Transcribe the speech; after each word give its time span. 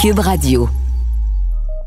Cube 0.00 0.20
Radio. 0.20 0.66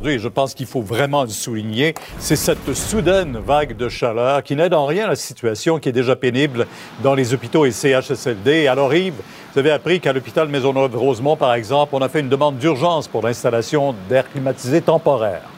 Je 0.03 0.27
pense 0.27 0.53
qu'il 0.53 0.67
faut 0.67 0.83
vraiment 0.83 1.23
le 1.23 1.29
souligner, 1.29 1.95
c'est 2.19 2.35
cette 2.35 2.71
soudaine 2.75 3.39
vague 3.39 3.75
de 3.75 3.89
chaleur 3.89 4.43
qui 4.43 4.55
n'aide 4.55 4.75
en 4.75 4.85
rien 4.85 5.07
la 5.07 5.15
situation 5.15 5.79
qui 5.79 5.89
est 5.89 5.93
déjà 5.93 6.15
pénible 6.15 6.67
dans 7.01 7.15
les 7.15 7.33
hôpitaux 7.33 7.65
et 7.65 7.71
CHSLD. 7.71 8.67
Alors 8.67 8.93
Yves, 8.93 9.15
vous 9.53 9.59
avez 9.59 9.71
appris 9.71 9.99
qu'à 9.99 10.13
l'hôpital 10.13 10.47
Maisonneuve-Rosemont, 10.47 11.37
par 11.37 11.55
exemple, 11.55 11.95
on 11.95 12.03
a 12.03 12.09
fait 12.09 12.19
une 12.19 12.29
demande 12.29 12.59
d'urgence 12.59 13.07
pour 13.07 13.23
l'installation 13.23 13.95
d'air 14.07 14.29
climatisé 14.31 14.81
temporaire. 14.81 15.52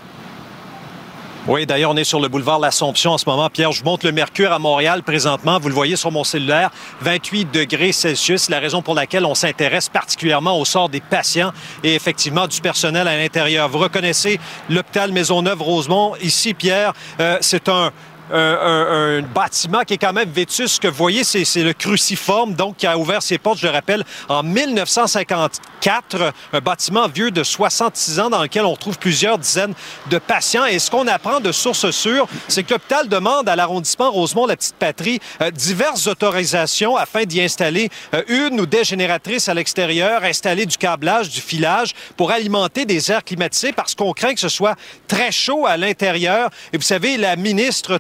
Oui, 1.48 1.68
d'ailleurs, 1.68 1.92
on 1.92 1.96
est 1.96 2.04
sur 2.04 2.20
le 2.20 2.28
boulevard 2.28 2.58
L'Assomption 2.58 3.12
en 3.12 3.20
ce 3.20 3.30
moment. 3.30 3.52
Pierre, 3.52 3.72
je 3.72 3.84
monte 3.84 4.04
le 4.04 4.12
mercure 4.12 4.52
à 4.52 4.58
Montréal 4.58 5.04
présentement. 5.04 5.60
Vous 5.60 5.68
le 5.68 5.76
voyez 5.76 5.96
sur 5.96 6.12
mon 6.12 6.24
cellulaire, 6.24 6.72
28 7.02 7.52
degrés 7.52 7.92
Celsius. 7.92 8.50
La 8.50 8.60
raison 8.60 8.82
pour 8.82 8.96
laquelle 8.96 9.26
on 9.26 9.36
s'intéresse 9.36 9.88
particulièrement 9.88 10.60
au 10.60 10.66
sort 10.66 10.90
des 10.90 11.02
patients 11.02 11.54
et 11.84 11.94
effectivement 11.94 12.48
du 12.48 12.62
personnel 12.62 13.08
à 13.08 13.16
l'intérieur. 13.16 13.70
Vous 13.70 13.78
reconnaissez 13.78 14.40
l'hôpital 14.72 15.12
Maisonneuve-Rosemont. 15.12 16.16
Ici, 16.20 16.56
Pierre, 16.56 16.94
euh, 17.20 17.38
c'est 17.42 17.70
un 17.70 17.92
un, 18.32 19.22
bâtiment 19.22 19.82
qui 19.84 19.96
est 19.96 19.98
quand 19.98 20.14
même 20.14 20.30
vétus. 20.30 20.74
Ce 20.74 20.80
que 20.80 20.88
vous 20.88 20.96
voyez, 20.96 21.24
c'est 21.24 21.64
le 21.64 21.74
cruciforme, 21.74 22.54
donc, 22.54 22.78
qui 22.78 22.88
a 22.88 22.98
ouvert 22.98 23.22
ses 23.22 23.38
portes, 23.38 23.60
je 23.60 23.68
le 23.68 23.74
rappelle, 23.74 24.04
en 24.30 24.44
1954. 24.44 26.34
Un 26.54 26.60
bâtiment 26.60 27.08
vieux 27.08 27.32
de 27.32 27.44
66 27.44 28.20
ans 28.20 28.30
dans 28.30 28.42
lequel 28.42 28.66
on 28.66 28.72
retrouve 28.72 28.98
plusieurs 28.98 29.38
dizaines 29.38 29.74
de 30.10 30.18
patients. 30.18 30.66
Et 30.66 30.80
ce 30.80 30.90
qu'on 30.90 31.08
apprend 31.08 31.40
de 31.40 31.52
sources 31.52 31.92
sûres, 31.92 32.28
c'est 32.48 32.64
que 32.64 32.74
l'hôpital 32.74 33.08
demande 33.08 33.48
à 33.50 33.56
l'arrondissement 33.56 34.12
Rosemont-la-Petite-Patrie 34.12 35.20
euh, 35.42 35.52
diverses 35.52 36.08
autorisations 36.08 36.96
afin 36.98 37.24
d'y 37.24 37.42
installer 37.42 37.90
euh, 38.14 38.24
une 38.28 38.60
ou 38.60 38.66
des 38.66 38.84
génératrices 38.84 39.50
à 39.50 39.54
l'extérieur, 39.54 40.24
installer 40.24 40.66
du 40.66 40.78
câblage, 40.78 41.30
du 41.30 41.42
filage 41.42 41.94
pour 42.18 42.32
alimenter 42.32 42.86
des 42.86 43.12
airs 43.12 43.24
climatisés 43.24 43.72
parce 43.72 43.96
qu'on 43.96 44.14
craint 44.14 44.34
que 44.34 44.40
ce 44.40 44.50
soit 44.50 44.76
très 45.08 45.32
chaud 45.32 45.66
à 45.66 45.78
l'intérieur. 45.78 46.50
Et 46.74 46.78
vous 46.78 46.84
savez, 46.84 47.18
la 47.18 47.36
ministre 47.36 47.98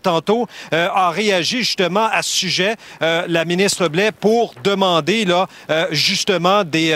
euh, 0.73 0.87
a 0.93 1.09
réagi 1.09 1.59
justement 1.59 2.07
à 2.11 2.21
ce 2.21 2.31
sujet, 2.31 2.75
euh, 3.01 3.25
la 3.27 3.45
ministre 3.45 3.87
Blais, 3.87 4.11
pour 4.11 4.53
demander 4.63 5.25
euh, 5.27 5.87
justement 5.91 6.63
des, 6.63 6.95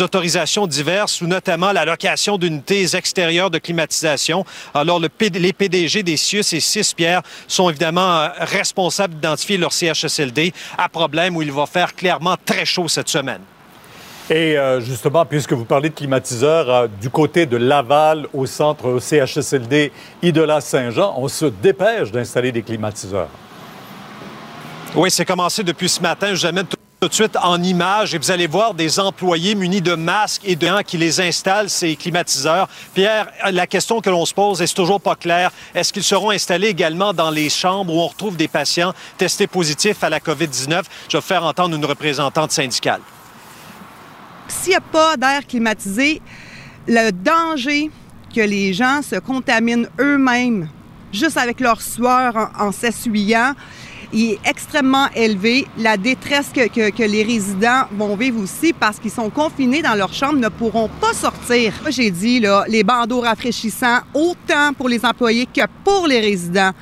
autorisations 0.00 0.66
diverses, 0.66 1.22
notamment 1.22 1.72
la 1.72 1.84
location 1.84 2.38
d'unités 2.38 2.96
extérieures 2.96 3.50
de 3.50 3.58
climatisation. 3.58 4.44
Alors, 4.74 4.98
le 4.98 5.08
les 5.20 5.52
PDG 5.52 6.02
des 6.02 6.16
CIUS 6.16 6.40
et 6.52 6.60
CIS, 6.60 6.94
Pierre, 6.96 7.22
sont 7.46 7.68
évidemment 7.68 8.28
responsables 8.38 9.14
d'identifier 9.14 9.58
leur 9.58 9.72
CHSLD 9.72 10.52
à 10.78 10.88
problème 10.88 11.36
où 11.36 11.42
il 11.42 11.52
va 11.52 11.66
faire 11.66 11.94
clairement 11.94 12.36
très 12.44 12.64
chaud 12.64 12.88
cette 12.88 13.08
semaine. 13.08 13.40
Et 14.32 14.56
justement, 14.78 15.26
puisque 15.26 15.52
vous 15.54 15.64
parlez 15.64 15.88
de 15.88 15.94
climatiseurs, 15.94 16.88
du 16.88 17.10
côté 17.10 17.46
de 17.46 17.56
Laval, 17.56 18.28
au 18.32 18.46
centre 18.46 19.00
CHSLD 19.00 19.90
Idola-Saint-Jean, 20.22 21.14
on 21.16 21.26
se 21.26 21.46
dépêche 21.46 22.12
d'installer 22.12 22.52
des 22.52 22.62
climatiseurs. 22.62 23.28
Oui, 24.94 25.10
c'est 25.10 25.24
commencé 25.24 25.64
depuis 25.64 25.88
ce 25.88 26.00
matin. 26.00 26.28
Je 26.28 26.42
vous 26.42 26.46
amène 26.46 26.66
tout 26.66 27.08
de 27.08 27.12
suite 27.12 27.36
en 27.42 27.60
image 27.60 28.14
et 28.14 28.18
vous 28.18 28.30
allez 28.30 28.46
voir 28.46 28.72
des 28.74 29.00
employés 29.00 29.56
munis 29.56 29.80
de 29.80 29.94
masques 29.94 30.42
et 30.44 30.54
de 30.54 30.64
gens 30.64 30.82
qui 30.86 30.96
les 30.96 31.20
installent, 31.20 31.68
ces 31.68 31.96
climatiseurs. 31.96 32.68
Pierre, 32.94 33.26
la 33.50 33.66
question 33.66 34.00
que 34.00 34.10
l'on 34.10 34.26
se 34.26 34.34
pose, 34.34 34.62
est 34.62 34.72
toujours 34.72 35.00
pas 35.00 35.16
claire. 35.16 35.50
Est-ce 35.74 35.92
qu'ils 35.92 36.04
seront 36.04 36.30
installés 36.30 36.68
également 36.68 37.12
dans 37.12 37.30
les 37.30 37.48
chambres 37.50 37.92
où 37.92 37.98
on 37.98 38.06
retrouve 38.06 38.36
des 38.36 38.46
patients 38.46 38.92
testés 39.18 39.48
positifs 39.48 40.04
à 40.04 40.08
la 40.08 40.20
COVID-19? 40.20 40.82
Je 41.08 41.16
vais 41.16 41.20
faire 41.20 41.44
entendre 41.44 41.74
une 41.74 41.84
représentante 41.84 42.52
syndicale 42.52 43.00
s'il 44.50 44.70
n'y 44.70 44.76
a 44.76 44.80
pas 44.80 45.16
d'air 45.16 45.46
climatisé, 45.46 46.20
le 46.86 47.10
danger 47.10 47.90
que 48.34 48.40
les 48.40 48.72
gens 48.72 49.00
se 49.02 49.16
contaminent 49.16 49.88
eux-mêmes 49.98 50.68
juste 51.12 51.36
avec 51.36 51.60
leur 51.60 51.80
sueur 51.80 52.50
en, 52.58 52.72
s'essuyant 52.72 53.54
est 54.12 54.38
extrêmement 54.44 55.08
élevé. 55.14 55.66
La 55.78 55.96
détresse 55.96 56.48
que, 56.52 57.02
les 57.02 57.22
résidents 57.22 57.84
vont 57.92 58.16
vivre 58.16 58.42
aussi 58.42 58.72
parce 58.72 58.98
qu'ils 58.98 59.10
sont 59.10 59.30
confinés 59.30 59.82
dans 59.82 59.94
leur 59.94 60.12
chambre 60.12 60.38
ne 60.38 60.48
pourront 60.48 60.90
pas 61.00 61.12
sortir. 61.12 61.72
J'ai 61.88 62.10
dit, 62.10 62.40
là, 62.40 62.64
les 62.68 62.82
bandeaux 62.82 63.20
rafraîchissants, 63.20 64.00
autant 64.14 64.72
pour 64.76 64.88
les 64.88 65.04
employés 65.04 65.46
que 65.46 65.62
pour 65.84 66.06
les 66.06 66.20
résidents. 66.20 66.72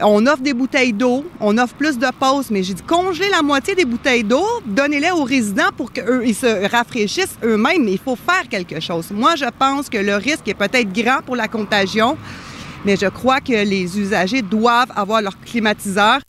On 0.00 0.26
offre 0.26 0.42
des 0.42 0.52
bouteilles 0.52 0.92
d'eau, 0.92 1.24
on 1.40 1.56
offre 1.56 1.74
plus 1.74 1.98
de 1.98 2.06
pauses, 2.20 2.50
mais 2.50 2.62
j'ai 2.62 2.74
dit 2.74 2.82
congeler 2.82 3.30
la 3.30 3.40
moitié 3.40 3.74
des 3.74 3.86
bouteilles 3.86 4.24
d'eau, 4.24 4.44
donnez-les 4.66 5.10
aux 5.10 5.24
résidents 5.24 5.70
pour 5.74 5.90
qu'ils 5.90 6.34
se 6.34 6.70
rafraîchissent 6.70 7.38
eux-mêmes, 7.42 7.84
mais 7.84 7.92
il 7.92 7.98
faut 7.98 8.16
faire 8.16 8.46
quelque 8.50 8.78
chose. 8.78 9.10
Moi, 9.10 9.36
je 9.36 9.46
pense 9.58 9.88
que 9.88 9.96
le 9.96 10.16
risque 10.16 10.46
est 10.48 10.54
peut-être 10.54 10.92
grand 10.92 11.22
pour 11.24 11.34
la 11.34 11.48
contagion, 11.48 12.18
mais 12.84 12.96
je 12.96 13.06
crois 13.06 13.40
que 13.40 13.52
les 13.52 13.98
usagers 13.98 14.42
doivent 14.42 14.92
avoir 14.94 15.22
leur 15.22 15.40
climatiseur. 15.40 16.20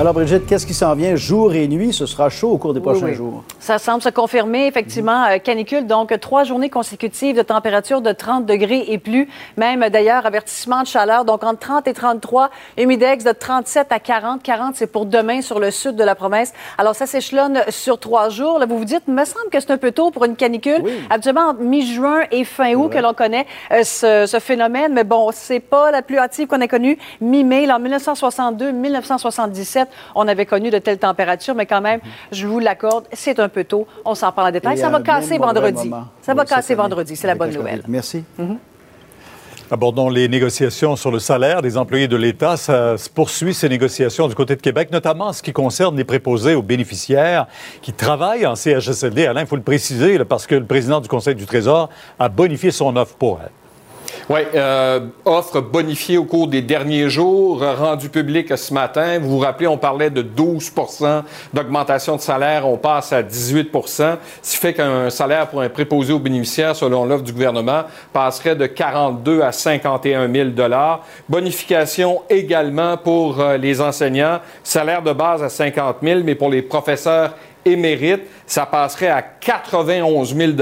Alors, 0.00 0.14
Brigitte, 0.14 0.46
qu'est-ce 0.46 0.64
qui 0.64 0.72
s'en 0.72 0.94
vient 0.94 1.14
jour 1.14 1.52
et 1.52 1.68
nuit? 1.68 1.92
Ce 1.92 2.06
sera 2.06 2.30
chaud 2.30 2.52
au 2.52 2.56
cours 2.56 2.72
des 2.72 2.80
prochains 2.80 3.12
jours. 3.12 3.44
Ça 3.58 3.76
semble 3.76 4.00
se 4.00 4.08
confirmer, 4.08 4.66
effectivement. 4.66 5.26
Euh, 5.26 5.36
canicule, 5.36 5.86
donc 5.86 6.18
trois 6.20 6.44
journées 6.44 6.70
consécutives 6.70 7.36
de 7.36 7.42
température 7.42 8.00
de 8.00 8.10
30 8.10 8.46
degrés 8.46 8.86
et 8.88 8.96
plus. 8.96 9.28
Même, 9.58 9.86
d'ailleurs, 9.90 10.24
avertissement 10.24 10.80
de 10.80 10.86
chaleur, 10.86 11.26
donc 11.26 11.44
entre 11.44 11.58
30 11.58 11.86
et 11.86 11.92
33. 11.92 12.48
Humidex 12.78 13.24
de 13.24 13.32
37 13.32 13.88
à 13.92 13.98
40. 13.98 14.42
40, 14.42 14.74
c'est 14.74 14.86
pour 14.86 15.04
demain 15.04 15.42
sur 15.42 15.60
le 15.60 15.70
sud 15.70 15.96
de 15.96 16.04
la 16.04 16.14
promesse. 16.14 16.54
Alors, 16.78 16.94
ça 16.94 17.04
s'échelonne 17.04 17.60
sur 17.68 18.00
trois 18.00 18.30
jours. 18.30 18.58
Là, 18.58 18.64
vous 18.64 18.78
vous 18.78 18.86
dites, 18.86 19.06
me 19.06 19.26
semble 19.26 19.50
que 19.52 19.60
c'est 19.60 19.70
un 19.70 19.76
peu 19.76 19.92
tôt 19.92 20.10
pour 20.10 20.24
une 20.24 20.36
canicule. 20.36 20.80
Oui. 20.82 20.92
Habituellement, 21.10 21.52
mi-juin 21.52 22.20
et 22.30 22.44
fin 22.44 22.72
août 22.72 22.88
que 22.88 22.98
l'on 22.98 23.12
connaît 23.12 23.46
euh, 23.70 23.82
ce, 23.84 24.24
ce, 24.26 24.38
phénomène. 24.38 24.94
Mais 24.94 25.04
bon, 25.04 25.28
c'est 25.30 25.60
pas 25.60 25.90
la 25.90 26.00
plus 26.00 26.16
hâtive 26.16 26.46
qu'on 26.46 26.62
ait 26.62 26.68
connue. 26.68 26.96
Mi-mai, 27.20 27.70
en 27.70 27.78
1962, 27.78 28.72
1977 28.72 29.89
on 30.14 30.26
avait 30.28 30.46
connu 30.46 30.70
de 30.70 30.78
telles 30.78 30.98
températures, 30.98 31.54
mais 31.54 31.66
quand 31.66 31.80
même, 31.80 32.00
je 32.32 32.46
vous 32.46 32.58
l'accorde, 32.58 33.06
c'est 33.12 33.38
un 33.38 33.48
peu 33.48 33.64
tôt. 33.64 33.86
On 34.04 34.14
s'en 34.14 34.32
parle 34.32 34.48
en 34.48 34.52
détail. 34.52 34.78
ça 34.78 34.90
va 34.90 35.00
casser 35.00 35.38
vendredi. 35.38 35.90
Ça 36.22 36.34
va 36.34 36.44
casser 36.44 36.74
vendredi, 36.74 37.16
c'est 37.16 37.26
la 37.26 37.34
bonne 37.34 37.52
nouvelle. 37.52 37.82
Merci. 37.88 38.24
Mhm. 38.38 38.58
Abordons 39.72 40.08
les 40.08 40.26
négociations 40.26 40.96
sur 40.96 41.12
le 41.12 41.20
salaire 41.20 41.62
des 41.62 41.76
employés 41.76 42.08
de 42.08 42.16
l'État. 42.16 42.56
Ça 42.56 42.98
se 42.98 43.08
poursuit 43.08 43.54
ces 43.54 43.68
négociations 43.68 44.26
du 44.26 44.34
côté 44.34 44.56
de 44.56 44.60
Québec, 44.60 44.90
notamment 44.90 45.28
en 45.28 45.32
ce 45.32 45.44
qui 45.44 45.52
concerne 45.52 45.96
les 45.96 46.02
préposés 46.02 46.56
aux 46.56 46.62
bénéficiaires 46.62 47.46
qui 47.80 47.92
travaillent 47.92 48.46
en 48.46 48.56
CHSLD. 48.56 49.26
Alain, 49.26 49.42
il 49.42 49.46
faut 49.46 49.54
le 49.54 49.62
préciser, 49.62 50.18
parce 50.24 50.48
que 50.48 50.56
le 50.56 50.64
président 50.64 51.00
du 51.00 51.06
Conseil 51.06 51.36
du 51.36 51.46
Trésor 51.46 51.88
a 52.18 52.28
bonifié 52.28 52.72
son 52.72 52.96
offre 52.96 53.14
pour 53.14 53.38
elle. 53.40 53.52
Oui, 54.28 54.40
euh, 54.54 55.00
offre 55.24 55.60
bonifiée 55.60 56.18
au 56.18 56.24
cours 56.24 56.48
des 56.48 56.62
derniers 56.62 57.08
jours, 57.08 57.62
rendue 57.62 58.08
publique 58.08 58.56
ce 58.56 58.72
matin. 58.72 59.18
Vous 59.18 59.30
vous 59.30 59.38
rappelez, 59.38 59.66
on 59.66 59.78
parlait 59.78 60.10
de 60.10 60.22
12% 60.22 61.22
d'augmentation 61.52 62.16
de 62.16 62.20
salaire, 62.20 62.68
on 62.68 62.76
passe 62.76 63.12
à 63.12 63.22
18% 63.22 64.16
ce 64.42 64.50
qui 64.52 64.56
fait 64.56 64.74
qu'un 64.74 65.10
salaire 65.10 65.48
pour 65.48 65.60
un 65.60 65.68
préposé 65.68 66.12
aux 66.12 66.18
bénéficiaires, 66.18 66.76
selon 66.76 67.04
l'offre 67.04 67.24
du 67.24 67.32
gouvernement, 67.32 67.82
passerait 68.12 68.56
de 68.56 68.66
42 68.66 69.42
à 69.42 69.52
51 69.52 70.32
000 70.32 70.50
Bonification 71.28 72.22
également 72.28 72.96
pour 72.96 73.40
euh, 73.40 73.56
les 73.56 73.80
enseignants, 73.80 74.40
salaire 74.62 75.02
de 75.02 75.12
base 75.12 75.42
à 75.42 75.48
50 75.48 75.96
000 76.02 76.20
mais 76.24 76.34
pour 76.34 76.50
les 76.50 76.62
professeurs 76.62 77.34
émérite, 77.64 78.22
ça 78.46 78.66
passerait 78.66 79.08
à 79.08 79.22
91 79.22 80.34
000 80.34 80.52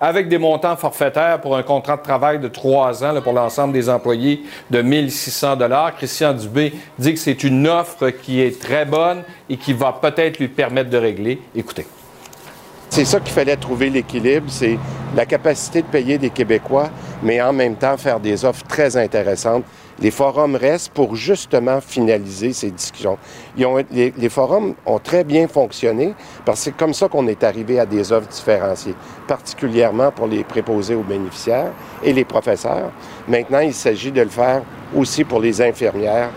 avec 0.00 0.28
des 0.28 0.38
montants 0.38 0.76
forfaitaires 0.76 1.40
pour 1.40 1.56
un 1.56 1.62
contrat 1.62 1.96
de 1.96 2.02
travail 2.02 2.38
de 2.38 2.48
trois 2.48 3.04
ans 3.04 3.20
pour 3.22 3.32
l'ensemble 3.32 3.72
des 3.72 3.88
employés 3.88 4.42
de 4.70 4.82
1 4.82 5.08
600 5.08 5.56
Christian 5.96 6.32
Dubé 6.32 6.72
dit 6.98 7.14
que 7.14 7.20
c'est 7.20 7.44
une 7.44 7.66
offre 7.66 8.10
qui 8.10 8.40
est 8.40 8.60
très 8.60 8.84
bonne 8.84 9.22
et 9.48 9.56
qui 9.56 9.72
va 9.72 9.92
peut-être 9.92 10.38
lui 10.38 10.48
permettre 10.48 10.90
de 10.90 10.98
régler. 10.98 11.40
Écoutez. 11.54 11.86
C'est 12.90 13.04
ça 13.04 13.20
qu'il 13.20 13.32
fallait 13.32 13.56
trouver 13.56 13.90
l'équilibre, 13.90 14.46
c'est 14.48 14.78
la 15.14 15.26
capacité 15.26 15.82
de 15.82 15.86
payer 15.86 16.18
des 16.18 16.30
Québécois, 16.30 16.90
mais 17.22 17.40
en 17.40 17.52
même 17.52 17.76
temps 17.76 17.96
faire 17.96 18.18
des 18.18 18.44
offres 18.44 18.64
très 18.66 18.96
intéressantes 18.96 19.64
les 20.00 20.10
forums 20.10 20.56
restent 20.56 20.92
pour 20.92 21.16
justement 21.16 21.80
finaliser 21.80 22.52
ces 22.52 22.70
discussions. 22.70 23.18
les, 23.56 24.28
forums 24.28 24.74
ont 24.86 24.98
très 24.98 25.24
bien 25.24 25.48
fonctionné 25.48 26.14
parce 26.44 26.60
que 26.60 26.64
c'est 26.64 26.76
comme 26.76 26.94
ça 26.94 27.08
qu'on 27.08 27.26
est 27.26 27.42
arrivé 27.44 27.78
à 27.80 27.86
des 27.86 28.12
offres 28.12 28.28
différenciées, 28.28 28.94
particulièrement 29.26 30.10
pour 30.10 30.26
les 30.26 30.44
préposés 30.44 30.94
aux 30.94 31.02
bénéficiaires 31.02 31.72
et 32.02 32.12
les 32.12 32.24
professeurs. 32.24 32.90
Maintenant, 33.26 33.60
il 33.60 33.74
s'agit 33.74 34.12
de 34.12 34.22
le 34.22 34.28
faire 34.28 34.62
aussi 34.94 35.24
pour 35.24 35.40
les 35.40 35.60
infirmières, 35.60 36.30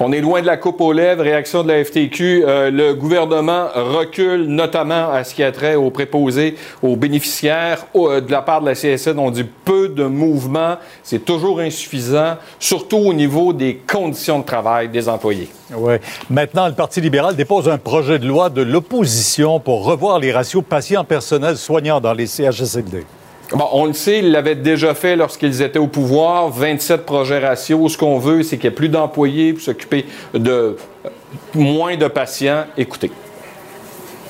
on 0.00 0.12
est 0.12 0.20
loin 0.20 0.40
de 0.40 0.46
la 0.46 0.56
coupe 0.56 0.80
aux 0.80 0.92
lèvres. 0.92 1.22
Réaction 1.22 1.62
de 1.62 1.68
la 1.68 1.84
FTQ. 1.84 2.44
Euh, 2.46 2.70
le 2.70 2.94
gouvernement 2.94 3.68
recule 3.74 4.46
notamment 4.46 5.10
à 5.10 5.24
ce 5.24 5.34
qui 5.34 5.42
a 5.42 5.52
trait 5.52 5.74
aux 5.74 5.90
préposés, 5.90 6.56
aux 6.82 6.96
bénéficiaires. 6.96 7.86
Euh, 7.96 8.20
de 8.20 8.30
la 8.30 8.42
part 8.42 8.60
de 8.60 8.66
la 8.66 8.74
CSN, 8.74 9.18
on 9.18 9.30
dit 9.30 9.46
peu 9.64 9.88
de 9.88 10.04
mouvement. 10.04 10.76
C'est 11.02 11.24
toujours 11.24 11.60
insuffisant, 11.60 12.36
surtout 12.58 12.98
au 12.98 13.12
niveau 13.12 13.52
des 13.52 13.80
conditions 13.86 14.38
de 14.38 14.44
travail 14.44 14.88
des 14.88 15.08
employés. 15.08 15.48
Oui. 15.74 15.94
Maintenant, 16.30 16.68
le 16.68 16.74
Parti 16.74 17.00
libéral 17.00 17.36
dépose 17.36 17.68
un 17.68 17.78
projet 17.78 18.18
de 18.18 18.26
loi 18.26 18.50
de 18.50 18.62
l'opposition 18.62 19.60
pour 19.60 19.84
revoir 19.84 20.18
les 20.18 20.32
ratios 20.32 20.64
patients 20.66 21.04
personnels 21.04 21.56
soignants 21.56 22.00
dans 22.00 22.14
les 22.14 22.26
CHSLD. 22.26 23.04
On 23.52 23.86
le 23.86 23.94
sait, 23.94 24.18
ils 24.18 24.30
l'avaient 24.30 24.54
déjà 24.54 24.94
fait 24.94 25.16
lorsqu'ils 25.16 25.62
étaient 25.62 25.78
au 25.78 25.86
pouvoir. 25.86 26.50
27 26.50 27.06
projets 27.06 27.38
ratios. 27.38 27.92
Ce 27.92 27.98
qu'on 27.98 28.18
veut, 28.18 28.42
c'est 28.42 28.58
qu'il 28.58 28.68
n'y 28.68 28.74
ait 28.74 28.76
plus 28.76 28.88
d'employés 28.88 29.54
pour 29.54 29.62
s'occuper 29.62 30.04
de 30.34 30.50
euh, 30.50 31.08
moins 31.54 31.96
de 31.96 32.08
patients. 32.08 32.64
Écoutez. 32.76 33.10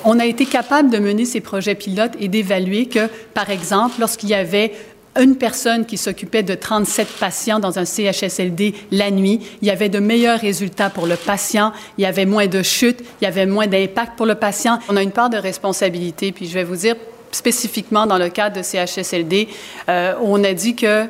On 0.04 0.20
a 0.20 0.26
été 0.26 0.46
capable 0.46 0.90
de 0.90 0.98
mener 0.98 1.24
ces 1.24 1.40
projets 1.40 1.74
pilotes 1.74 2.12
et 2.20 2.28
d'évaluer 2.28 2.86
que, 2.86 3.08
par 3.34 3.50
exemple, 3.50 3.96
lorsqu'il 3.98 4.28
y 4.28 4.34
avait 4.34 4.72
une 5.18 5.34
personne 5.34 5.84
qui 5.84 5.96
s'occupait 5.96 6.44
de 6.44 6.54
37 6.54 7.08
patients 7.18 7.58
dans 7.58 7.80
un 7.80 7.84
CHSLD 7.84 8.74
la 8.92 9.10
nuit, 9.10 9.40
il 9.60 9.66
y 9.66 9.70
avait 9.72 9.88
de 9.88 9.98
meilleurs 9.98 10.38
résultats 10.38 10.90
pour 10.90 11.08
le 11.08 11.16
patient, 11.16 11.72
il 11.96 12.02
y 12.02 12.06
avait 12.06 12.26
moins 12.26 12.46
de 12.46 12.62
chutes, 12.62 13.00
il 13.20 13.24
y 13.24 13.26
avait 13.26 13.46
moins 13.46 13.66
d'impact 13.66 14.16
pour 14.16 14.26
le 14.26 14.36
patient. 14.36 14.78
On 14.88 14.96
a 14.96 15.02
une 15.02 15.10
part 15.10 15.28
de 15.30 15.36
responsabilité, 15.36 16.30
puis 16.30 16.46
je 16.46 16.54
vais 16.54 16.62
vous 16.62 16.76
dire, 16.76 16.94
spécifiquement 17.32 18.06
dans 18.06 18.18
le 18.18 18.28
cadre 18.28 18.56
de 18.56 18.62
CHSLD, 18.62 19.48
euh, 19.88 20.14
on 20.22 20.42
a 20.44 20.52
dit 20.52 20.74
que, 20.74 21.06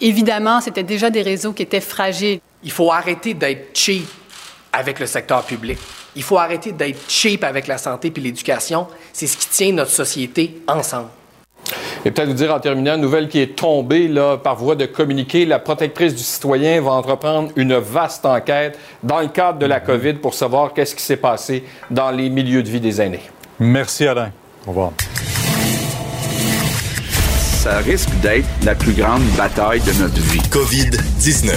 évidemment, 0.00 0.60
c'était 0.60 0.82
déjà 0.82 1.10
des 1.10 1.22
réseaux 1.22 1.52
qui 1.52 1.62
étaient 1.62 1.80
fragiles. 1.80 2.40
Il 2.62 2.70
faut 2.70 2.92
arrêter 2.92 3.34
d'être 3.34 3.76
cheap 3.76 4.06
avec 4.72 5.00
le 5.00 5.06
secteur 5.06 5.42
public. 5.44 5.78
Il 6.14 6.22
faut 6.22 6.38
arrêter 6.38 6.72
d'être 6.72 7.00
cheap 7.08 7.44
avec 7.44 7.66
la 7.66 7.78
santé 7.78 8.10
puis 8.10 8.22
l'éducation. 8.22 8.86
C'est 9.12 9.26
ce 9.26 9.36
qui 9.36 9.48
tient 9.48 9.72
notre 9.72 9.90
société 9.90 10.62
ensemble. 10.66 11.08
Et 12.04 12.10
peut-être 12.10 12.28
vous 12.28 12.34
dire 12.34 12.52
en 12.52 12.60
terminant, 12.60 12.96
une 12.96 13.00
nouvelle 13.00 13.28
qui 13.28 13.40
est 13.40 13.56
tombée 13.56 14.08
là, 14.08 14.36
par 14.36 14.56
voie 14.56 14.74
de 14.74 14.86
communiqué, 14.86 15.46
la 15.46 15.58
protectrice 15.58 16.14
du 16.14 16.22
citoyen 16.22 16.80
va 16.80 16.92
entreprendre 16.92 17.50
une 17.56 17.76
vaste 17.76 18.26
enquête 18.26 18.78
dans 19.02 19.20
le 19.20 19.28
cadre 19.28 19.58
de 19.58 19.66
la 19.66 19.80
COVID 19.80 20.14
pour 20.14 20.34
savoir 20.34 20.74
qu'est-ce 20.74 20.96
qui 20.96 21.02
s'est 21.02 21.16
passé 21.16 21.64
dans 21.90 22.10
les 22.10 22.28
milieux 22.28 22.62
de 22.62 22.68
vie 22.68 22.80
des 22.80 23.00
aînés. 23.00 23.22
Merci 23.60 24.06
Alain. 24.06 24.32
Au 24.66 24.70
revoir. 24.70 24.92
Ça 27.62 27.78
risque 27.78 28.10
d'être 28.20 28.46
la 28.64 28.74
plus 28.74 28.92
grande 28.92 29.22
bataille 29.36 29.80
de 29.80 29.92
notre 30.00 30.20
vie. 30.20 30.40
COVID-19. 30.50 31.52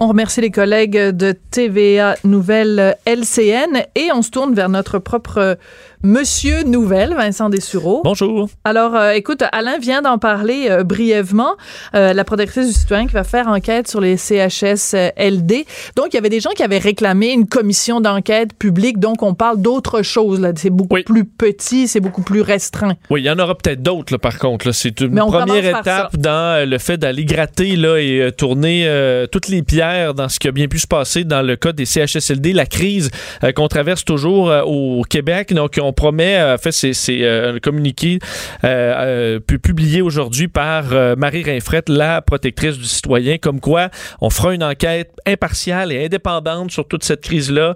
On 0.00 0.08
remercie 0.08 0.40
les 0.40 0.50
collègues 0.50 0.98
de 0.98 1.32
TVA 1.52 2.16
Nouvelle 2.24 2.96
LCN 3.06 3.84
et 3.94 4.10
on 4.12 4.22
se 4.22 4.30
tourne 4.30 4.52
vers 4.52 4.68
notre 4.68 4.98
propre 4.98 5.58
Monsieur 6.04 6.64
Nouvelle, 6.64 7.14
Vincent 7.14 7.48
Dessureau. 7.48 8.00
Bonjour. 8.02 8.48
Alors, 8.64 8.96
euh, 8.96 9.12
écoute, 9.12 9.44
Alain 9.52 9.78
vient 9.78 10.02
d'en 10.02 10.18
parler 10.18 10.66
euh, 10.68 10.82
brièvement. 10.82 11.52
Euh, 11.94 12.12
la 12.12 12.24
protectrice 12.24 12.66
du 12.66 12.72
citoyen 12.72 13.06
qui 13.06 13.12
va 13.12 13.22
faire 13.22 13.46
enquête 13.46 13.86
sur 13.86 14.00
les 14.00 14.16
CHSLD. 14.16 15.64
Donc, 15.94 16.06
il 16.10 16.14
y 16.14 16.18
avait 16.18 16.28
des 16.28 16.40
gens 16.40 16.50
qui 16.56 16.64
avaient 16.64 16.78
réclamé 16.78 17.28
une 17.28 17.46
commission 17.46 18.00
d'enquête 18.00 18.52
publique. 18.58 18.98
Donc, 18.98 19.22
on 19.22 19.34
parle 19.34 19.62
d'autre 19.62 20.02
chose. 20.02 20.40
Là. 20.40 20.50
C'est 20.56 20.70
beaucoup 20.70 20.96
plus 21.06 21.24
petit, 21.24 21.86
c'est 21.86 22.00
beaucoup 22.00 22.22
plus 22.22 22.40
restreint. 22.40 22.94
Oui, 23.08 23.20
il 23.20 23.26
y 23.26 23.30
en 23.30 23.38
aura 23.38 23.54
peut-être 23.54 23.80
d'autres, 23.80 24.16
par 24.16 24.40
contre. 24.40 24.72
C'est 24.72 25.02
une 25.02 25.14
première 25.14 25.78
étape 25.78 26.16
dans 26.16 26.68
le 26.68 26.78
fait 26.78 26.96
d'aller 26.96 27.24
gratter 27.24 27.76
là, 27.76 27.98
et 27.98 28.32
tourner 28.36 28.90
toutes 29.30 29.46
les 29.46 29.62
pierres 29.62 30.14
dans 30.14 30.28
ce 30.28 30.40
qui 30.40 30.48
a 30.48 30.52
bien 30.52 30.66
pu 30.66 30.80
se 30.80 30.88
passer 30.88 31.22
dans 31.22 31.42
le 31.42 31.54
cas 31.54 31.70
des 31.70 31.84
CHSLD, 31.84 32.54
la 32.54 32.66
crise 32.66 33.10
qu'on 33.54 33.68
traverse 33.68 34.04
toujours 34.04 34.52
au 34.66 35.04
Québec. 35.08 35.54
Donc, 35.54 35.78
on 35.80 35.91
promet, 35.92 36.42
en 36.42 36.58
fait, 36.58 36.72
c'est 36.72 36.92
euh, 37.22 37.54
un 37.54 37.58
communiqué 37.58 38.18
euh, 38.64 39.38
euh 39.38 39.40
publié 39.40 40.02
aujourd'hui 40.02 40.48
par 40.48 40.92
euh, 40.92 41.14
Marie 41.16 41.42
Rinfrette, 41.42 41.88
la 41.88 42.22
protectrice 42.22 42.78
du 42.78 42.84
citoyen, 42.84 43.38
comme 43.38 43.60
quoi 43.60 43.90
on 44.20 44.30
fera 44.30 44.54
une 44.54 44.62
enquête 44.62 45.10
impartiale 45.26 45.92
et 45.92 46.04
indépendante 46.04 46.70
sur 46.70 46.86
toute 46.86 47.04
cette 47.04 47.20
crise-là 47.20 47.74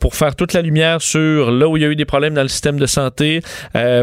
pour 0.00 0.14
faire 0.14 0.34
toute 0.34 0.52
la 0.52 0.62
lumière 0.62 1.00
sur 1.00 1.50
là 1.50 1.68
où 1.68 1.76
il 1.76 1.82
y 1.82 1.86
a 1.86 1.88
eu 1.88 1.96
des 1.96 2.04
problèmes 2.04 2.34
dans 2.34 2.42
le 2.42 2.48
système 2.48 2.78
de 2.78 2.86
santé, 2.86 3.40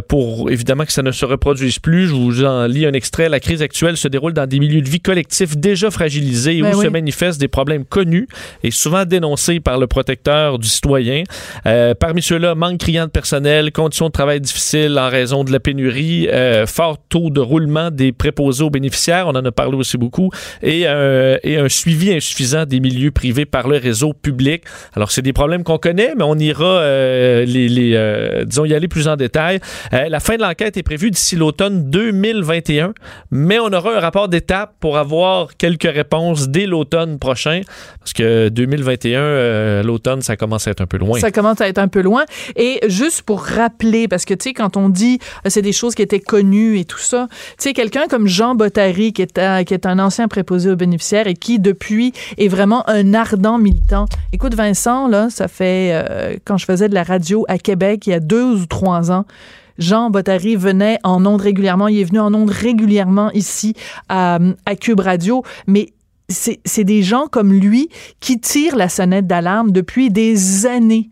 pour 0.08 0.50
évidemment 0.50 0.86
que 0.86 0.92
ça 0.92 1.02
ne 1.02 1.12
se 1.12 1.26
reproduise 1.26 1.80
plus. 1.80 2.08
Je 2.08 2.14
vous 2.14 2.44
en 2.46 2.66
lis 2.66 2.86
un 2.86 2.94
extrait. 2.94 3.30
La 3.30 3.40
crise 3.40 3.62
actuelle 3.62 3.98
se 3.98 4.08
déroule 4.08 4.34
dans 4.34 4.48
des 4.48 4.60
milieux 4.60 4.82
de 4.82 4.90
vie 4.90 5.02
collectifs 5.02 5.58
déjà 5.58 5.92
fragilisés 5.92 6.58
et 6.58 6.62
ben 6.62 6.76
où 6.76 6.82
se 6.82 6.88
manifestent 6.88 7.40
des 7.40 7.48
problèmes 7.48 7.86
connus 7.86 8.28
et 8.64 8.72
souvent 8.72 9.06
dénoncés 9.06 9.60
par 9.60 9.80
le 9.80 9.88
protecteur 9.88 10.60
du 10.60 10.68
citoyen. 10.68 11.24
parmi 12.00 12.22
ceux-là, 12.22 12.56
manque 12.56 12.80
criant 12.80 13.06
de 13.06 13.12
personnel, 13.24 13.72
conditions 13.72 14.08
de 14.08 14.12
travail 14.12 14.42
difficiles 14.42 15.00
en 15.00 15.08
raison 15.08 15.46
de 15.46 15.52
la 15.54 15.62
pénurie, 15.62 16.28
euh, 16.28 16.68
fort 16.68 16.98
taux 17.08 17.30
de 17.30 17.40
roulement 17.40 17.90
des 17.90 18.12
préposés 18.12 18.66
aux 18.66 18.70
bénéficiaires, 18.70 19.30
on 19.30 19.36
en 19.36 19.46
a 19.46 19.52
parlé 19.54 19.78
aussi 19.78 19.98
beaucoup, 19.98 20.30
et, 20.62 20.82
euh, 20.88 21.38
et 21.42 21.56
un 21.56 21.70
suivi 21.70 22.12
insuffisant 22.12 22.66
des 22.66 22.82
milieux 22.82 23.12
privés 23.12 23.46
par 23.46 23.70
le 23.70 23.78
réseau 23.78 24.12
public. 24.12 24.64
Alors, 24.94 25.10
c'est 25.10 25.22
des 25.22 25.32
problèmes 25.32 25.64
qu'on 25.64 25.78
connaît, 25.78 26.16
mais 26.18 26.26
on 26.26 26.38
ira 26.38 26.66
euh, 26.66 27.46
les, 27.46 27.70
les 27.70 27.94
euh, 27.96 28.44
disons, 28.44 28.66
y 28.66 28.74
aller 28.74 28.90
plus 28.90 29.08
en 29.08 29.16
détail. 29.16 29.62
Euh, 29.94 30.10
la 30.10 30.20
fin 30.20 30.36
de 30.36 30.42
l'enquête 30.42 30.76
est 30.76 30.84
prévue 30.84 31.10
d'ici 31.10 31.38
l'automne 31.38 31.90
2021, 31.90 32.94
mais 33.32 33.58
on 33.60 33.72
aura 33.72 33.96
un 33.96 34.00
rapport 34.02 34.28
d'étape 34.28 34.74
pour 34.82 34.98
avoir 34.98 35.56
quelques 35.56 35.84
réponses 35.84 36.50
dès 36.50 36.66
l'automne 36.66 37.20
prochain, 37.20 37.62
parce 38.00 38.12
que 38.12 38.50
2021, 38.50 39.82
l'automne, 39.84 40.22
ça 40.22 40.36
commence 40.36 40.68
à 40.68 40.72
être 40.72 40.82
un 40.82 40.88
peu 40.88 40.98
loin. 40.98 41.20
Ça 41.20 41.32
commence 41.32 41.62
à 41.62 41.70
être 41.70 41.78
un 41.80 41.88
peu 41.88 42.02
loin. 42.02 42.26
Et 42.58 42.82
juste 42.90 43.13
pour 43.22 43.42
rappeler, 43.42 44.08
parce 44.08 44.26
que, 44.26 44.34
tu 44.34 44.50
sais, 44.50 44.54
quand 44.54 44.78
on 44.78 44.90
dit 44.90 45.20
euh, 45.46 45.50
c'est 45.50 45.62
des 45.62 45.72
choses 45.72 45.96
qui 45.96 46.02
étaient 46.02 46.20
connues 46.20 46.80
et 46.80 46.86
tout 46.86 47.00
ça, 47.00 47.28
tu 47.30 47.38
sais, 47.60 47.74
quelqu'un 47.74 48.08
comme 48.10 48.28
Jean 48.28 48.56
Bottary, 48.56 49.14
qui 49.14 49.22
est, 49.22 49.38
un, 49.38 49.64
qui 49.64 49.74
est 49.74 49.86
un 49.86 50.00
ancien 50.00 50.28
préposé 50.28 50.72
aux 50.72 50.76
bénéficiaires 50.76 51.28
et 51.28 51.34
qui, 51.34 51.60
depuis, 51.60 52.14
est 52.38 52.48
vraiment 52.48 52.88
un 52.90 53.14
ardent 53.14 53.58
militant. 53.58 54.06
Écoute, 54.32 54.56
Vincent, 54.56 55.08
là, 55.08 55.30
ça 55.30 55.48
fait, 55.48 55.92
euh, 55.94 56.36
quand 56.46 56.58
je 56.58 56.66
faisais 56.66 56.90
de 56.90 56.94
la 56.94 57.04
radio 57.04 57.46
à 57.48 57.58
Québec, 57.58 58.08
il 58.08 58.12
y 58.12 58.14
a 58.14 58.20
deux 58.20 58.62
ou 58.62 58.66
trois 58.66 59.12
ans, 59.12 59.26
Jean 59.78 60.10
Bottary 60.10 60.56
venait 60.56 61.00
en 61.04 61.26
ondes 61.26 61.42
régulièrement. 61.42 61.88
Il 61.88 62.00
est 62.00 62.04
venu 62.04 62.20
en 62.20 62.34
ondes 62.34 62.52
régulièrement 62.52 63.32
ici 63.32 63.74
à, 64.08 64.40
à 64.66 64.76
Cube 64.76 65.00
Radio. 65.00 65.44
Mais 65.68 65.94
c'est 66.30 66.84
des 66.84 67.04
gens 67.04 67.28
comme 67.28 67.54
lui 67.54 67.90
qui 68.20 68.40
tirent 68.40 68.76
la 68.76 68.90
sonnette 68.90 69.28
d'alarme 69.28 69.72
depuis 69.72 70.10
des 70.10 70.66
années 70.66 71.10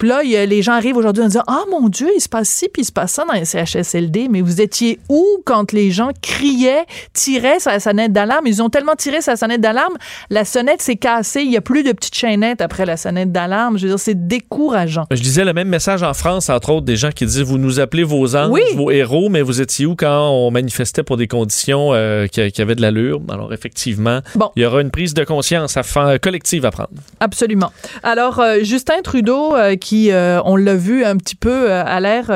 puis 0.00 0.08
là, 0.08 0.22
les 0.22 0.62
gens 0.62 0.72
arrivent 0.72 0.96
aujourd'hui 0.96 1.22
en 1.22 1.26
disant 1.26 1.44
Ah 1.46 1.64
mon 1.70 1.90
Dieu, 1.90 2.08
il 2.16 2.20
se 2.20 2.28
passe 2.28 2.48
ci, 2.48 2.70
puis 2.72 2.82
il 2.82 2.84
se 2.86 2.90
passe 2.90 3.12
ça 3.12 3.26
dans 3.26 3.34
les 3.34 3.44
CHSLD. 3.44 4.28
Mais 4.30 4.40
vous 4.40 4.62
étiez 4.62 4.98
où 5.10 5.22
quand 5.44 5.72
les 5.72 5.90
gens 5.90 6.08
criaient, 6.22 6.86
tiraient 7.12 7.60
sa 7.60 7.78
sonnette 7.80 8.10
d'alarme? 8.10 8.46
Ils 8.46 8.62
ont 8.62 8.70
tellement 8.70 8.94
tiré 8.96 9.20
sa 9.20 9.36
sonnette 9.36 9.60
d'alarme, 9.60 9.98
la 10.30 10.46
sonnette 10.46 10.80
s'est 10.80 10.96
cassée. 10.96 11.42
Il 11.42 11.50
n'y 11.50 11.58
a 11.58 11.60
plus 11.60 11.82
de 11.82 11.92
petites 11.92 12.14
chaînettes 12.14 12.62
après 12.62 12.86
la 12.86 12.96
sonnette 12.96 13.30
d'alarme. 13.30 13.76
Je 13.76 13.82
veux 13.82 13.88
dire, 13.90 13.98
c'est 13.98 14.26
décourageant. 14.26 15.04
Je 15.10 15.20
disais 15.20 15.44
le 15.44 15.52
même 15.52 15.68
message 15.68 16.02
en 16.02 16.14
France, 16.14 16.48
entre 16.48 16.70
autres, 16.70 16.86
des 16.86 16.96
gens 16.96 17.10
qui 17.10 17.26
disent 17.26 17.42
Vous 17.42 17.58
nous 17.58 17.78
appelez 17.78 18.02
vos 18.02 18.36
anges, 18.36 18.58
vos 18.76 18.90
héros, 18.90 19.28
mais 19.28 19.42
vous 19.42 19.60
étiez 19.60 19.84
où 19.84 19.96
quand 19.96 20.30
on 20.30 20.50
manifestait 20.50 21.02
pour 21.02 21.18
des 21.18 21.28
conditions 21.28 21.90
euh, 21.92 22.26
qui, 22.26 22.40
avaient 22.62 22.74
de 22.74 22.80
l'allure 22.80 23.20
Alors, 23.30 23.52
effectivement, 23.52 24.20
il 24.56 24.62
y 24.62 24.64
aura 24.64 24.80
une 24.80 24.90
prise 24.90 25.12
de 25.12 25.24
conscience 25.24 25.76
à 25.76 26.18
collective 26.18 26.64
à 26.64 26.70
prendre. 26.70 26.88
Absolument. 27.20 27.70
Alors, 28.02 28.40
euh, 28.40 28.60
Justin 28.62 29.02
Trudeau, 29.02 29.54
euh, 29.54 29.76
qui 29.76 29.89
qui, 29.90 30.12
euh, 30.12 30.40
on 30.44 30.54
l'a 30.54 30.76
vu 30.76 31.04
un 31.04 31.16
petit 31.16 31.34
peu, 31.34 31.68
euh, 31.68 31.82
à 31.84 31.98
l'air 31.98 32.30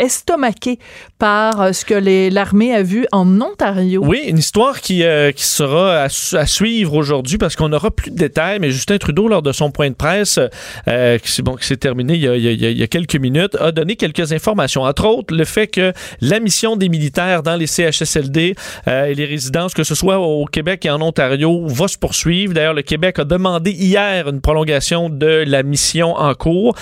estomaqué 0.00 0.78
par 1.18 1.60
euh, 1.60 1.72
ce 1.72 1.84
que 1.84 1.94
l'armée 2.32 2.74
a 2.74 2.82
vu 2.82 3.06
en 3.12 3.40
Ontario. 3.40 4.02
Oui, 4.04 4.22
une 4.26 4.38
histoire 4.38 4.80
qui, 4.80 5.04
euh, 5.04 5.32
qui 5.32 5.44
sera 5.44 6.04
à, 6.04 6.08
suivre 6.46 6.94
aujourd'hui 6.94 7.38
parce 7.38 7.54
qu'on 7.56 7.68
n'aura 7.68 7.90
plus 7.90 8.10
de 8.10 8.16
détails, 8.16 8.58
mais 8.58 8.70
Justin 8.70 8.98
Trudeau, 8.98 9.28
lors 9.28 9.42
de 9.42 9.52
son 9.52 9.70
point 9.70 9.90
de 9.90 9.94
presse, 9.94 10.40
euh, 10.88 11.18
qui, 11.18 11.42
bon, 11.42 11.56
s'est 11.60 11.76
terminé 11.76 12.14
il 12.14 12.22
y, 12.22 12.28
a, 12.28 12.36
il, 12.36 12.78
y 12.78 12.82
a, 12.82 12.86
quelques 12.86 13.16
minutes, 13.16 13.54
a 13.60 13.70
donné 13.70 13.96
quelques 13.96 14.32
informations. 14.32 14.82
Entre 14.82 15.04
autres, 15.04 15.34
le 15.34 15.44
fait 15.44 15.66
que 15.66 15.92
la 16.20 16.40
mission 16.40 16.76
des 16.76 16.88
militaires 16.88 17.42
dans 17.42 17.56
les 17.56 17.66
CHSLD 17.66 18.54
et 18.86 19.14
les 19.14 19.24
résidences, 19.26 19.74
que 19.74 19.84
ce 19.84 19.94
soit 19.94 20.18
au 20.18 20.46
Québec 20.46 20.86
et 20.86 20.90
en 20.90 21.02
Ontario, 21.02 21.66
va 21.66 21.88
se 21.88 21.98
poursuivre. 21.98 22.54
D'ailleurs, 22.54 22.74
le 22.74 22.82
Québec 22.82 23.18
a 23.18 23.24
demandé 23.24 23.70
hier 23.72 24.28
une 24.28 24.40
prolongation 24.40 25.10
de 25.10 25.44
la 25.46 25.62
mission 25.62 26.14
en 26.16 26.34
cours, 26.34 26.74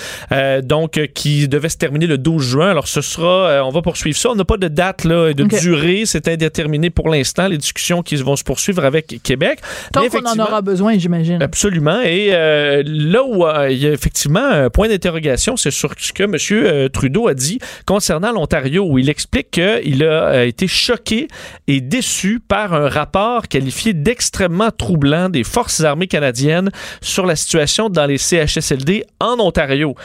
donc 0.63 0.99
qui 1.13 1.47
devait 1.47 1.69
se 1.69 1.77
terminer 1.77 2.07
le 2.07 2.17
12 2.17 2.43
juin. 2.43 2.69
Alors, 2.69 2.87
ce 2.87 3.01
sera, 3.09 3.49
euh, 3.49 3.61
on 3.63 3.69
va 3.69 3.81
poursuivre 3.81 4.17
ça. 4.17 4.29
On 4.29 4.35
n'a 4.35 4.45
pas 4.45 4.57
de 4.57 4.67
date 4.67 5.03
là, 5.03 5.33
de 5.33 5.43
durée, 5.43 6.03
c'est 6.05 6.27
indéterminé 6.27 6.89
pour 6.89 7.09
l'instant. 7.09 7.47
Les 7.47 7.57
discussions 7.57 8.03
qui 8.03 8.15
vont 8.17 8.35
se 8.35 8.43
poursuivre 8.43 8.85
avec 8.85 9.19
Québec. 9.23 9.59
Tant 9.91 10.07
qu'on 10.07 10.25
en 10.25 10.39
aura 10.39 10.61
besoin, 10.61 10.97
j'imagine. 10.97 11.41
Absolument. 11.41 12.01
Et 12.01 12.29
euh, 12.31 12.83
là 12.85 13.23
où 13.23 13.45
euh, 13.45 13.69
il 13.71 13.77
y 13.77 13.87
a 13.87 13.91
effectivement 13.91 14.45
un 14.45 14.69
point 14.69 14.87
d'interrogation, 14.87 15.57
c'est 15.57 15.71
sur 15.71 15.93
ce 15.97 16.13
que 16.13 16.23
M. 16.23 16.89
Trudeau 16.89 17.27
a 17.27 17.33
dit 17.33 17.59
concernant 17.85 18.31
l'Ontario, 18.31 18.85
où 18.87 18.97
il 18.97 19.09
explique 19.09 19.51
qu'il 19.51 20.03
a 20.03 20.45
été 20.45 20.67
choqué 20.67 21.27
et 21.67 21.81
déçu 21.81 22.39
par 22.39 22.73
un 22.73 22.89
rapport 22.89 23.47
qualifié 23.47 23.93
d'extrêmement 23.93 24.69
troublant 24.71 25.29
des 25.29 25.43
forces 25.43 25.81
armées 25.81 26.07
canadiennes 26.07 26.69
sur 27.01 27.25
la 27.25 27.35
situation 27.35 27.89
dans 27.89 28.05
les 28.05 28.17
CHSLD 28.17 29.05
en 29.19 29.39
Ontario, 29.39 29.95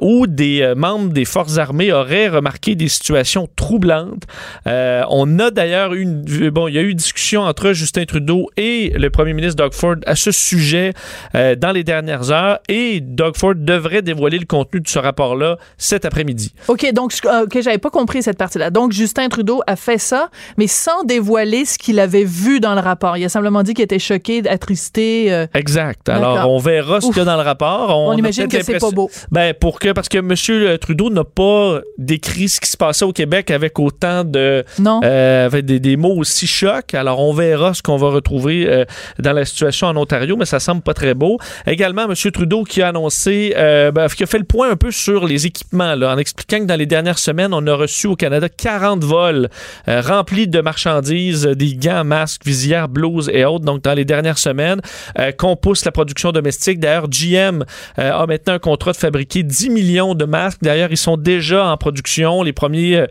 où 0.00 0.26
des 0.26 0.72
membres 0.76 1.12
des 1.12 1.24
forces 1.24 1.58
armées 1.58 1.92
auraient 1.92 2.28
remarqué 2.28 2.47
marqué 2.48 2.74
des 2.74 2.88
situations 2.88 3.48
troublantes. 3.56 4.24
on 4.66 5.38
a 5.38 5.50
d'ailleurs 5.50 5.94
eu 5.94 6.02
une, 6.02 6.50
bon, 6.50 6.68
il 6.68 6.74
y 6.74 6.78
a 6.78 6.82
eu 6.82 6.90
une 6.90 6.96
discussion 6.96 7.42
entre 7.42 7.72
Justin 7.72 8.04
Trudeau 8.04 8.48
et 8.56 8.92
le 8.96 9.10
premier 9.10 9.34
ministre 9.34 9.62
Doug 9.62 9.74
Ford 9.74 9.96
à 10.06 10.16
ce 10.16 10.30
sujet 10.30 10.92
dans 11.34 11.72
les 11.72 11.84
dernières 11.84 12.30
heures 12.30 12.58
et 12.68 13.00
Doug 13.00 13.36
Ford 13.36 13.54
devrait 13.54 14.02
dévoiler 14.02 14.38
le 14.38 14.46
contenu 14.46 14.80
de 14.80 14.88
ce 14.88 14.98
rapport-là 14.98 15.58
cet 15.76 16.04
après-midi. 16.04 16.54
OK, 16.68 16.92
donc, 16.92 17.12
OK, 17.42 17.60
j'avais 17.60 17.78
pas 17.78 17.90
compris 17.90 18.22
cette 18.22 18.38
partie-là. 18.38 18.70
Donc, 18.70 18.92
Justin 18.92 19.28
Trudeau 19.28 19.62
a 19.66 19.76
fait 19.76 19.98
ça, 19.98 20.30
mais 20.56 20.66
sans 20.66 21.04
dévoiler 21.04 21.64
ce 21.64 21.78
qu'il 21.78 22.00
avait 22.00 22.24
vu 22.24 22.60
dans 22.60 22.74
le 22.74 22.80
rapport. 22.80 23.16
Il 23.16 23.24
a 23.24 23.28
simplement 23.28 23.62
dit 23.62 23.74
qu'il 23.74 23.84
était 23.84 23.98
choqué, 23.98 24.42
attristé. 24.48 25.32
Euh. 25.32 25.46
Exact. 25.54 26.08
Alors, 26.08 26.50
on 26.50 26.58
verra 26.58 27.00
ce 27.00 27.08
qu'il 27.08 27.16
y 27.16 27.20
a 27.20 27.24
dans 27.24 27.36
le 27.36 27.42
rapport. 27.42 27.96
On, 27.98 28.16
imagine 28.16 28.48
que 28.48 28.62
c'est 28.62 28.78
pas 28.78 28.90
beau. 28.90 29.10
Ben, 29.30 29.54
pour 29.54 29.78
que, 29.78 29.92
parce 29.92 30.08
que 30.08 30.18
M. 30.18 30.78
Trudeau 30.78 31.10
n'a 31.10 31.24
pas 31.24 31.80
décrit 31.98 32.27
ce 32.48 32.60
qui 32.60 32.70
se 32.70 32.76
passait 32.76 33.04
au 33.04 33.12
Québec 33.12 33.50
avec 33.50 33.78
autant 33.78 34.24
de. 34.24 34.64
Non. 34.78 35.00
Euh, 35.04 35.46
avec 35.46 35.64
des, 35.64 35.96
mots 35.96 36.16
aussi 36.16 36.46
chocs. 36.46 36.94
Alors, 36.94 37.20
on 37.20 37.32
verra 37.32 37.74
ce 37.74 37.82
qu'on 37.82 37.96
va 37.96 38.08
retrouver 38.08 38.66
euh, 38.68 38.84
dans 39.18 39.32
la 39.32 39.44
situation 39.44 39.88
en 39.88 39.96
Ontario, 39.96 40.36
mais 40.36 40.44
ça 40.44 40.60
semble 40.60 40.82
pas 40.82 40.94
très 40.94 41.14
beau. 41.14 41.38
Également, 41.66 42.04
M. 42.04 42.14
Trudeau 42.32 42.64
qui 42.64 42.82
a 42.82 42.88
annoncé, 42.88 43.52
ben, 43.56 44.08
qui 44.08 44.22
a 44.22 44.26
fait 44.26 44.38
le 44.38 44.44
point 44.44 44.70
un 44.70 44.76
peu 44.76 44.90
sur 44.90 45.26
les 45.26 45.46
équipements, 45.46 45.94
là, 45.94 46.12
en 46.12 46.18
expliquant 46.18 46.58
que 46.58 46.64
dans 46.64 46.76
les 46.76 46.86
dernières 46.86 47.18
semaines, 47.18 47.52
on 47.52 47.66
a 47.66 47.74
reçu 47.74 48.06
au 48.06 48.16
Canada 48.16 48.48
40 48.48 49.02
vols 49.04 49.48
remplis 49.86 50.48
de 50.48 50.60
marchandises, 50.60 51.44
des 51.44 51.74
gants, 51.74 52.04
masques, 52.04 52.44
visières, 52.44 52.88
blouses 52.88 53.30
et 53.32 53.44
autres. 53.44 53.64
Donc, 53.64 53.82
dans 53.82 53.94
les 53.94 54.04
dernières 54.04 54.38
semaines, 54.38 54.80
qu'on 55.38 55.56
pousse 55.56 55.84
la 55.84 55.92
production 55.92 56.32
domestique. 56.32 56.80
D'ailleurs, 56.80 57.08
GM 57.08 57.64
a 57.96 58.26
maintenant 58.26 58.54
un 58.54 58.58
contrat 58.58 58.92
de 58.92 58.96
fabriquer 58.96 59.42
10 59.42 59.70
millions 59.70 60.14
de 60.14 60.24
masques. 60.24 60.60
D'ailleurs, 60.62 60.90
ils 60.90 60.96
sont 60.96 61.16
déjà 61.16 61.66
en 61.66 61.76
production. 61.76 62.17
Les 62.44 62.52
premiers, 62.52 63.06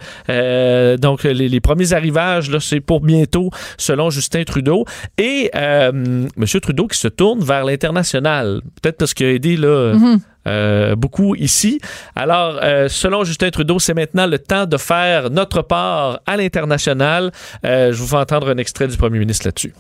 donc, 0.98 1.24
les, 1.24 1.60
premiers 1.60 1.94
arrivages, 1.94 2.50
là, 2.50 2.60
c'est 2.60 2.80
pour 2.80 3.02
bientôt, 3.02 3.50
selon 3.78 4.10
Justin 4.10 4.44
Trudeau. 4.44 4.86
Et 5.18 5.50
M. 5.54 6.28
Trudeau 6.62 6.88
qui 6.88 6.98
se 6.98 7.08
tourne 7.08 7.42
vers 7.42 7.66
l'international. 7.66 8.62
Peut-être 8.82 8.98
parce 8.98 9.14
qu'il 9.14 9.28
a 9.28 9.32
aidé, 9.32 9.58
là. 9.58 9.94
Mm-hmm. 9.94 10.96
beaucoup 10.96 11.36
ici. 11.36 11.80
Alors, 12.16 12.60
selon 12.90 13.24
Justin 13.24 13.50
Trudeau, 13.50 13.80
c'est 13.80 13.94
maintenant 13.94 14.28
le 14.28 14.40
temps 14.40 14.66
de 14.66 14.78
faire 14.78 15.30
notre 15.30 15.62
part 15.62 16.20
à 16.26 16.38
l'international. 16.38 17.32
je 17.64 17.94
vous 17.94 18.08
fais 18.08 18.18
entendre 18.18 18.50
un 18.50 18.58
extrait 18.58 18.88
du 18.88 18.98
premier 18.98 19.20
ministre 19.20 19.48
là-dessus. 19.48 19.74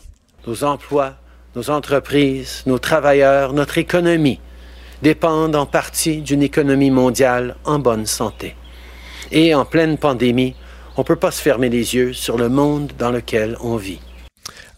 Nos 0.48 0.64
emplois, 0.64 1.16
nos 1.58 1.70
entreprises, 1.70 2.64
nos 2.66 2.80
travailleurs, 2.80 3.52
notre 3.52 3.78
économie 3.78 4.40
dépendent 5.02 5.56
en 5.56 5.66
partie 5.66 6.22
d'une 6.22 6.42
économie 6.42 6.92
mondiale 6.92 7.56
en 7.66 7.80
bonne 7.80 8.06
santé. 8.06 8.56
Et 9.32 9.54
en 9.54 9.66
pleine 9.66 9.98
pandémie, 9.98 10.56
on 10.96 11.02
ne 11.02 11.06
peut 11.06 11.16
pas 11.16 11.32
se 11.32 11.42
fermer 11.42 11.70
les 11.70 11.96
yeux 11.96 12.14
sur 12.14 12.38
le 12.38 12.50
monde 12.50 12.92
dans 12.98 13.12
lequel 13.12 13.58
on 13.62 13.76
vit. 13.76 14.00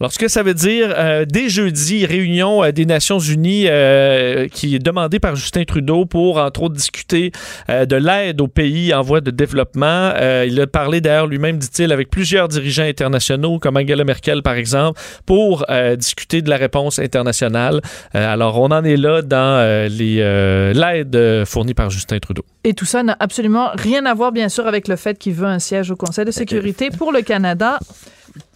Alors, 0.01 0.13
ce 0.13 0.18
que 0.18 0.29
ça 0.29 0.44
veut 0.44 0.53
dire, 0.53 0.94
euh, 0.98 1.25
dès 1.27 1.50
jeudi, 1.50 2.06
réunion 2.06 2.63
euh, 2.63 2.72
des 2.72 2.86
Nations 2.86 3.20
Unies 3.20 3.65
euh, 3.68 4.48
qui 4.48 4.74
est 4.74 4.79
demandée 4.79 5.20
par 5.20 5.36
Justin 5.36 5.65
Trudeau 5.65 6.06
pour, 6.06 6.38
entre 6.38 6.63
autres, 6.63 6.75
discuter 6.75 7.34
de 7.68 7.96
l'aide 7.98 8.39
aux 8.39 8.48
pays 8.48 8.94
en 8.94 9.01
voie 9.01 9.20
de 9.20 9.29
développement. 9.29 10.13
il 10.46 10.60
a 10.62 10.68
parlé 10.68 11.01
d'ailleurs 11.01 11.27
lui-même, 11.27 11.58
dit-il, 11.58 11.91
avec 11.91 12.10
plusieurs 12.10 12.48
dirigeants 12.48 12.84
internationaux, 12.84 13.60
comme 13.60 13.75
Angela 13.75 14.06
Merkel, 14.06 14.41
par 14.41 14.53
exemple, 14.53 15.00
pour 15.25 15.65
discuter 15.98 16.41
de 16.41 16.50
la 16.50 16.58
réponse 16.58 17.00
internationale. 17.00 17.82
alors, 18.13 18.60
on 18.60 18.68
en 18.68 18.84
est 18.84 18.98
là 18.98 19.22
dans 19.22 19.89
l'aide 19.89 21.46
fournie 21.46 21.74
par 21.74 21.89
Justin 21.89 22.20
Trudeau. 22.20 22.46
Et 22.63 22.74
tout 22.74 22.86
ça 22.86 23.03
n'a 23.03 23.18
absolument 23.20 23.72
rien 23.75 24.06
à 24.06 24.13
voir, 24.13 24.32
bien 24.32 24.50
sûr, 24.50 24.65
avec 24.68 24.88
le 24.88 24.96
fait 24.96 25.18
qu'il 25.18 25.34
veut 25.34 25.48
un 25.48 25.60
siège 25.60 25.91
au 25.91 25.96
Conseil 25.96 26.25
de 26.25 26.32
sécurité 26.32 26.89
pour 26.89 27.12
le 27.12 27.22
Canada. 27.22 27.79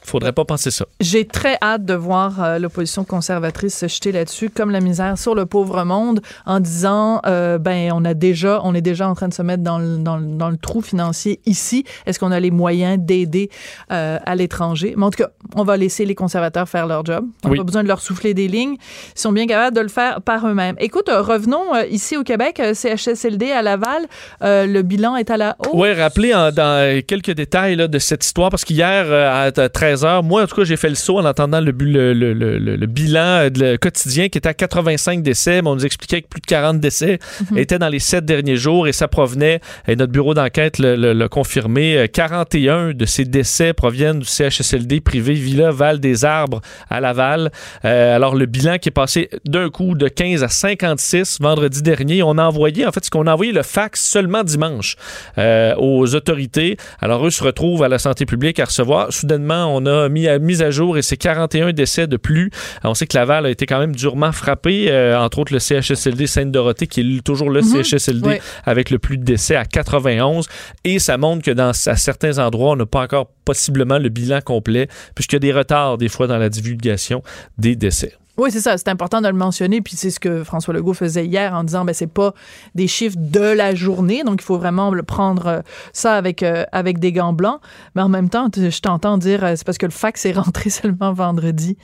Faudrait 0.05 0.33
pas 0.33 0.43
penser 0.43 0.69
ça. 0.69 0.85
J'ai 0.99 1.25
très 1.25 1.57
hâte 1.61 1.85
de 1.85 1.93
voir 1.93 2.43
euh, 2.43 2.59
l'opposition 2.59 3.05
conservatrice 3.05 3.77
se 3.77 3.87
jeter 3.87 4.11
là-dessus 4.11 4.49
comme 4.49 4.69
la 4.69 4.81
misère 4.81 5.17
sur 5.17 5.33
le 5.33 5.45
pauvre 5.45 5.83
monde 5.85 6.21
en 6.45 6.59
disant 6.59 7.21
euh, 7.25 7.57
ben 7.57 7.91
on 7.93 8.03
a 8.03 8.13
déjà 8.13 8.59
on 8.63 8.75
est 8.75 8.81
déjà 8.81 9.07
en 9.07 9.15
train 9.15 9.29
de 9.29 9.33
se 9.33 9.41
mettre 9.41 9.63
dans 9.63 9.79
le, 9.79 9.97
dans 9.97 10.19
dans 10.19 10.49
le 10.49 10.57
trou 10.57 10.81
financier 10.81 11.39
ici. 11.45 11.85
Est-ce 12.05 12.19
qu'on 12.19 12.31
a 12.31 12.39
les 12.39 12.51
moyens 12.51 12.97
d'aider 12.99 13.49
euh, 13.91 14.19
à 14.25 14.35
l'étranger? 14.35 14.93
Mais 14.97 15.05
en 15.05 15.09
tout 15.09 15.23
cas, 15.23 15.29
on 15.55 15.63
va 15.63 15.77
laisser 15.77 16.05
les 16.05 16.15
conservateurs 16.15 16.67
faire 16.67 16.85
leur 16.85 17.05
job. 17.05 17.25
On 17.45 17.49
n'a 17.49 17.55
pas 17.55 17.63
besoin 17.63 17.83
de 17.83 17.87
leur 17.87 18.01
souffler 18.01 18.33
des 18.33 18.49
lignes. 18.49 18.75
Ils 19.15 19.19
sont 19.19 19.31
bien 19.31 19.47
capables 19.47 19.75
de 19.75 19.81
le 19.81 19.87
faire 19.87 20.21
par 20.21 20.45
eux-mêmes. 20.47 20.75
Écoute, 20.79 21.09
revenons 21.09 21.75
ici 21.89 22.17
au 22.17 22.23
Québec, 22.23 22.61
CHSLD 22.73 23.51
à 23.51 23.61
Laval, 23.61 24.07
le 24.41 24.81
bilan 24.81 25.15
est 25.15 25.29
à 25.29 25.37
la 25.37 25.55
hausse. 25.59 25.73
Oui, 25.73 25.93
rappelez 25.93 26.31
dans 26.53 27.01
quelques 27.07 27.31
détails 27.31 27.75
là, 27.75 27.87
de 27.87 27.99
cette 27.99 28.25
histoire 28.25 28.49
parce 28.49 28.65
qu'hier 28.65 29.11
à 29.11 29.51
13 29.51 29.92
moi, 30.23 30.43
en 30.43 30.47
tout 30.47 30.55
cas, 30.55 30.63
j'ai 30.63 30.77
fait 30.77 30.89
le 30.89 30.95
saut 30.95 31.19
en 31.19 31.25
entendant 31.25 31.61
le, 31.61 31.71
le, 31.71 32.85
bilan 32.85 33.49
le 33.55 33.77
quotidien 33.77 34.29
qui 34.29 34.37
était 34.37 34.49
à 34.49 34.53
85 34.53 35.21
décès, 35.23 35.61
mais 35.61 35.69
on 35.69 35.75
nous 35.75 35.85
expliquait 35.85 36.21
que 36.21 36.27
plus 36.27 36.41
de 36.41 36.45
40 36.45 36.79
décès 36.79 37.19
mhm. 37.51 37.57
étaient 37.57 37.79
dans 37.79 37.89
les 37.89 37.99
sept 37.99 38.25
derniers 38.25 38.57
jours 38.57 38.87
et 38.87 38.91
ça 38.91 39.07
provenait, 39.07 39.59
et 39.87 39.95
notre 39.95 40.11
bureau 40.11 40.33
d'enquête 40.33 40.79
l'a 40.79 41.27
confirmé, 41.27 42.07
41 42.11 42.73
euh, 42.73 42.93
de 42.93 43.05
ces 43.05 43.25
décès 43.25 43.73
proviennent 43.73 44.19
du 44.19 44.25
CHSLD 44.25 45.01
privé 45.01 45.33
Villa 45.33 45.71
Val 45.71 45.99
des 45.99 46.25
Arbres 46.25 46.61
à 46.89 46.99
Laval. 46.99 47.51
Euh, 47.85 48.15
alors, 48.15 48.35
le 48.35 48.45
bilan 48.45 48.77
qui 48.77 48.89
est 48.89 48.93
passé 48.93 49.29
d'un 49.45 49.69
coup 49.69 49.95
de 49.95 50.07
15 50.07 50.43
à 50.43 50.47
56 50.47 51.39
vendredi 51.41 51.81
dernier, 51.81 52.23
on 52.23 52.37
a 52.37 52.43
envoyé, 52.43 52.85
en 52.85 52.91
fait, 52.91 53.05
ce 53.05 53.09
qu'on 53.09 53.27
a 53.27 53.33
envoyé 53.33 53.51
le 53.51 53.63
fax 53.63 54.01
seulement 54.01 54.43
dimanche 54.43 54.95
euh, 55.37 55.75
aux 55.77 56.15
autorités. 56.15 56.77
Alors, 57.01 57.25
eux 57.25 57.31
se 57.31 57.43
retrouvent 57.43 57.83
à 57.83 57.87
la 57.87 57.99
santé 57.99 58.25
publique 58.25 58.59
à 58.59 58.65
recevoir. 58.65 59.11
Soudainement, 59.11 59.75
on 59.75 59.82
a 59.85 60.09
mis 60.09 60.27
à, 60.27 60.39
mis 60.39 60.61
à 60.61 60.71
jour 60.71 60.97
et 60.97 61.01
c'est 61.01 61.17
41 61.17 61.73
décès 61.73 62.07
de 62.07 62.17
plus. 62.17 62.51
On 62.83 62.93
sait 62.93 63.07
que 63.07 63.17
Laval 63.17 63.45
a 63.45 63.49
été 63.49 63.65
quand 63.65 63.79
même 63.79 63.95
durement 63.95 64.31
frappé, 64.31 64.91
euh, 64.91 65.19
entre 65.19 65.39
autres 65.39 65.53
le 65.53 65.59
CHSLD 65.59 66.27
Sainte-Dorothée, 66.27 66.87
qui 66.87 67.01
est 67.01 67.21
toujours 67.23 67.49
le 67.49 67.61
mhm. 67.61 67.83
CHSLD 67.83 68.41
avec 68.65 68.89
le 68.89 68.99
plus 68.99 69.17
de 69.17 69.23
décès 69.23 69.55
à 69.55 69.65
91. 69.65 70.47
Et 70.83 70.99
ça 70.99 71.17
montre 71.17 71.43
que 71.43 71.51
dans 71.51 71.69
à 71.69 71.95
certains 71.95 72.39
endroits, 72.39 72.71
on 72.71 72.75
n'a 72.75 72.85
pas 72.85 73.01
encore 73.01 73.29
possiblement 73.45 73.97
le 73.97 74.09
bilan 74.09 74.41
complet, 74.41 74.87
puisqu'il 75.15 75.35
y 75.35 75.37
a 75.37 75.39
des 75.39 75.53
retards 75.53 75.97
des 75.97 76.09
fois 76.09 76.27
dans 76.27 76.37
la 76.37 76.49
divulgation 76.49 77.23
des 77.57 77.75
décès. 77.75 78.13
Oui, 78.37 78.51
c'est 78.51 78.61
ça. 78.61 78.77
C'est 78.77 78.87
important 78.87 79.21
de 79.21 79.27
le 79.27 79.33
mentionner. 79.33 79.81
Puis 79.81 79.95
c'est 79.95 80.09
ce 80.09 80.19
que 80.19 80.43
François 80.43 80.73
Legault 80.73 80.93
faisait 80.93 81.25
hier 81.25 81.53
en 81.53 81.63
disant, 81.63 81.85
ben 81.85 81.93
c'est 81.93 82.07
pas 82.07 82.33
des 82.73 82.87
chiffres 82.87 83.17
de 83.19 83.39
la 83.39 83.75
journée, 83.75 84.23
donc 84.23 84.41
il 84.41 84.45
faut 84.45 84.57
vraiment 84.57 84.91
le 84.91 85.03
prendre 85.03 85.47
euh, 85.47 85.61
ça 85.93 86.15
avec 86.15 86.41
euh, 86.41 86.63
avec 86.71 86.99
des 86.99 87.11
gants 87.11 87.33
blancs. 87.33 87.59
Mais 87.95 88.01
en 88.01 88.09
même 88.09 88.29
temps, 88.29 88.49
je 88.55 88.79
t'entends 88.79 89.17
dire, 89.17 89.43
euh, 89.43 89.53
c'est 89.55 89.65
parce 89.65 89.77
que 89.77 89.85
le 89.85 89.91
fax 89.91 90.25
est 90.25 90.33
rentré 90.33 90.69
seulement 90.71 91.13
vendredi. 91.13 91.77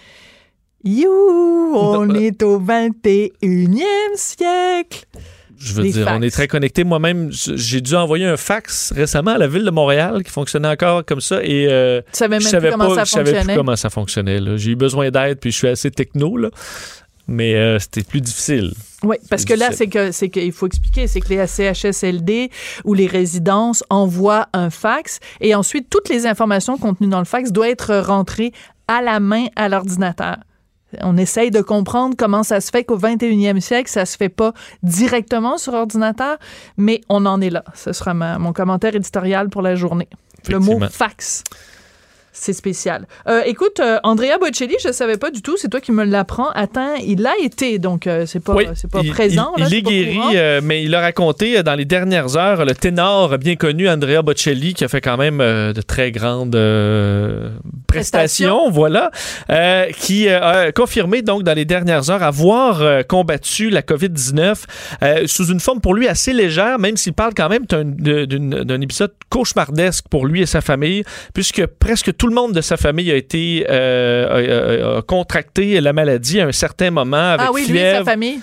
You, 0.83 1.11
on 1.75 2.09
est 2.15 2.41
au 2.41 2.59
21e 2.59 3.83
siècle. 4.15 5.05
Je 5.59 5.73
veux 5.73 5.83
dire, 5.83 6.07
on 6.11 6.21
est 6.21 6.29
très 6.29 6.47
connectés. 6.47 6.83
Moi-même, 6.83 7.29
j'ai 7.31 7.81
dû 7.81 7.95
envoyer 7.95 8.25
un 8.25 8.37
fax 8.37 8.93
récemment 8.95 9.31
à 9.31 9.37
la 9.37 9.47
ville 9.47 9.65
de 9.65 9.71
Montréal 9.71 10.23
qui 10.23 10.31
fonctionnait 10.31 10.67
encore 10.67 11.05
comme 11.05 11.21
ça 11.21 11.43
et 11.43 11.67
euh, 11.69 12.01
tu 12.11 12.17
savais 12.17 12.35
même 12.35 12.41
je 12.41 12.47
savais 12.47 12.69
plus 12.69 12.77
comment 12.77 12.95
ça 12.95 13.03
je 13.03 13.11
savais 13.11 13.43
plus 13.43 13.55
comment 13.55 13.75
ça 13.75 13.89
fonctionnait. 13.89 14.39
J'ai 14.57 14.71
eu 14.71 14.75
besoin 14.75 15.11
d'aide 15.11 15.39
puis 15.39 15.51
je 15.51 15.57
suis 15.57 15.67
assez 15.67 15.91
techno 15.91 16.37
là. 16.37 16.49
Mais 17.27 17.53
euh, 17.55 17.77
c'était 17.77 18.01
plus 18.01 18.21
difficile. 18.21 18.73
Oui, 19.03 19.17
parce 19.29 19.45
que 19.45 19.53
là, 19.53 19.71
c'est 19.71 19.85
que 19.85 20.11
c'est 20.11 20.29
qu'il 20.29 20.51
faut 20.51 20.65
expliquer, 20.65 21.05
c'est 21.05 21.21
que 21.21 21.29
les 21.29 21.45
CHSLD 21.45 22.49
ou 22.85 22.95
les 22.95 23.05
résidences 23.05 23.83
envoient 23.91 24.47
un 24.53 24.71
fax 24.71 25.19
et 25.39 25.53
ensuite 25.53 25.91
toutes 25.91 26.09
les 26.09 26.25
informations 26.25 26.77
contenues 26.77 27.09
dans 27.09 27.19
le 27.19 27.25
fax 27.25 27.51
doivent 27.51 27.69
être 27.69 27.95
rentrées 27.97 28.51
à 28.87 29.03
la 29.03 29.19
main 29.19 29.45
à 29.55 29.69
l'ordinateur. 29.69 30.37
On 31.01 31.17
essaye 31.17 31.51
de 31.51 31.61
comprendre 31.61 32.15
comment 32.17 32.43
ça 32.43 32.61
se 32.61 32.69
fait 32.69 32.83
qu'au 32.83 32.97
21e 32.97 33.59
siècle, 33.59 33.89
ça 33.89 34.05
se 34.05 34.17
fait 34.17 34.29
pas 34.29 34.53
directement 34.83 35.57
sur 35.57 35.73
ordinateur, 35.73 36.37
mais 36.77 37.01
on 37.09 37.25
en 37.25 37.41
est 37.41 37.49
là. 37.49 37.63
Ce 37.75 37.93
sera 37.93 38.13
mon 38.13 38.53
commentaire 38.53 38.95
éditorial 38.95 39.49
pour 39.49 39.61
la 39.61 39.75
journée. 39.75 40.07
Le 40.47 40.59
mot 40.59 40.79
fax. 40.89 41.43
C'est 42.39 42.53
spécial. 42.53 43.05
Euh, 43.27 43.41
écoute, 43.45 43.81
euh, 43.81 43.99
Andrea 44.03 44.37
Bocelli, 44.39 44.75
je 44.81 44.87
ne 44.87 44.93
savais 44.93 45.17
pas 45.17 45.29
du 45.29 45.41
tout, 45.41 45.57
c'est 45.57 45.67
toi 45.67 45.81
qui 45.81 45.91
me 45.91 46.05
l'apprends. 46.05 46.49
Attends, 46.51 46.95
il 47.05 47.27
a 47.27 47.33
été, 47.43 47.79
donc 47.79 48.07
euh, 48.07 48.25
c'est 48.25 48.39
pas, 48.39 48.55
c'est 48.75 48.89
pas 48.89 49.03
présent. 49.03 49.51
Il, 49.57 49.73
est, 49.73 49.81
guéri, 49.81 50.17
mais 50.63 50.81
il 50.81 50.95
a 50.95 51.01
raconté 51.01 51.61
dans 51.63 51.75
les 51.75 51.83
dernières 51.83 52.37
heures 52.37 52.63
le 52.63 52.73
ténor 52.73 53.37
bien 53.37 53.57
connu 53.57 53.89
Andrea 53.89 54.21
Bocelli, 54.21 54.73
qui 54.73 54.85
a 54.85 54.87
fait 54.87 55.01
quand 55.01 55.17
même 55.17 55.39
de 55.39 55.81
très 55.81 56.13
grandes 56.13 56.57
prestations, 57.87 58.71
voilà, 58.71 59.11
qui 59.97 60.29
a 60.29 60.71
confirmé 60.71 61.21
donc 61.21 61.43
dans 61.43 61.53
les 61.53 61.65
dernières 61.65 62.09
heures 62.09 62.23
avoir 62.23 63.05
combattu 63.07 63.69
la 63.69 63.81
COVID-19 63.81 65.27
sous 65.27 65.47
une 65.47 65.59
forme 65.59 65.81
pour 65.81 65.93
lui 65.93 66.07
assez 66.07 66.31
légère, 66.31 66.79
même 66.79 66.95
s'il 66.95 67.11
parle 67.13 67.33
quand 67.35 67.49
même 67.49 67.65
d'un 67.65 68.79
épisode 68.79 69.11
cauchemardesque 69.29 70.05
pour 70.09 70.25
lui 70.25 70.41
et 70.41 70.45
sa 70.45 70.61
famille, 70.61 71.03
puisque 71.33 71.65
presque 71.65 72.15
tout 72.15 72.28
le 72.29 72.35
monde 72.35 72.53
de 72.53 72.61
sa 72.61 72.77
famille 72.77 73.11
a 73.11 73.15
été 73.15 73.65
euh, 73.69 75.01
contracté 75.01 75.81
la 75.81 75.93
maladie 75.93 76.39
à 76.39 76.47
un 76.47 76.51
certain 76.51 76.91
moment 76.91 77.17
avec 77.17 77.47
ah 77.49 77.51
oui, 77.53 77.63
fièvre, 77.63 77.99
lui, 77.99 78.05
sa 78.05 78.11
famille. 78.11 78.39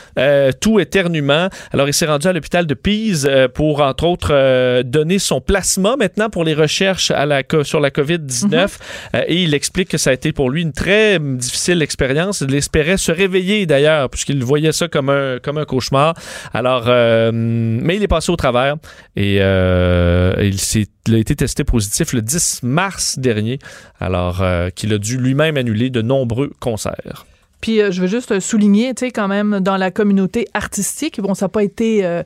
tout 0.61 0.81
éternuement. 0.81 1.49
Alors 1.73 1.88
il 1.88 1.95
s'est 1.95 2.07
rendu 2.07 2.26
à 2.26 2.33
l'hôpital 2.33 2.66
de 2.66 2.75
Pise 2.75 3.31
pour 3.55 3.81
entre 3.81 4.05
autres 4.05 4.83
donner 4.83 5.19
son 5.19 5.40
plasma 5.40 5.97
maintenant 5.97 6.31
pour 6.31 6.45
les 6.45 6.55
recherches 6.55 7.11
à 7.11 7.26
la, 7.26 7.43
sur 7.62 7.81
la 7.81 7.90
COVID-19 7.90 8.49
mm-hmm. 8.49 9.25
et 9.26 9.43
il 9.43 9.55
explique 9.55 9.88
que 9.88 9.99
ça 9.99 10.11
a 10.11 10.12
été 10.12 10.33
pour 10.33 10.50
lui 10.50 10.62
une 10.62 10.73
très 10.73 11.19
difficile 11.19 11.83
expérience. 11.83 12.43
Il 12.47 12.55
espérait 12.55 12.97
se 12.97 13.12
réveiller 13.12 13.66
d'ailleurs 13.66 14.11
puisqu'il 14.11 14.43
voyait 14.45 14.73
ça 14.73 14.88
comme 14.88 15.11
un 15.11 15.38
comme 15.43 15.59
un 15.59 15.64
cauchemar. 15.64 16.14
Alors 16.52 16.87
mais 17.33 17.97
il 17.97 18.02
est 18.02 18.09
passé 18.09 18.31
au 18.31 18.37
travers 18.37 18.76
et 19.16 19.37
il 19.37 20.61
s'est 20.61 20.87
il 21.07 21.14
a 21.14 21.19
été 21.19 21.37
testé 21.37 21.64
positif 21.64 22.12
le 22.12 22.23
10 22.23 22.62
mars 22.62 23.19
dernier, 23.19 23.59
alors 24.00 24.42
euh, 24.42 24.70
qu'il 24.70 24.92
a 24.92 24.99
dû 24.99 25.18
lui-même 25.18 25.56
annuler 25.56 25.90
de 25.90 26.02
nombreux 26.02 26.52
concerts. 26.61 27.26
Puis 27.61 27.80
euh, 27.80 27.90
je 27.90 28.02
veux 28.02 28.06
juste 28.06 28.40
souligner, 28.40 28.94
tu 28.94 29.06
sais, 29.06 29.11
quand 29.11 29.28
même, 29.28 29.61
dans 29.61 29.76
la 29.76 29.90
communauté 29.90 30.46
artistique, 30.54 31.20
bon, 31.20 31.35
ça 31.35 31.46
n'a 31.46 31.49
pas 31.49 31.62
été 31.62 32.04
euh, 32.04 32.23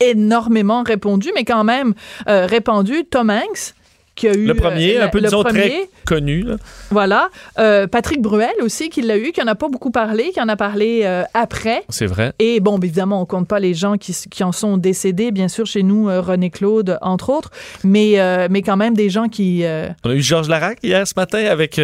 énormément 0.00 0.82
répondu, 0.82 1.30
mais 1.34 1.44
quand 1.44 1.64
même 1.64 1.94
répandu. 2.26 3.04
Tom 3.04 3.30
Hanks, 3.30 3.74
le 4.22 4.52
premier, 4.52 4.98
euh, 4.98 5.04
un 5.04 5.08
peu, 5.08 5.20
disons, 5.20 5.42
très 5.42 5.88
connu. 6.04 6.44
Voilà. 6.90 7.30
Euh, 7.58 7.86
Patrick 7.86 8.20
Bruel 8.20 8.54
aussi, 8.62 8.90
qui 8.90 9.02
l'a 9.02 9.16
eu, 9.16 9.32
qui 9.32 9.42
en 9.42 9.46
a 9.46 9.54
pas 9.54 9.68
beaucoup 9.68 9.90
parlé, 9.90 10.30
qui 10.32 10.40
en 10.40 10.48
a 10.48 10.56
parlé 10.56 11.02
euh, 11.04 11.22
après. 11.34 11.84
C'est 11.88 12.06
vrai. 12.06 12.32
Et 12.38 12.60
bon, 12.60 12.78
évidemment, 12.78 13.22
on 13.22 13.26
compte 13.26 13.48
pas 13.48 13.60
les 13.60 13.74
gens 13.74 13.96
qui, 13.96 14.14
qui 14.30 14.44
en 14.44 14.52
sont 14.52 14.76
décédés, 14.76 15.30
bien 15.30 15.48
sûr, 15.48 15.66
chez 15.66 15.82
nous, 15.82 16.06
René 16.06 16.50
Claude, 16.50 16.98
entre 17.02 17.30
autres, 17.30 17.50
mais, 17.84 18.18
mais 18.50 18.62
quand 18.62 18.76
même 18.76 18.94
des 18.94 19.10
gens 19.10 19.28
qui... 19.28 19.64
On 20.04 20.10
a 20.10 20.14
eu 20.14 20.22
Georges 20.22 20.48
Larac 20.48 20.78
hier 20.82 21.06
ce 21.06 21.14
matin 21.16 21.44
avec 21.46 21.80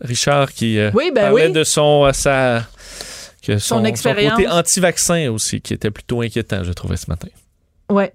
Richard 0.00 0.52
qui 0.52 0.78
oui, 0.94 1.10
ben 1.14 1.30
parlait 1.30 1.50
de 1.50 1.64
son... 1.64 2.10
sa, 2.12 2.64
que 3.42 3.58
son, 3.58 3.78
son 3.78 3.84
expérience. 3.84 4.32
Son 4.32 4.36
côté 4.36 4.48
anti-vaccin 4.48 5.30
aussi, 5.30 5.60
qui 5.60 5.74
était 5.74 5.90
plutôt 5.90 6.22
inquiétant, 6.22 6.64
je 6.64 6.72
trouvais, 6.72 6.96
ce 6.96 7.10
matin. 7.10 7.28
Ouais. 7.90 8.12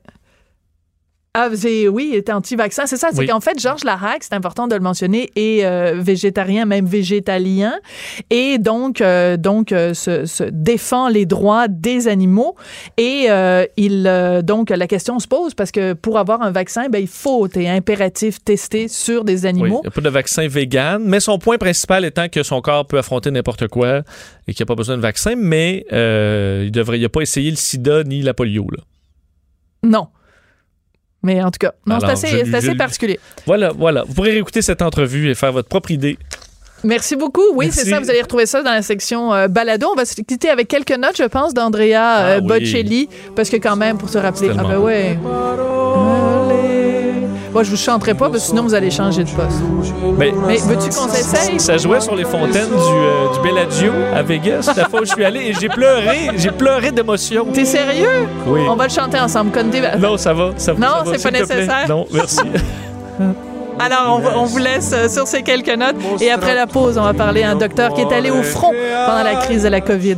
Ah, 1.35 1.47
oui, 1.51 2.09
il 2.11 2.15
était 2.15 2.31
anti-vaccin. 2.31 2.87
C'est 2.87 2.97
ça, 2.97 3.09
c'est 3.13 3.27
qu'en 3.27 3.39
fait, 3.39 3.59
Georges 3.59 3.83
Larac, 3.83 4.23
c'est 4.23 4.33
important 4.33 4.67
de 4.67 4.73
le 4.73 4.81
mentionner, 4.81 5.29
est 5.35 5.63
euh, 5.63 5.93
végétarien, 5.95 6.65
même 6.65 6.87
végétalien, 6.87 7.73
et 8.31 8.57
donc, 8.57 8.99
euh, 8.99 9.37
donc 9.37 9.71
euh, 9.71 9.93
se, 9.93 10.49
défend 10.49 11.07
les 11.07 11.27
droits 11.27 11.67
des 11.67 12.07
animaux. 12.07 12.55
Et 12.97 13.27
il, 13.77 14.41
donc, 14.43 14.71
la 14.71 14.87
question 14.87 15.19
se 15.19 15.27
pose 15.27 15.53
parce 15.53 15.69
que 15.71 15.93
pour 15.93 16.17
avoir 16.17 16.41
un 16.41 16.49
vaccin, 16.49 16.89
ben, 16.89 16.99
il 16.99 17.07
faut, 17.07 17.47
et 17.55 17.69
impératif, 17.69 18.43
tester 18.43 18.87
sur 18.87 19.23
des 19.23 19.45
animaux. 19.45 19.81
il 19.83 19.87
n'y 19.87 19.87
a 19.87 19.91
pas 19.91 20.01
de 20.01 20.09
vaccin 20.09 20.47
vegan, 20.47 21.03
mais 21.05 21.19
son 21.19 21.37
point 21.37 21.59
principal 21.59 22.05
étant 22.05 22.27
que 22.27 22.41
son 22.41 22.59
corps 22.61 22.87
peut 22.87 22.97
affronter 22.97 23.29
n'importe 23.29 23.67
quoi 23.67 24.01
et 24.47 24.53
qu'il 24.53 24.63
n'y 24.63 24.67
a 24.67 24.71
pas 24.73 24.75
besoin 24.75 24.97
de 24.97 25.01
vaccin, 25.01 25.35
mais 25.37 25.85
il 25.91 26.71
devrait, 26.71 26.97
il 26.97 27.03
n'a 27.03 27.09
pas 27.09 27.21
essayé 27.21 27.51
le 27.51 27.57
sida 27.57 28.03
ni 28.03 28.23
la 28.23 28.33
polio. 28.33 28.65
Là. 28.71 28.81
Non. 29.83 30.07
Mais 31.21 31.43
en 31.43 31.51
tout 31.51 31.59
cas, 31.59 31.73
non, 31.85 31.99
c'est 31.99 32.11
assez, 32.11 32.55
assez 32.55 32.75
particulier. 32.75 33.19
Voilà, 33.45 33.71
voilà. 33.77 34.03
Vous 34.07 34.13
pourrez 34.13 34.31
réécouter 34.31 34.61
cette 34.61 34.81
entrevue 34.81 35.29
et 35.29 35.35
faire 35.35 35.51
votre 35.51 35.67
propre 35.67 35.91
idée. 35.91 36.17
Merci 36.83 37.15
beaucoup. 37.15 37.43
Oui, 37.55 37.69
c'est 37.71 37.89
ça. 37.89 37.99
Vous 37.99 38.09
allez 38.09 38.21
retrouver 38.21 38.45
ça 38.45 38.63
dans 38.63 38.71
la 38.71 38.81
section 38.81 39.33
euh, 39.33 39.47
balado. 39.47 39.87
On 39.91 39.95
va 39.95 40.05
se 40.05 40.15
quitter 40.21 40.49
avec 40.49 40.67
quelques 40.67 40.97
notes, 40.97 41.17
je 41.17 41.25
pense, 41.25 41.53
d'Andrea 41.53 42.19
euh, 42.19 42.37
ah 42.37 42.41
Bocelli. 42.41 43.09
Parce 43.35 43.49
que 43.49 43.57
quand 43.57 43.75
même, 43.75 43.97
pour 43.97 44.09
se 44.09 44.17
rappeler. 44.17 44.51
Ah 44.57 44.63
ben 44.63 44.77
ouais. 44.77 45.17
Moi, 47.53 47.63
je 47.63 47.71
vous 47.71 47.77
chanterai 47.77 48.13
pas 48.13 48.29
parce 48.29 48.43
que 48.43 48.49
sinon 48.49 48.63
vous 48.63 48.73
allez 48.73 48.91
changer 48.91 49.23
de 49.23 49.29
poste. 49.29 49.61
Mais, 50.17 50.31
veux-tu 50.31 50.89
qu'on 50.89 51.07
s'essaye? 51.07 51.59
Ça 51.59 51.77
jouait 51.77 51.99
sur 51.99 52.15
les 52.15 52.25
fontaines 52.25 52.69
du, 52.69 52.73
euh, 52.73 53.33
du 53.33 53.39
Bellagio 53.41 53.91
à 54.13 54.21
Vegas 54.21 54.71
la 54.75 54.85
fois 54.85 55.01
où 55.01 55.05
je 55.05 55.11
suis 55.11 55.25
allé 55.25 55.39
et 55.41 55.53
j'ai 55.53 55.69
pleuré. 55.69 56.29
J'ai 56.35 56.51
pleuré 56.51 56.91
d'émotion. 56.91 57.45
T'es 57.53 57.65
sérieux? 57.65 58.27
Oui. 58.45 58.61
On 58.69 58.75
va 58.75 58.85
le 58.85 58.91
chanter 58.91 59.19
ensemble. 59.19 59.51
Non, 59.99 60.17
ça 60.17 60.33
va. 60.33 60.51
Ça, 60.57 60.73
non, 60.73 61.11
c'est 61.11 61.23
pas 61.23 61.31
nécessaire. 61.31 61.87
Non, 61.87 62.05
merci. 62.11 62.41
Alors, 63.79 64.21
on, 64.21 64.41
on, 64.41 64.43
vous 64.43 64.57
laisse 64.57 64.91
euh, 64.93 65.07
sur 65.07 65.25
ces 65.25 65.41
quelques 65.41 65.73
notes. 65.73 65.95
Et 66.19 66.29
après 66.31 66.53
la 66.53 66.67
pause, 66.67 66.97
on 66.97 67.03
va 67.03 67.13
parler 67.13 67.43
à 67.43 67.51
un 67.51 67.55
docteur 67.55 67.93
qui 67.93 68.01
est 68.01 68.11
allé 68.11 68.29
au 68.29 68.43
front 68.43 68.73
pendant 69.05 69.23
la 69.23 69.35
crise 69.35 69.63
de 69.63 69.69
la 69.69 69.79
COVID. 69.79 70.17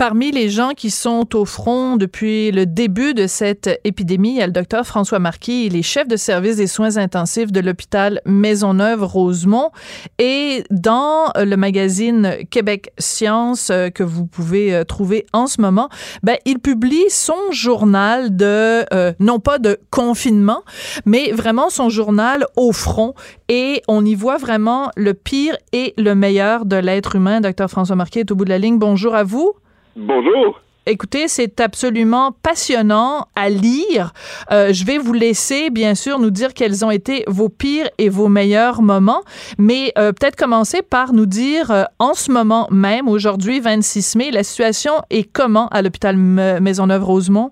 Parmi 0.00 0.30
les 0.30 0.48
gens 0.48 0.70
qui 0.70 0.88
sont 0.88 1.36
au 1.36 1.44
front 1.44 1.98
depuis 1.98 2.52
le 2.52 2.64
début 2.64 3.12
de 3.12 3.26
cette 3.26 3.68
épidémie, 3.84 4.30
il 4.30 4.36
y 4.36 4.40
a 4.40 4.46
le 4.46 4.52
docteur 4.52 4.86
François 4.86 5.18
Marquis, 5.18 5.66
il 5.66 5.76
est 5.76 5.82
chef 5.82 6.08
de 6.08 6.16
service 6.16 6.56
des 6.56 6.68
soins 6.68 6.96
intensifs 6.96 7.52
de 7.52 7.60
l'hôpital 7.60 8.22
Maisonneuve-Rosemont. 8.24 9.72
Et 10.18 10.64
dans 10.70 11.30
le 11.36 11.54
magazine 11.56 12.36
Québec 12.48 12.94
Science 12.96 13.68
euh, 13.68 13.90
que 13.90 14.02
vous 14.02 14.24
pouvez 14.24 14.74
euh, 14.74 14.84
trouver 14.84 15.26
en 15.34 15.46
ce 15.46 15.60
moment, 15.60 15.90
ben, 16.22 16.38
il 16.46 16.60
publie 16.60 17.10
son 17.10 17.52
journal 17.52 18.34
de, 18.34 18.86
euh, 18.94 19.12
non 19.20 19.38
pas 19.38 19.58
de 19.58 19.78
confinement, 19.90 20.62
mais 21.04 21.30
vraiment 21.32 21.68
son 21.68 21.90
journal 21.90 22.46
au 22.56 22.72
front. 22.72 23.12
Et 23.50 23.82
on 23.86 24.02
y 24.06 24.14
voit 24.14 24.38
vraiment 24.38 24.90
le 24.96 25.12
pire 25.12 25.58
et 25.74 25.92
le 25.98 26.14
meilleur 26.14 26.64
de 26.64 26.76
l'être 26.76 27.16
humain. 27.16 27.42
Docteur 27.42 27.68
François 27.68 27.96
Marquis 27.96 28.20
est 28.20 28.30
au 28.30 28.34
bout 28.34 28.46
de 28.46 28.50
la 28.50 28.58
ligne. 28.58 28.78
Bonjour 28.78 29.14
à 29.14 29.24
vous. 29.24 29.52
Bonjour. 29.96 30.60
Écoutez, 30.86 31.28
c'est 31.28 31.60
absolument 31.60 32.32
passionnant 32.42 33.26
à 33.36 33.50
lire. 33.50 34.12
Euh, 34.50 34.72
je 34.72 34.86
vais 34.86 34.96
vous 34.96 35.12
laisser, 35.12 35.68
bien 35.70 35.94
sûr, 35.94 36.18
nous 36.18 36.30
dire 36.30 36.54
quels 36.54 36.84
ont 36.84 36.90
été 36.90 37.22
vos 37.26 37.50
pires 37.50 37.88
et 37.98 38.08
vos 38.08 38.28
meilleurs 38.28 38.80
moments, 38.80 39.20
mais 39.58 39.92
euh, 39.98 40.12
peut-être 40.12 40.36
commencer 40.36 40.80
par 40.82 41.12
nous 41.12 41.26
dire, 41.26 41.70
euh, 41.70 41.84
en 41.98 42.14
ce 42.14 42.32
moment 42.32 42.66
même, 42.70 43.08
aujourd'hui, 43.08 43.60
26 43.60 44.16
mai, 44.16 44.30
la 44.30 44.42
situation 44.42 44.94
est 45.10 45.30
comment 45.30 45.68
à 45.68 45.82
l'hôpital 45.82 46.16
Maisonneuve-Rosemont? 46.16 47.50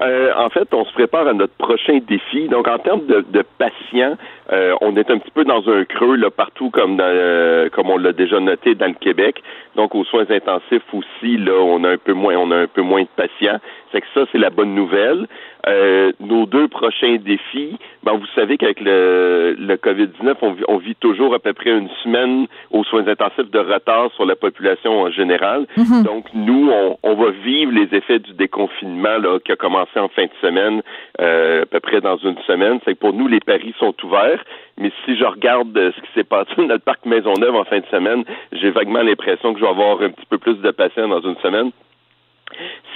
en 0.00 0.48
fait, 0.50 0.72
on 0.72 0.84
se 0.84 0.92
prépare 0.92 1.26
à 1.26 1.32
notre 1.32 1.54
prochain 1.54 1.98
défi. 2.08 2.48
Donc, 2.48 2.68
en 2.68 2.78
termes 2.78 3.04
de, 3.06 3.26
de 3.32 3.44
patients, 3.58 4.16
euh, 4.50 4.74
on 4.80 4.96
est 4.96 5.10
un 5.10 5.18
petit 5.18 5.30
peu 5.30 5.44
dans 5.44 5.68
un 5.68 5.84
creux 5.84 6.16
là 6.16 6.30
partout 6.30 6.70
comme 6.70 6.96
dans, 6.96 7.04
euh, 7.04 7.68
comme 7.68 7.90
on 7.90 7.98
l'a 7.98 8.12
déjà 8.12 8.40
noté 8.40 8.74
dans 8.74 8.86
le 8.86 8.94
Québec. 8.94 9.42
Donc 9.76 9.94
aux 9.94 10.04
soins 10.04 10.26
intensifs 10.30 10.82
aussi 10.92 11.36
là, 11.36 11.52
on 11.52 11.84
a 11.84 11.90
un 11.90 11.98
peu 11.98 12.14
moins 12.14 12.36
on 12.36 12.50
a 12.50 12.56
un 12.56 12.66
peu 12.66 12.82
moins 12.82 13.02
de 13.02 13.08
patients. 13.14 13.58
C'est 13.92 14.00
que 14.00 14.06
ça 14.14 14.22
c'est 14.32 14.38
la 14.38 14.50
bonne 14.50 14.74
nouvelle. 14.74 15.26
Euh, 15.66 16.12
nos 16.20 16.46
deux 16.46 16.68
prochains 16.68 17.16
défis, 17.16 17.76
ben 18.02 18.12
vous 18.12 18.26
savez 18.34 18.56
qu'avec 18.56 18.80
le, 18.80 19.54
le 19.58 19.76
Covid-19, 19.76 20.36
on, 20.40 20.56
on, 20.66 20.76
vit 20.78 20.94
toujours 20.94 21.34
à 21.34 21.40
peu 21.40 21.52
près 21.52 21.70
une 21.70 21.90
semaine 22.02 22.46
aux 22.70 22.84
soins 22.84 23.06
intensifs 23.06 23.50
de 23.50 23.58
retard 23.58 24.10
sur 24.14 24.24
la 24.24 24.36
population 24.36 25.02
en 25.02 25.10
général. 25.10 25.66
Mhm. 25.76 26.04
Donc 26.04 26.24
nous, 26.32 26.70
on, 26.72 26.96
on, 27.02 27.14
va 27.16 27.30
vivre 27.30 27.72
les 27.72 27.94
effets 27.94 28.18
du 28.18 28.32
déconfinement 28.32 29.18
là, 29.18 29.38
qui 29.44 29.52
a 29.52 29.56
commencé 29.56 29.98
en 29.98 30.08
fin 30.08 30.24
de 30.24 30.30
semaine, 30.40 30.80
à 31.18 31.66
peu 31.66 31.80
près 31.80 32.00
dans 32.00 32.16
une 32.16 32.38
semaine. 32.46 32.78
C'est 32.84 32.94
que 32.94 33.00
pour 33.00 33.12
nous, 33.12 33.28
les 33.28 33.40
paris 33.40 33.74
sont 33.78 33.94
ouverts. 34.04 34.37
Mais 34.76 34.92
si 35.04 35.16
je 35.16 35.24
regarde 35.24 35.76
euh, 35.76 35.92
ce 35.96 36.00
qui 36.00 36.08
s'est 36.14 36.24
passé 36.24 36.54
dans 36.56 36.66
le 36.66 36.78
parc 36.78 37.04
Maisonneuve 37.04 37.54
en 37.54 37.64
fin 37.64 37.80
de 37.80 37.86
semaine, 37.86 38.24
j'ai 38.52 38.70
vaguement 38.70 39.02
l'impression 39.02 39.52
que 39.52 39.60
je 39.60 39.64
vais 39.64 39.70
avoir 39.70 40.00
un 40.02 40.10
petit 40.10 40.26
peu 40.26 40.38
plus 40.38 40.56
de 40.56 40.70
patients 40.70 41.08
dans 41.08 41.20
une 41.20 41.36
semaine. 41.38 41.70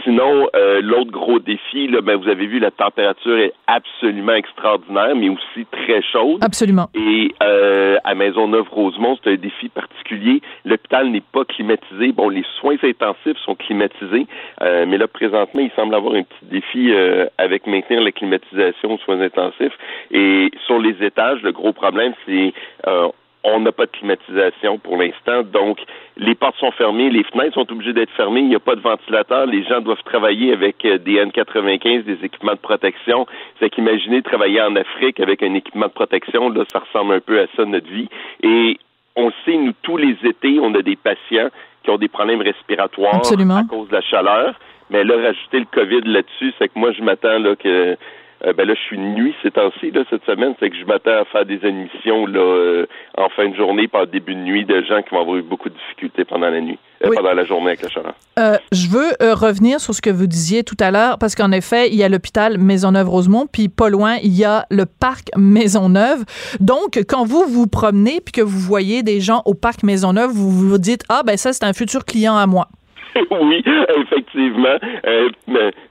Sinon, 0.04 0.48
euh, 0.56 0.80
l'autre 0.82 1.10
gros 1.10 1.38
défi, 1.38 1.86
là, 1.86 2.00
ben, 2.00 2.16
vous 2.16 2.28
avez 2.28 2.46
vu, 2.46 2.58
la 2.58 2.70
température 2.70 3.38
est 3.38 3.52
absolument 3.66 4.34
extraordinaire, 4.34 5.14
mais 5.14 5.28
aussi 5.28 5.66
très 5.70 6.02
chaude. 6.02 6.42
Absolument. 6.42 6.88
Et 6.94 7.32
euh, 7.42 7.96
à 8.04 8.14
Maisonneuve-Rosemont, 8.14 9.18
c'est 9.22 9.30
un 9.30 9.36
défi 9.36 9.68
particulier. 9.68 10.40
L'hôpital 10.64 11.08
n'est 11.10 11.22
pas 11.22 11.44
climatisé. 11.44 12.12
Bon, 12.12 12.28
les 12.28 12.44
soins 12.60 12.76
intensifs 12.82 13.38
sont 13.44 13.54
climatisés, 13.54 14.26
euh, 14.62 14.86
mais 14.88 14.98
là, 14.98 15.06
présentement, 15.06 15.60
il 15.60 15.70
semble 15.76 15.94
avoir 15.94 16.14
un 16.14 16.22
petit 16.22 16.46
défi 16.50 16.92
euh, 16.92 17.26
avec 17.38 17.66
maintenir 17.66 18.00
la 18.00 18.12
climatisation 18.12 18.94
aux 18.94 18.98
soins 18.98 19.20
intensifs. 19.20 19.76
Et 20.10 20.50
sur 20.66 20.80
les 20.80 20.96
étages, 21.04 21.42
le 21.42 21.52
gros 21.52 21.72
problème, 21.72 22.14
c'est 22.26 22.52
on 23.44 23.60
n'a 23.60 23.72
pas 23.72 23.86
de 23.86 23.90
climatisation 23.90 24.78
pour 24.78 24.96
l'instant, 24.96 25.42
donc 25.42 25.78
les 26.16 26.34
portes 26.34 26.56
sont 26.58 26.70
fermées, 26.72 27.10
les 27.10 27.24
fenêtres 27.24 27.54
sont 27.54 27.70
obligées 27.72 27.92
d'être 27.92 28.12
fermées, 28.12 28.40
il 28.40 28.48
n'y 28.48 28.54
a 28.54 28.60
pas 28.60 28.76
de 28.76 28.80
ventilateur, 28.80 29.46
les 29.46 29.64
gens 29.64 29.80
doivent 29.80 30.02
travailler 30.04 30.52
avec 30.52 30.84
euh, 30.84 30.98
des 30.98 31.14
N95, 31.24 32.04
des 32.04 32.24
équipements 32.24 32.52
de 32.52 32.58
protection. 32.58 33.26
C'est 33.58 33.70
qu'imaginer 33.70 34.22
travailler 34.22 34.62
en 34.62 34.76
Afrique 34.76 35.18
avec 35.20 35.42
un 35.42 35.54
équipement 35.54 35.86
de 35.86 35.92
protection, 35.92 36.50
là, 36.50 36.64
ça 36.72 36.80
ressemble 36.80 37.14
un 37.14 37.20
peu 37.20 37.40
à 37.40 37.46
ça 37.56 37.64
notre 37.64 37.88
vie. 37.88 38.08
Et 38.42 38.78
on 39.16 39.30
sait, 39.44 39.56
nous, 39.56 39.72
tous 39.82 39.96
les 39.96 40.16
étés, 40.24 40.58
on 40.60 40.74
a 40.74 40.82
des 40.82 40.96
patients 40.96 41.48
qui 41.82 41.90
ont 41.90 41.98
des 41.98 42.08
problèmes 42.08 42.42
respiratoires 42.42 43.16
à 43.16 43.64
cause 43.68 43.88
de 43.88 43.94
la 43.94 44.02
chaleur. 44.02 44.54
Mais 44.90 45.04
là, 45.04 45.14
rajouter 45.16 45.60
le 45.60 45.66
COVID 45.72 46.02
là-dessus, 46.04 46.52
c'est 46.58 46.68
que 46.68 46.78
moi, 46.78 46.92
je 46.92 47.02
m'attends 47.02 47.38
là 47.38 47.56
que 47.56 47.96
euh, 48.44 48.52
ben 48.52 48.66
là, 48.66 48.74
je 48.74 48.80
suis 48.80 48.98
nuit 48.98 49.34
ces 49.42 49.50
temps-ci, 49.52 49.90
là, 49.92 50.02
cette 50.10 50.24
semaine, 50.24 50.54
c'est 50.58 50.70
que 50.70 50.76
je 50.76 50.84
m'attends 50.84 51.20
à 51.20 51.24
faire 51.26 51.46
des 51.46 51.60
émissions 51.64 52.26
là, 52.26 52.40
euh, 52.40 52.86
en 53.16 53.28
fin 53.28 53.48
de 53.48 53.54
journée, 53.54 53.86
par 53.86 54.06
début 54.06 54.34
de 54.34 54.40
nuit, 54.40 54.64
de 54.64 54.82
gens 54.82 55.00
qui 55.02 55.10
vont 55.10 55.20
avoir 55.20 55.36
eu 55.36 55.42
beaucoup 55.42 55.68
de 55.68 55.74
difficultés 55.74 56.24
pendant 56.24 56.48
la 56.48 56.60
nuit, 56.60 56.78
euh, 57.04 57.10
pendant 57.14 57.34
la 57.34 57.44
journée 57.44 57.68
avec 57.68 57.82
la 57.82 57.88
chaleur. 57.88 58.14
je 58.72 58.88
veux 58.88 59.34
revenir 59.34 59.78
sur 59.80 59.94
ce 59.94 60.02
que 60.02 60.10
vous 60.10 60.26
disiez 60.26 60.64
tout 60.64 60.76
à 60.80 60.90
l'heure, 60.90 61.18
parce 61.18 61.36
qu'en 61.36 61.52
effet, 61.52 61.88
il 61.88 61.94
y 61.94 62.02
a 62.02 62.08
l'hôpital 62.08 62.58
Maisonneuve-Rosemont, 62.58 63.46
puis 63.46 63.68
pas 63.68 63.90
loin, 63.90 64.16
il 64.22 64.36
y 64.36 64.44
a 64.44 64.66
le 64.70 64.86
parc 64.86 65.28
Maisonneuve. 65.36 66.24
Donc, 66.58 67.00
quand 67.08 67.24
vous 67.24 67.44
vous 67.46 67.68
promenez, 67.68 68.20
puis 68.20 68.32
que 68.32 68.42
vous 68.42 68.58
voyez 68.58 69.04
des 69.04 69.20
gens 69.20 69.42
au 69.44 69.54
parc 69.54 69.84
Maisonneuve, 69.84 70.30
vous 70.30 70.50
vous 70.50 70.78
dites, 70.78 71.04
ah 71.08 71.22
ben 71.24 71.36
ça, 71.36 71.52
c'est 71.52 71.64
un 71.64 71.72
futur 71.72 72.04
client 72.04 72.36
à 72.36 72.46
moi. 72.46 72.68
oui, 73.30 73.62
effectivement. 73.96 74.76
Euh, 75.06 75.28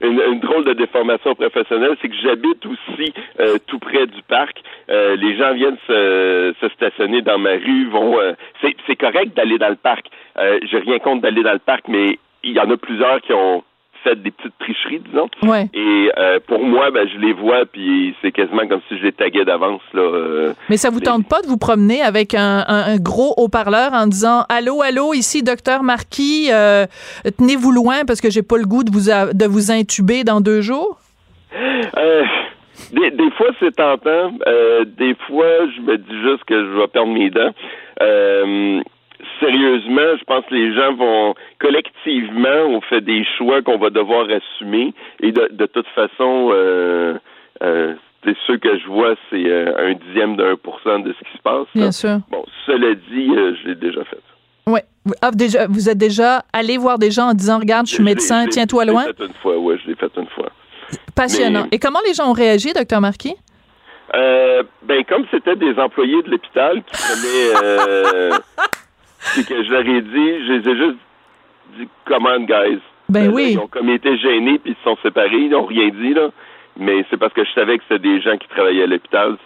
une, 0.00 0.40
drôle 0.40 0.64
de 0.64 0.72
déformation 0.72 1.34
professionnelle, 1.34 1.96
c'est 2.00 2.08
que 2.08 2.16
j'habite 2.22 2.64
aussi 2.66 3.12
euh, 3.40 3.58
tout 3.66 3.78
près 3.78 4.06
du 4.06 4.22
parc. 4.22 4.60
Euh, 4.90 5.16
les 5.16 5.36
gens 5.36 5.54
viennent 5.54 5.78
se, 5.86 6.54
se, 6.60 6.68
stationner 6.70 7.22
dans 7.22 7.38
ma 7.38 7.52
rue, 7.52 7.88
vont. 7.88 8.18
c'est 8.86 8.96
correct 8.96 9.36
d'aller 9.36 9.58
dans 9.58 9.68
le 9.68 9.76
parc. 9.76 10.06
J'ai 10.70 10.78
rien 10.78 10.98
contre 10.98 11.22
d'aller 11.22 11.42
dans 11.42 11.52
le 11.52 11.58
parc, 11.58 11.88
mais 11.88 12.18
il 12.42 12.52
y 12.52 12.60
en 12.60 12.70
a 12.70 12.76
plusieurs 12.76 13.20
qui 13.20 13.32
ont 13.32 13.62
fait 14.02 14.16
des 14.16 14.30
petites 14.30 14.56
tricheries, 14.58 15.00
disons. 15.00 15.28
Et 15.74 16.10
euh, 16.18 16.38
pour 16.46 16.64
moi, 16.64 16.90
ben, 16.90 17.08
je 17.08 17.18
les 17.18 17.32
vois, 17.32 17.64
puis 17.66 18.14
c'est 18.22 18.32
quasiment 18.32 18.66
comme 18.66 18.80
si 18.88 18.98
je 18.98 19.04
les 19.04 19.12
taguais 19.12 19.44
d'avance. 19.44 19.82
Là, 19.92 20.02
euh. 20.02 20.52
Mais 20.68 20.76
ça 20.76 20.90
vous 20.90 21.00
tente 21.00 21.28
pas 21.28 21.40
de 21.42 21.46
vous 21.46 21.58
promener 21.58 22.02
avec 22.02 22.34
un, 22.34 22.96
gros 22.98 23.34
haut-parleur 23.36 23.92
en 23.92 24.06
disant 24.06 24.44
Allô, 24.48 24.82
allô, 24.82 25.14
ici, 25.14 25.42
docteur 25.42 25.82
Marquis, 25.82 26.48
euh, 26.52 26.86
tenez-vous 27.38 27.72
loin 27.72 28.04
parce 28.06 28.20
que 28.20 28.30
j'ai 28.30 28.42
pas 28.42 28.58
le 28.58 28.64
goût 28.64 28.84
de 28.84 28.90
vous, 28.90 29.10
de 29.10 29.46
vous 29.46 29.70
intuber 29.70 30.24
dans 30.24 30.40
deux 30.40 30.60
jours? 30.60 30.98
Des, 32.92 33.10
des, 33.10 33.30
fois, 33.32 33.48
c'est 33.60 33.74
tentant. 33.76 34.32
des 34.98 35.14
fois, 35.26 35.68
je 35.76 35.80
me 35.82 35.96
dis 35.96 36.22
juste 36.22 36.44
que 36.44 36.64
je 36.64 36.78
vais 36.78 36.88
perdre 36.88 37.12
mes 37.12 37.30
dents 37.30 37.52
sérieusement, 39.42 40.16
je 40.18 40.24
pense 40.24 40.44
que 40.46 40.54
les 40.54 40.74
gens 40.74 40.94
vont 40.94 41.34
collectivement, 41.58 42.66
on 42.68 42.80
fait 42.80 43.00
des 43.00 43.24
choix 43.36 43.62
qu'on 43.62 43.78
va 43.78 43.90
devoir 43.90 44.26
assumer. 44.30 44.94
Et 45.20 45.32
de, 45.32 45.48
de 45.50 45.66
toute 45.66 45.88
façon, 45.88 46.50
euh, 46.52 47.18
euh, 47.62 47.94
c'est 48.24 48.36
ceux 48.46 48.58
que 48.58 48.78
je 48.78 48.86
vois, 48.86 49.14
c'est 49.30 49.44
euh, 49.46 49.90
un 49.90 49.94
dixième 49.94 50.36
d'un 50.36 50.56
pour 50.56 50.80
cent 50.82 51.00
de 51.00 51.12
ce 51.12 51.18
qui 51.30 51.36
se 51.36 51.42
passe. 51.42 51.66
Bien 51.74 51.92
sûr. 51.92 52.18
Bon, 52.30 52.44
cela 52.66 52.94
dit, 52.94 53.30
euh, 53.36 53.54
je 53.62 53.68
l'ai 53.68 53.74
déjà 53.74 54.04
fait. 54.04 54.20
Oui. 54.66 54.80
Ah, 55.20 55.32
déjà, 55.32 55.66
vous 55.66 55.88
êtes 55.88 55.98
déjà 55.98 56.44
allé 56.52 56.76
voir 56.76 56.98
des 56.98 57.10
gens 57.10 57.30
en 57.30 57.34
disant 57.34 57.58
Regarde, 57.58 57.86
je 57.86 57.94
suis 57.94 58.04
médecin, 58.04 58.46
tiens-toi 58.46 58.84
loin. 58.84 59.02
Je 59.02 59.08
l'ai 59.08 59.14
fait 59.14 59.26
une 59.26 59.34
fois, 59.42 59.58
oui, 59.58 59.74
je 59.82 59.90
l'ai 59.90 59.96
fait 59.96 60.10
une 60.16 60.28
fois. 60.28 60.50
Passionnant. 61.16 61.66
Et 61.72 61.78
comment 61.78 61.98
les 62.06 62.14
gens 62.14 62.30
ont 62.30 62.34
réagi, 62.34 62.72
docteur 62.72 63.00
Marquis? 63.00 63.34
Euh, 64.14 64.62
ben, 64.82 65.02
comme 65.08 65.24
c'était 65.30 65.56
des 65.56 65.74
employés 65.78 66.22
de 66.22 66.30
l'hôpital 66.30 66.82
qui 66.84 66.92
prenaient 66.92 68.36
c'est 69.22 69.46
que 69.46 69.62
je 69.62 69.70
leur 69.70 69.86
ai 69.86 70.00
dit, 70.02 70.46
je 70.46 70.52
les 70.52 70.68
ai 70.68 70.76
juste 70.76 70.98
dit, 71.78 71.88
come 72.04 72.26
on, 72.26 72.40
guys. 72.40 72.80
Ben 73.08 73.28
euh, 73.28 73.32
oui. 73.32 73.52
Ils 73.52 73.58
ont 73.58 73.68
comme 73.68 73.88
été 73.90 74.16
gênés, 74.18 74.58
puis 74.58 74.72
ils 74.72 74.76
se 74.76 74.82
sont 74.82 74.96
séparés, 75.02 75.36
ils 75.36 75.50
n'ont 75.50 75.66
rien 75.66 75.88
dit, 75.88 76.14
là. 76.14 76.30
Mais 76.78 77.04
c'est 77.10 77.18
parce 77.18 77.32
que 77.32 77.44
je 77.44 77.52
savais 77.52 77.78
que 77.78 77.84
c'était 77.88 78.08
des 78.08 78.20
gens 78.20 78.36
qui 78.38 78.48
travaillaient 78.48 78.84
à 78.84 78.86
l'hôpital. 78.86 79.36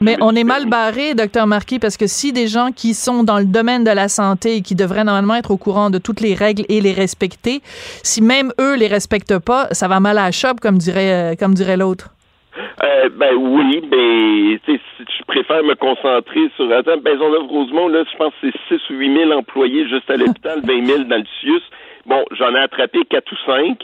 Mais 0.00 0.16
on 0.20 0.34
est 0.34 0.44
mal 0.44 0.66
barré, 0.66 1.14
docteur 1.14 1.46
Marquis, 1.46 1.78
parce 1.78 1.96
que 1.96 2.06
si 2.06 2.32
des 2.32 2.48
gens 2.48 2.70
qui 2.74 2.94
sont 2.94 3.22
dans 3.22 3.38
le 3.38 3.44
domaine 3.44 3.84
de 3.84 3.90
la 3.90 4.08
santé 4.08 4.56
et 4.56 4.62
qui 4.62 4.74
devraient 4.74 5.04
normalement 5.04 5.34
être 5.34 5.50
au 5.50 5.58
courant 5.58 5.90
de 5.90 5.98
toutes 5.98 6.20
les 6.20 6.34
règles 6.34 6.64
et 6.68 6.80
les 6.80 6.92
respecter, 6.92 7.60
si 8.02 8.22
même 8.22 8.52
eux 8.58 8.76
les 8.76 8.88
respectent 8.88 9.38
pas, 9.38 9.68
ça 9.72 9.86
va 9.88 10.00
mal 10.00 10.18
à 10.18 10.24
la 10.24 10.32
chope, 10.32 10.58
comme 10.58 10.78
dirait, 10.78 11.12
euh, 11.12 11.34
comme 11.38 11.54
dirait 11.54 11.76
l'autre. 11.76 12.10
Euh, 12.82 13.08
ben 13.12 13.34
oui, 13.34 13.82
mais 13.90 14.58
je 14.68 15.24
préfère 15.26 15.62
me 15.62 15.74
concentrer 15.74 16.50
sur. 16.56 16.70
Attends, 16.72 17.00
Maisonneuve-Rosemont, 17.04 17.88
là, 17.88 18.04
je 18.10 18.16
pense 18.16 18.32
que 18.40 18.48
c'est 18.68 18.78
6 18.78 18.90
ou 18.90 18.98
8 18.98 19.16
000 19.26 19.32
employés 19.32 19.88
juste 19.88 20.10
à 20.10 20.16
l'hôpital, 20.16 20.60
20 20.64 20.86
000 20.86 20.98
dans 21.04 21.16
le 21.16 21.26
CIUS. 21.40 21.62
Bon, 22.06 22.24
j'en 22.32 22.54
ai 22.54 22.60
attrapé 22.60 23.00
4 23.08 23.32
ou 23.32 23.36
5. 23.46 23.78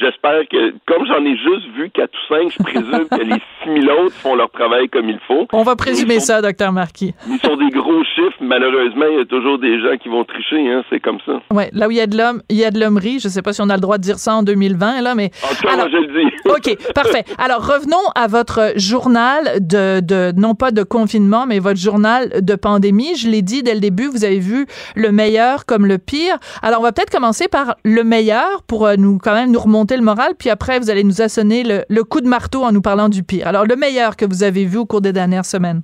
J'espère 0.00 0.42
que, 0.48 0.74
comme 0.86 1.06
j'en 1.06 1.24
ai 1.24 1.36
juste 1.36 1.66
vu 1.76 1.90
4 1.90 2.08
ou 2.08 2.34
5, 2.34 2.52
je 2.52 2.62
présume 2.62 3.08
que 3.08 3.20
les 3.20 3.42
6 3.64 3.82
000 3.86 4.00
autres 4.00 4.14
font 4.14 4.36
leur 4.36 4.48
travail 4.50 4.88
comme 4.88 5.08
il 5.08 5.18
faut. 5.26 5.48
On 5.52 5.64
va 5.64 5.74
présumer 5.74 6.20
ça, 6.20 6.40
docteur 6.40 6.70
Marquis. 6.72 7.14
Ils 7.28 7.40
sont 7.40 7.56
des 7.56 7.70
gros 7.70 8.04
chiffres. 8.04 8.36
Malheureusement, 8.40 9.06
il 9.10 9.18
y 9.18 9.20
a 9.20 9.24
toujours 9.24 9.58
des 9.58 9.80
gens 9.80 9.96
qui 10.00 10.08
vont 10.08 10.22
tricher. 10.24 10.70
Hein, 10.70 10.84
c'est 10.88 11.00
comme 11.00 11.18
ça. 11.26 11.40
Oui, 11.50 11.64
là 11.72 11.88
où 11.88 11.90
il 11.90 11.96
y 11.96 12.00
a 12.00 12.06
de 12.06 12.16
l'homme, 12.16 12.42
il 12.48 12.56
y 12.56 12.64
a 12.64 12.70
de 12.70 12.78
l'hommerie. 12.78 13.18
Je 13.18 13.26
ne 13.26 13.32
sais 13.32 13.42
pas 13.42 13.52
si 13.52 13.60
on 13.60 13.70
a 13.70 13.74
le 13.74 13.80
droit 13.80 13.98
de 13.98 14.02
dire 14.02 14.18
ça 14.18 14.36
en 14.36 14.44
2020, 14.44 15.00
là, 15.00 15.16
mais... 15.16 15.32
En 15.42 15.48
tout 15.48 15.66
cas, 15.66 15.76
moi, 15.76 15.88
je 15.90 15.96
le 15.96 16.06
dis. 16.06 16.32
OK, 16.48 16.92
parfait. 16.94 17.24
Alors, 17.36 17.66
revenons 17.66 17.96
à 18.14 18.28
votre 18.28 18.74
journal 18.76 19.58
de, 19.60 19.98
de, 19.98 20.32
non 20.38 20.54
pas 20.54 20.70
de 20.70 20.84
confinement, 20.84 21.44
mais 21.46 21.58
votre 21.58 21.80
journal 21.80 22.40
de 22.40 22.54
pandémie. 22.54 23.16
Je 23.16 23.28
l'ai 23.28 23.42
dit 23.42 23.64
dès 23.64 23.74
le 23.74 23.80
début, 23.80 24.06
vous 24.06 24.24
avez 24.24 24.38
vu 24.38 24.66
le 24.94 25.10
meilleur 25.10 25.66
comme 25.66 25.86
le 25.86 25.98
pire. 25.98 26.38
Alors, 26.62 26.78
on 26.80 26.84
va 26.84 26.92
peut-être 26.92 27.10
commencer 27.10 27.48
par 27.48 27.74
le 27.84 28.04
meilleur 28.04 28.62
pour 28.68 28.86
euh, 28.86 28.94
nous, 28.96 29.18
quand 29.18 29.34
même, 29.34 29.50
nous 29.50 29.58
remonter 29.58 29.87
le 29.96 30.02
moral, 30.02 30.32
puis 30.38 30.50
après, 30.50 30.78
vous 30.78 30.90
allez 30.90 31.04
nous 31.04 31.22
assonner 31.22 31.62
le, 31.64 32.02
coup 32.04 32.20
de 32.20 32.28
marteau 32.28 32.64
en 32.64 32.72
nous 32.72 32.82
parlant 32.82 33.08
du 33.08 33.22
pire. 33.22 33.46
Alors, 33.46 33.64
le 33.64 33.76
meilleur 33.76 34.16
que 34.16 34.24
vous 34.24 34.42
avez 34.42 34.64
vu 34.64 34.78
au 34.78 34.86
cours 34.86 35.00
des 35.00 35.12
dernières 35.12 35.44
semaines? 35.44 35.82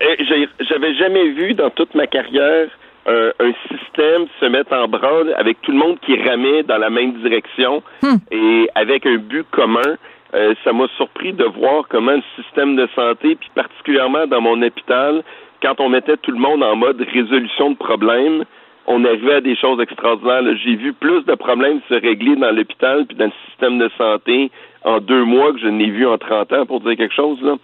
Eh, 0.00 0.24
j'avais 0.60 0.94
jamais 0.94 1.30
vu 1.30 1.54
dans 1.54 1.70
toute 1.70 1.94
ma 1.94 2.06
carrière 2.06 2.68
un, 3.08 3.52
système 3.68 4.26
se 4.40 4.46
mettre 4.46 4.72
en 4.72 4.88
branle 4.88 5.34
avec 5.36 5.60
tout 5.62 5.72
le 5.72 5.78
monde 5.78 5.98
qui 6.00 6.20
ramait 6.22 6.62
dans 6.62 6.78
la 6.78 6.90
même 6.90 7.14
direction 7.22 7.82
hmm. 8.02 8.16
et 8.30 8.68
avec 8.74 9.06
un 9.06 9.16
but 9.16 9.46
commun. 9.50 9.96
Euh, 10.34 10.54
ça 10.62 10.72
m'a 10.72 10.86
surpris 10.96 11.32
de 11.32 11.44
voir 11.44 11.84
comment 11.88 12.12
le 12.12 12.22
système 12.36 12.76
de 12.76 12.86
santé, 12.94 13.34
puis 13.36 13.50
particulièrement 13.54 14.26
dans 14.26 14.42
mon 14.42 14.60
hôpital, 14.60 15.22
quand 15.62 15.80
on 15.80 15.88
mettait 15.88 16.18
tout 16.18 16.32
le 16.32 16.38
monde 16.38 16.62
en 16.62 16.76
mode 16.76 17.00
résolution 17.00 17.70
de 17.70 17.76
problèmes, 17.76 18.44
on 18.88 19.04
arrivait 19.04 19.34
à 19.34 19.40
des 19.40 19.54
choses 19.54 19.80
extraordinaires. 19.80 20.42
J'ai 20.64 20.74
vu 20.74 20.92
plus 20.94 21.22
de 21.24 21.34
problèmes 21.34 21.80
se 21.88 21.94
régler 21.94 22.36
dans 22.36 22.50
l'hôpital 22.50 23.04
puis 23.06 23.16
dans 23.16 23.26
le 23.26 23.32
système 23.46 23.78
de 23.78 23.90
santé 23.98 24.50
en 24.82 24.98
deux 24.98 25.24
mois 25.24 25.52
que 25.52 25.58
je 25.58 25.68
n'ai 25.68 25.90
vu 25.90 26.06
en 26.06 26.16
30 26.16 26.52
ans, 26.54 26.66
pour 26.66 26.80
dire 26.80 26.96
quelque 26.96 27.14
chose. 27.14 27.38
Là. 27.42 27.56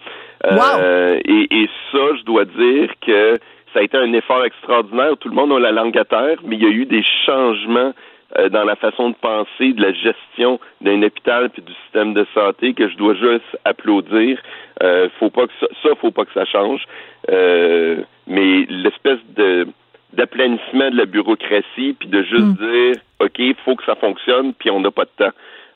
Euh, 0.47 1.19
et, 1.25 1.69
ça, 1.91 1.99
je 2.19 2.25
dois 2.25 2.45
dire 2.45 2.91
que 3.01 3.39
ça 3.73 3.81
a 3.81 3.83
été 3.83 3.97
un 3.97 4.13
effort 4.13 4.45
extraordinaire. 4.45 5.17
Tout 5.19 5.31
le 5.31 5.35
monde 5.35 5.53
a 5.53 5.59
la 5.59 5.73
langue 5.73 5.97
à 5.97 6.05
terre, 6.05 6.39
mais 6.45 6.57
il 6.57 6.63
y 6.63 6.67
a 6.67 6.71
eu 6.71 6.85
des 6.85 7.03
changements 7.25 7.93
euh, 8.39 8.51
dans 8.51 8.65
la 8.65 8.77
façon 8.77 9.11
de 9.11 9.15
penser 9.15 9.73
de 9.73 9.81
la 9.81 9.93
gestion 9.93 10.61
d'un 10.83 11.03
hôpital 11.03 11.49
puis 11.49 11.63
du 11.63 11.73
système 11.85 12.13
de 12.13 12.27
santé 12.35 12.75
que 12.75 12.89
je 12.89 12.97
dois 12.97 13.15
juste 13.15 13.59
applaudir. 13.65 14.39
Euh, 14.83 15.09
faut 15.19 15.31
pas 15.31 15.47
que 15.47 15.53
ça, 15.59 15.69
ça, 15.83 15.89
faut 16.01 16.11
pas 16.11 16.27
que 16.27 16.33
ça 16.35 16.45
change. 16.45 16.83
Euh, 17.31 18.03
mais 18.27 18.67
l'espèce 18.69 19.21
de 19.37 19.67
d'aplanissement 20.15 20.91
de 20.91 20.97
la 20.97 21.07
bureaucratie, 21.07 21.95
puis 21.99 22.09
de 22.09 22.23
juste 22.23 22.41
hmm. 22.41 22.55
dire, 22.55 22.95
OK, 23.21 23.39
il 23.39 23.55
faut 23.65 23.77
que 23.77 23.85
ça 23.85 23.95
fonctionne, 23.97 24.55
puis 24.55 24.71
on 24.71 24.81
n'a 24.81 24.91
pas 24.91 25.05
de 25.05 25.25
temps. 25.25 25.33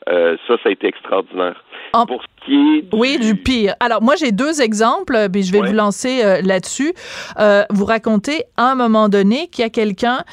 Euh, 0.09 0.37
ça, 0.47 0.55
ça 0.63 0.69
a 0.69 0.71
été 0.71 0.87
extraordinaire. 0.87 1.63
Pour 2.07 2.21
ce 2.21 2.45
qui 2.45 2.53
est 2.53 2.81
du... 2.81 2.89
Oui, 2.93 3.19
du 3.19 3.35
pire. 3.35 3.75
Alors, 3.79 4.01
moi, 4.01 4.15
j'ai 4.15 4.31
deux 4.31 4.61
exemples, 4.61 5.15
euh, 5.15 5.29
puis 5.29 5.43
je 5.43 5.51
vais 5.51 5.59
vous 5.59 5.73
lancer 5.73 6.23
euh, 6.23 6.41
là-dessus. 6.41 6.93
vous 7.69 7.85
racontez 7.85 8.43
à 8.57 8.71
un 8.71 8.75
moment 8.75 9.09
donné 9.09 9.47
qu'il 9.47 9.63
y 9.63 9.65
a 9.65 9.69
quelqu'un 9.69 10.23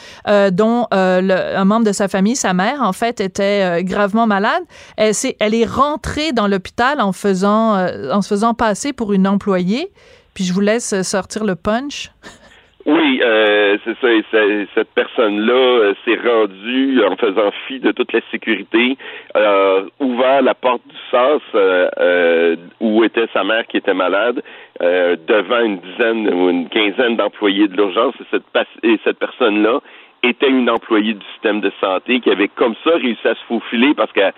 dont 0.52 0.86
un 0.90 1.64
membre 1.64 1.86
de 1.86 1.92
sa 1.92 2.08
famille, 2.08 2.36
sa 2.36 2.54
mère, 2.54 2.80
en 2.82 2.92
fait, 2.92 3.20
était 3.20 3.82
gravement 3.82 4.26
malade. 4.26 4.62
Elle, 4.96 5.10
est, 5.10 5.36
elle 5.40 5.54
est 5.54 5.66
rentrée 5.66 6.32
dans 6.32 6.46
l'hôpital 6.46 7.00
en, 7.00 7.12
faisant, 7.12 7.76
en 7.76 8.22
se 8.22 8.28
faisant 8.28 8.54
passer 8.54 8.92
pour 8.92 9.12
une 9.12 9.26
employée. 9.26 9.88
Puis 10.34 10.44
je 10.44 10.52
vous 10.52 10.60
laisse 10.60 11.02
sortir 11.02 11.44
le 11.44 11.56
punch. 11.56 12.10
Oui, 12.86 13.20
euh, 13.20 13.76
c'est 13.84 13.98
ça. 14.00 14.08
Et 14.12 14.68
cette 14.76 14.90
personne-là 14.94 15.52
euh, 15.52 15.94
s'est 16.04 16.18
rendue 16.24 17.02
en 17.04 17.16
faisant 17.16 17.50
fi 17.66 17.80
de 17.80 17.90
toute 17.90 18.12
la 18.12 18.20
sécurité, 18.30 18.96
euh, 19.36 19.86
ouvert 19.98 20.40
la 20.42 20.54
porte 20.54 20.82
du 20.86 20.94
sas 21.10 21.42
euh, 21.56 22.54
où 22.78 23.02
était 23.02 23.26
sa 23.32 23.42
mère 23.42 23.66
qui 23.66 23.78
était 23.78 23.92
malade, 23.94 24.40
devant 24.78 25.60
une 25.60 25.78
dizaine 25.78 26.32
ou 26.32 26.50
une 26.50 26.68
quinzaine 26.68 27.16
d'employés 27.16 27.66
de 27.66 27.76
l'urgence. 27.76 28.14
Et 28.20 28.24
cette, 28.30 28.66
et 28.84 29.00
cette 29.02 29.18
personne-là 29.18 29.80
était 30.22 30.48
une 30.48 30.68
employée 30.70 31.14
du 31.14 31.24
système 31.32 31.60
de 31.60 31.72
santé 31.80 32.20
qui 32.20 32.30
avait 32.30 32.48
comme 32.48 32.74
ça 32.84 32.90
réussi 32.90 33.26
à 33.26 33.34
se 33.34 33.44
faufiler 33.48 33.94
parce 33.94 34.12
qu'elle 34.12 34.32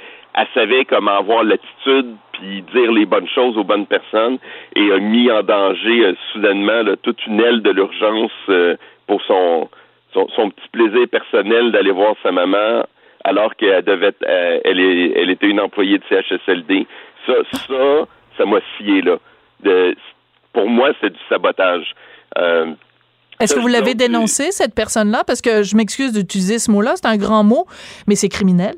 savait 0.55 0.85
comment 0.85 1.19
avoir 1.19 1.45
l'attitude 1.45 2.17
puis 2.33 2.63
dire 2.73 2.93
les 2.93 3.07
bonnes 3.07 3.29
choses 3.29 3.57
aux 3.57 3.65
bonnes 3.65 3.87
personnes 3.87 4.39
et 4.77 4.93
a 4.93 4.99
mis 4.99 5.31
en 5.31 5.43
danger 5.43 6.05
euh, 6.05 6.15
soudainement 6.33 6.83
toute 7.03 7.25
une 7.27 7.41
aile 7.41 7.63
de 7.63 7.71
l'urgence 7.71 8.33
euh, 8.49 8.77
pour 9.07 9.23
son, 9.23 9.69
son, 10.13 10.51
petit 10.51 10.69
plaisir 10.73 11.09
personnel 11.09 11.73
d'aller 11.73 11.91
voir 11.91 12.15
sa 12.23 12.33
maman 12.33 12.85
alors 13.25 13.55
qu'elle 13.57 13.85
devait 13.85 14.15
euh, 14.27 14.61
elle, 14.65 14.81
elle 14.81 15.31
était 15.31 15.49
une 15.49 15.61
employée 15.61 15.99
de 15.99 16.05
CHSLD. 16.09 16.87
Ça, 17.27 17.35
ça, 17.53 18.07
ça 18.37 18.47
m'a 18.47 18.59
scié 18.77 19.03
là. 19.03 19.17
De, 19.61 19.97
pour 20.53 20.69
moi, 20.69 20.91
c'est 21.01 21.11
du 21.11 21.19
sabotage. 21.29 21.93
Est-ce 23.41 23.55
que 23.55 23.61
vous 23.61 23.69
l'avez 23.69 23.95
dénoncé, 23.95 24.51
cette 24.51 24.75
personne-là? 24.75 25.23
Parce 25.27 25.41
que 25.41 25.63
je 25.63 25.77
m'excuse 25.77 26.13
d'utiliser 26.13 26.59
ce 26.59 26.71
mot-là, 26.71 26.95
c'est 26.97 27.07
un 27.07 27.17
grand 27.17 27.45
mot, 27.45 27.67
mais 28.07 28.15
c'est 28.15 28.29
criminel. 28.29 28.75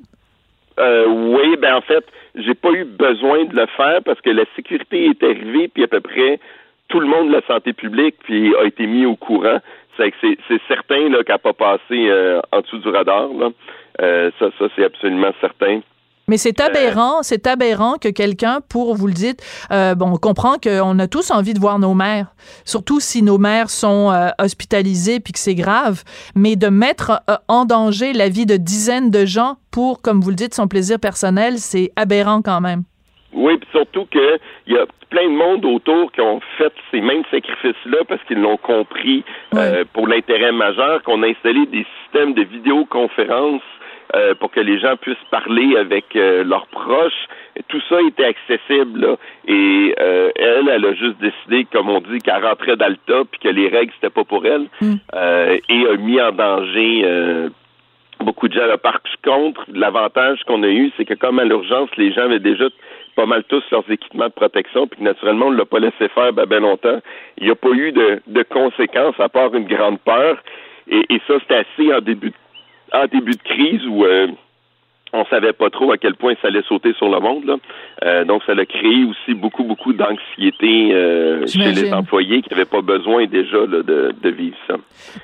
Euh, 0.78 1.06
oui, 1.06 1.56
ben 1.60 1.74
en 1.74 1.80
fait, 1.80 2.04
j'ai 2.34 2.54
pas 2.54 2.70
eu 2.70 2.84
besoin 2.84 3.44
de 3.44 3.54
le 3.54 3.66
faire 3.76 4.00
parce 4.04 4.20
que 4.20 4.30
la 4.30 4.44
sécurité 4.56 5.06
est 5.06 5.22
arrivée, 5.22 5.68
puis 5.68 5.84
à 5.84 5.88
peu 5.88 6.00
près 6.00 6.38
tout 6.88 7.00
le 7.00 7.06
monde 7.06 7.28
de 7.28 7.32
la 7.32 7.46
santé 7.46 7.72
publique 7.72 8.16
puis 8.24 8.54
a 8.56 8.64
été 8.64 8.86
mis 8.86 9.06
au 9.06 9.16
courant. 9.16 9.58
C'est 9.96 10.12
c'est 10.22 10.60
certain 10.66 11.10
qu'elle 11.10 11.24
n'a 11.28 11.38
pas 11.38 11.52
passé 11.52 12.08
euh, 12.08 12.40
en 12.52 12.60
dessous 12.60 12.78
du 12.78 12.88
radar. 12.88 13.28
Là. 13.28 13.50
Euh, 14.00 14.30
ça, 14.38 14.46
ça 14.58 14.66
c'est 14.74 14.84
absolument 14.84 15.32
certain. 15.40 15.80
Mais 16.30 16.36
c'est 16.36 16.60
aberrant, 16.60 17.24
c'est 17.24 17.48
aberrant 17.48 17.94
que 18.00 18.08
quelqu'un, 18.08 18.60
pour, 18.70 18.94
vous 18.94 19.08
le 19.08 19.12
dites, 19.12 19.42
euh, 19.72 19.96
bon, 19.96 20.12
on 20.12 20.16
comprend 20.16 20.58
qu'on 20.62 20.96
a 21.00 21.08
tous 21.08 21.32
envie 21.32 21.54
de 21.54 21.58
voir 21.58 21.80
nos 21.80 21.92
mères, 21.92 22.28
surtout 22.64 23.00
si 23.00 23.24
nos 23.24 23.36
mères 23.36 23.68
sont 23.68 24.12
euh, 24.12 24.28
hospitalisées 24.38 25.18
puis 25.18 25.32
que 25.32 25.40
c'est 25.40 25.56
grave, 25.56 26.04
mais 26.36 26.54
de 26.54 26.68
mettre 26.68 27.20
euh, 27.28 27.34
en 27.48 27.64
danger 27.64 28.12
la 28.12 28.28
vie 28.28 28.46
de 28.46 28.56
dizaines 28.56 29.10
de 29.10 29.26
gens 29.26 29.56
pour, 29.72 30.02
comme 30.02 30.20
vous 30.20 30.30
le 30.30 30.36
dites, 30.36 30.54
son 30.54 30.68
plaisir 30.68 31.00
personnel, 31.00 31.54
c'est 31.58 31.90
aberrant 31.96 32.42
quand 32.42 32.60
même. 32.60 32.84
Oui, 33.32 33.58
puis 33.58 33.68
surtout 33.72 34.06
qu'il 34.06 34.38
y 34.68 34.76
a 34.76 34.86
plein 35.08 35.28
de 35.28 35.36
monde 35.36 35.64
autour 35.64 36.12
qui 36.12 36.20
ont 36.20 36.38
fait 36.58 36.72
ces 36.92 37.00
mêmes 37.00 37.24
sacrifices-là 37.32 38.04
parce 38.08 38.22
qu'ils 38.28 38.40
l'ont 38.40 38.56
compris 38.56 39.24
pour 39.92 40.06
l'intérêt 40.06 40.52
majeur, 40.52 41.02
qu'on 41.02 41.24
a 41.24 41.26
installé 41.26 41.66
des 41.66 41.84
systèmes 42.04 42.34
de 42.34 42.42
vidéoconférence 42.42 43.62
euh, 44.14 44.34
pour 44.34 44.50
que 44.50 44.60
les 44.60 44.78
gens 44.80 44.96
puissent 44.96 45.16
parler 45.30 45.76
avec 45.76 46.16
euh, 46.16 46.42
leurs 46.42 46.66
proches. 46.68 47.28
tout 47.68 47.80
ça 47.88 48.00
était 48.02 48.24
accessible. 48.24 49.16
Et 49.46 49.94
euh, 50.00 50.30
elle, 50.36 50.68
elle 50.68 50.84
a 50.84 50.94
juste 50.94 51.18
décidé, 51.20 51.66
comme 51.72 51.88
on 51.88 52.00
dit, 52.00 52.18
qu'elle 52.18 52.44
rentrait 52.44 52.76
dans 52.76 52.88
le 52.88 52.98
top 53.06 53.28
puis 53.30 53.40
que 53.40 53.48
les 53.48 53.68
règles, 53.68 53.92
c'était 53.94 54.10
pas 54.10 54.24
pour 54.24 54.44
elle. 54.46 54.66
Mm. 54.80 54.94
et 55.68 55.86
a 55.86 55.96
mis 55.96 56.20
en 56.20 56.32
danger 56.32 57.50
beaucoup 58.20 58.48
de 58.48 58.54
gens. 58.54 58.76
Par 58.82 59.00
contre, 59.24 59.64
l'avantage 59.72 60.42
qu'on 60.44 60.62
a 60.62 60.68
eu, 60.68 60.90
c'est 60.96 61.04
que 61.04 61.14
comme 61.14 61.38
à 61.38 61.44
l'urgence, 61.44 61.90
les 61.96 62.12
gens 62.12 62.22
avaient 62.22 62.38
déjà 62.38 62.66
pas 63.16 63.26
mal 63.26 63.44
tous 63.44 63.62
leurs 63.70 63.88
équipements 63.90 64.28
de 64.28 64.32
protection, 64.32 64.86
puis 64.86 65.02
naturellement, 65.02 65.46
on 65.46 65.50
ne 65.50 65.58
l'a 65.58 65.66
pas 65.66 65.78
laissé 65.78 66.08
faire 66.14 66.32
ben, 66.32 66.46
ben 66.46 66.62
longtemps. 66.62 67.00
Il 67.38 67.44
n'y 67.44 67.50
a 67.50 67.54
pas 67.54 67.70
eu 67.70 67.92
de, 67.92 68.20
de, 68.26 68.42
conséquences 68.42 69.18
à 69.18 69.28
part 69.28 69.54
une 69.54 69.66
grande 69.66 70.00
peur. 70.00 70.38
Et, 70.88 71.04
et 71.08 71.20
ça, 71.26 71.34
c'était 71.40 71.64
assez 71.66 71.92
en 71.92 72.00
début 72.00 72.30
de 72.30 72.34
en 72.92 73.06
début 73.06 73.32
de 73.32 73.42
crise 73.42 73.86
où 73.86 74.04
euh, 74.04 74.28
on 75.12 75.24
savait 75.26 75.52
pas 75.52 75.70
trop 75.70 75.92
à 75.92 75.98
quel 75.98 76.14
point 76.14 76.34
ça 76.40 76.48
allait 76.48 76.62
sauter 76.68 76.92
sur 76.94 77.08
le 77.08 77.20
monde. 77.20 77.44
Là. 77.44 77.56
Euh, 78.04 78.24
donc, 78.24 78.42
ça 78.46 78.52
a 78.52 78.64
créé 78.64 79.04
aussi 79.04 79.34
beaucoup, 79.34 79.64
beaucoup 79.64 79.92
d'anxiété 79.92 80.92
euh, 80.92 81.46
chez 81.46 81.72
les 81.72 81.92
employés 81.92 82.42
qui 82.42 82.50
n'avaient 82.50 82.64
pas 82.64 82.82
besoin 82.82 83.26
déjà 83.26 83.66
de, 83.66 83.82
de, 83.82 84.30
vivre 84.30 84.56
ça. 84.66 84.74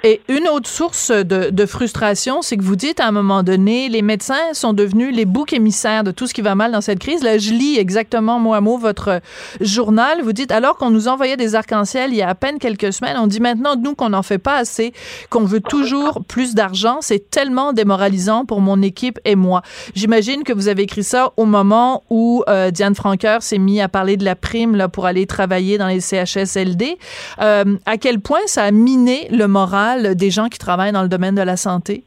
Et 0.03 0.21
une 0.29 0.49
autre 0.49 0.69
source 0.69 1.11
de, 1.11 1.51
de 1.51 1.67
frustration, 1.67 2.43
c'est 2.43 2.57
que 2.57 2.63
vous 2.63 2.77
dites 2.77 3.01
à 3.01 3.07
un 3.07 3.13
moment 3.13 3.43
donné, 3.43 3.89
les 3.89 4.03
médecins 4.03 4.53
sont 4.53 4.73
devenus 4.73 5.15
les 5.15 5.25
boucs 5.25 5.53
émissaires 5.53 6.05
de 6.05 6.11
tout 6.11 6.27
ce 6.27 6.35
qui 6.35 6.43
va 6.43 6.55
mal 6.55 6.73
dans 6.73 6.81
cette 6.81 6.99
crise. 6.99 7.23
Là, 7.23 7.39
je 7.39 7.51
lis 7.51 7.79
exactement 7.79 8.39
mot 8.39 8.55
à 8.55 8.61
mot 8.61 8.79
votre 8.79 9.21
journal. 9.61 10.23
Vous 10.23 10.33
dites, 10.33 10.51
alors 10.51 10.77
qu'on 10.77 10.91
nous 10.91 11.09
envoyait 11.09 11.37
des 11.37 11.55
arcs-en-ciel 11.55 12.11
il 12.11 12.17
y 12.17 12.23
a 12.23 12.29
à 12.29 12.35
peine 12.35 12.59
quelques 12.59 12.93
semaines, 12.93 13.17
on 13.19 13.27
dit 13.27 13.41
maintenant, 13.41 13.77
nous, 13.77 13.95
qu'on 13.95 14.11
n'en 14.11 14.23
fait 14.23 14.39
pas 14.39 14.57
assez, 14.57 14.93
qu'on 15.31 15.45
veut 15.45 15.61
toujours 15.61 16.25
plus 16.27 16.55
d'argent. 16.55 16.99
C'est 17.01 17.31
tellement 17.31 17.73
démoralisant 17.73 18.45
pour 18.45 18.61
mon 18.61 18.83
équipe 18.83 19.19
et 19.25 19.37
moi. 19.37 19.63
J'imagine 19.95 20.45
que 20.45 20.53
vous 20.53 20.69
avez 20.69 20.83
écrit 20.83 21.03
ça 21.03 21.31
au 21.37 21.45
moment 21.45 22.03
où 22.11 22.43
euh, 22.49 22.71
Diane 22.71 22.95
Franqueur 22.95 23.43
s'est 23.43 23.59
mis 23.59 23.81
à 23.81 23.89
parler 23.89 24.17
de 24.17 24.25
la 24.25 24.35
prime 24.35 24.77
là, 24.77 24.89
pour 24.89 25.07
aller 25.07 25.27
travailler 25.27 25.79
dans 25.79 25.89
les 25.89 26.01
CHSLD. 26.01 26.97
Euh, 27.41 27.65
à 27.87 27.97
quel 27.97 28.21
point 28.21 28.47
ça 28.47 28.65
a 28.65 28.71
miné 28.71 29.29
le 29.31 29.47
moral 29.47 30.15
des 30.15 30.31
gens 30.31 30.49
qui 30.49 30.59
travaillent 30.59 30.93
dans 30.93 31.03
le 31.03 31.09
domaine 31.09 31.35
de 31.35 31.43
la 31.43 31.57
santé? 31.57 32.03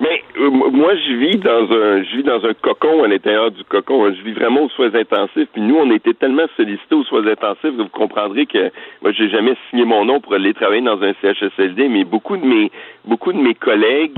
Mais 0.00 0.22
euh, 0.40 0.50
moi, 0.50 0.94
je 0.96 1.12
vis 1.14 1.36
dans 1.38 1.70
un, 1.70 2.02
je 2.02 2.16
vis 2.16 2.22
dans 2.24 2.44
un 2.44 2.54
cocon 2.54 3.04
à 3.04 3.08
l'intérieur 3.08 3.52
du 3.52 3.62
cocon. 3.64 4.12
Je 4.12 4.22
vis 4.22 4.32
vraiment 4.32 4.64
aux 4.64 4.68
soins 4.70 4.92
intensifs. 4.94 5.48
Puis 5.52 5.62
nous, 5.62 5.76
on 5.76 5.90
était 5.92 6.14
tellement 6.14 6.46
sollicités 6.56 6.94
aux 6.94 7.04
soins 7.04 7.26
intensifs 7.26 7.62
que 7.76 7.82
vous 7.82 7.88
comprendrez 7.88 8.46
que 8.46 8.72
moi, 9.00 9.12
j'ai 9.12 9.28
jamais 9.30 9.54
signé 9.70 9.84
mon 9.84 10.04
nom 10.04 10.20
pour 10.20 10.34
aller 10.34 10.54
travailler 10.54 10.82
dans 10.82 11.00
un 11.00 11.12
CHSLD, 11.22 11.88
mais 11.88 12.04
beaucoup 12.04 12.36
de 12.36 12.44
mes, 12.44 12.72
beaucoup 13.04 13.32
de 13.32 13.38
mes 13.38 13.54
collègues 13.54 14.14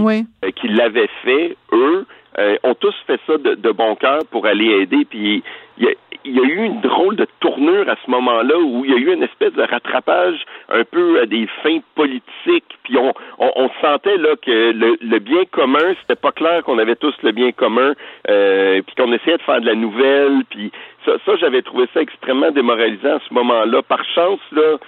qui 0.57 0.69
l'avaient 0.69 1.11
fait, 1.23 1.57
eux, 1.73 2.07
euh, 2.39 2.57
ont 2.63 2.75
tous 2.75 2.95
fait 3.07 3.21
ça 3.27 3.39
de, 3.39 3.55
de 3.55 3.71
bon 3.71 3.95
cœur 3.97 4.21
pour 4.31 4.47
aller 4.47 4.83
aider. 4.83 5.05
Puis 5.09 5.43
il 5.79 5.85
y, 5.85 5.89
a, 5.89 5.93
y, 6.25 6.41
a, 6.41 6.43
eu 6.43 6.65
une 6.65 6.81
drôle 6.81 7.17
de 7.17 7.27
tournure 7.41 7.89
à 7.89 7.97
ce 8.05 8.11
moment-là 8.11 8.59
où 8.59 8.85
il 8.85 8.91
y 8.93 8.95
a 8.95 8.99
eu 8.99 9.13
une 9.13 9.23
espèce 9.23 9.53
de 9.53 9.63
rattrapage 9.63 10.45
un 10.69 10.85
peu 10.85 11.21
à 11.21 11.27
des 11.27 11.47
fins 11.63 11.81
politiques. 11.95 12.79
Puis 12.85 12.97
on, 12.97 13.13
on, 13.39 13.71
sentait 13.81 14.17
là 14.17 14.37
que 14.41 14.73
le, 14.73 14.97
le 15.01 15.19
bien 15.19 15.45
commun, 15.51 15.95
c'était 16.01 16.21
pas 16.21 16.33
clair 16.33 16.63
qu'on 16.65 16.79
avait 16.79 16.97
tous 16.97 17.15
le 17.23 17.33
bien 17.33 17.53
commun. 17.53 17.95
Euh, 18.29 18.83
puis 18.83 18.95
qu'on 18.97 19.13
essayait 19.13 19.37
de 19.37 19.43
faire 19.43 19.61
de 19.61 19.67
la 19.67 19.75
nouvelle. 19.75 20.43
Puis 20.51 20.71
ça, 21.05 21.13
ça 21.25 21.37
j'avais 21.37 21.63
trouvé 21.63 21.87
ça 21.93 22.01
extrêmement 22.01 22.51
démoralisant 22.51 23.17
à 23.17 23.21
ce 23.29 23.35
moment-là. 23.35 23.83
Par 23.83 24.05
chance, 24.15 24.41
là, 24.53 24.79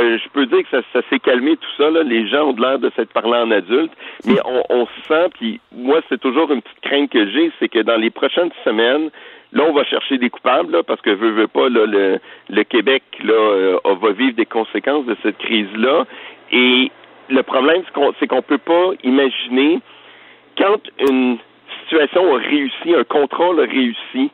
euh, 0.00 0.18
je 0.18 0.28
peux 0.30 0.46
dire 0.46 0.62
que 0.62 0.70
ça, 0.70 0.82
ça 0.92 1.00
s'est 1.10 1.18
calmé 1.18 1.56
tout 1.56 1.70
ça. 1.76 1.90
Là. 1.90 2.02
Les 2.02 2.26
gens 2.28 2.48
ont 2.48 2.56
l'air 2.56 2.78
de 2.78 2.90
s'être 2.96 3.12
parlé 3.12 3.34
en 3.34 3.50
adulte, 3.50 3.92
mais 4.26 4.38
on, 4.44 4.62
on 4.70 4.86
sent, 5.08 5.30
puis 5.38 5.60
moi, 5.72 6.00
c'est 6.08 6.20
toujours 6.20 6.50
une 6.52 6.62
petite 6.62 6.80
crainte 6.80 7.10
que 7.10 7.28
j'ai, 7.28 7.52
c'est 7.58 7.68
que 7.68 7.80
dans 7.80 7.96
les 7.96 8.10
prochaines 8.10 8.50
semaines, 8.64 9.10
là, 9.52 9.64
on 9.68 9.72
va 9.72 9.84
chercher 9.84 10.18
des 10.18 10.30
coupables, 10.30 10.72
là, 10.72 10.82
parce 10.82 11.00
que 11.00 11.10
veut, 11.10 11.30
veut 11.30 11.48
pas, 11.48 11.68
là, 11.68 11.86
le, 11.86 12.18
le 12.48 12.64
Québec 12.64 13.02
là, 13.22 13.32
euh, 13.32 13.78
va 14.00 14.12
vivre 14.12 14.34
des 14.34 14.46
conséquences 14.46 15.06
de 15.06 15.16
cette 15.22 15.38
crise-là. 15.38 16.06
Et 16.52 16.90
le 17.28 17.42
problème, 17.42 17.82
c'est 17.86 17.92
qu'on 17.92 18.12
qu'on 18.12 18.42
peut 18.42 18.58
pas 18.58 18.90
imaginer 19.04 19.80
quand 20.56 20.80
une 20.98 21.38
situation 21.82 22.34
a 22.34 22.38
réussi, 22.38 22.94
un 22.94 23.04
contrôle 23.04 23.60
a 23.60 23.64
réussi, 23.64 24.30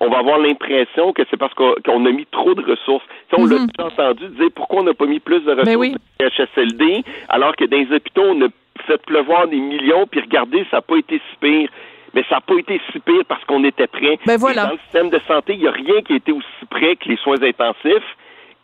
on 0.00 0.08
va 0.08 0.18
avoir 0.18 0.38
l'impression 0.38 1.12
que 1.12 1.22
c'est 1.30 1.36
parce 1.36 1.52
qu'on 1.54 2.06
a 2.06 2.10
mis 2.10 2.26
trop 2.26 2.54
de 2.54 2.62
ressources. 2.62 3.04
on 3.32 3.46
l'a 3.46 3.58
mhm. 3.58 3.66
déjà 3.66 3.86
entendu 3.88 4.28
dire 4.28 4.48
pourquoi 4.54 4.80
on 4.80 4.84
n'a 4.84 4.94
pas 4.94 5.06
mis 5.06 5.20
plus 5.20 5.40
de 5.40 5.52
ressources 5.52 5.76
oui. 5.76 5.94
HSLD, 6.20 7.04
alors 7.28 7.54
que 7.54 7.66
dans 7.66 7.76
les 7.76 7.94
hôpitaux, 7.94 8.24
on 8.24 8.42
a 8.42 8.48
fait 8.86 9.00
pleuvoir 9.02 9.46
des 9.48 9.60
millions, 9.60 10.06
puis 10.06 10.20
regardez, 10.20 10.66
ça 10.70 10.78
n'a 10.78 10.82
pas 10.82 10.96
été 10.96 11.16
si 11.16 11.36
pire. 11.40 11.68
Mais 12.12 12.24
ça 12.28 12.36
n'a 12.36 12.40
pas 12.40 12.54
été 12.56 12.80
si 12.90 12.98
pire 12.98 13.22
parce 13.28 13.44
qu'on 13.44 13.62
était 13.62 13.86
prêt. 13.86 14.18
Ben 14.26 14.36
voilà. 14.36 14.64
Dans 14.64 14.72
le 14.72 14.78
système 14.78 15.10
de 15.10 15.20
santé, 15.28 15.52
il 15.52 15.60
n'y 15.60 15.68
a 15.68 15.72
rien 15.72 16.02
qui 16.02 16.14
a 16.14 16.16
été 16.16 16.32
aussi 16.32 16.66
prêt 16.68 16.96
que 16.96 17.08
les 17.08 17.16
soins 17.18 17.40
intensifs 17.40 18.16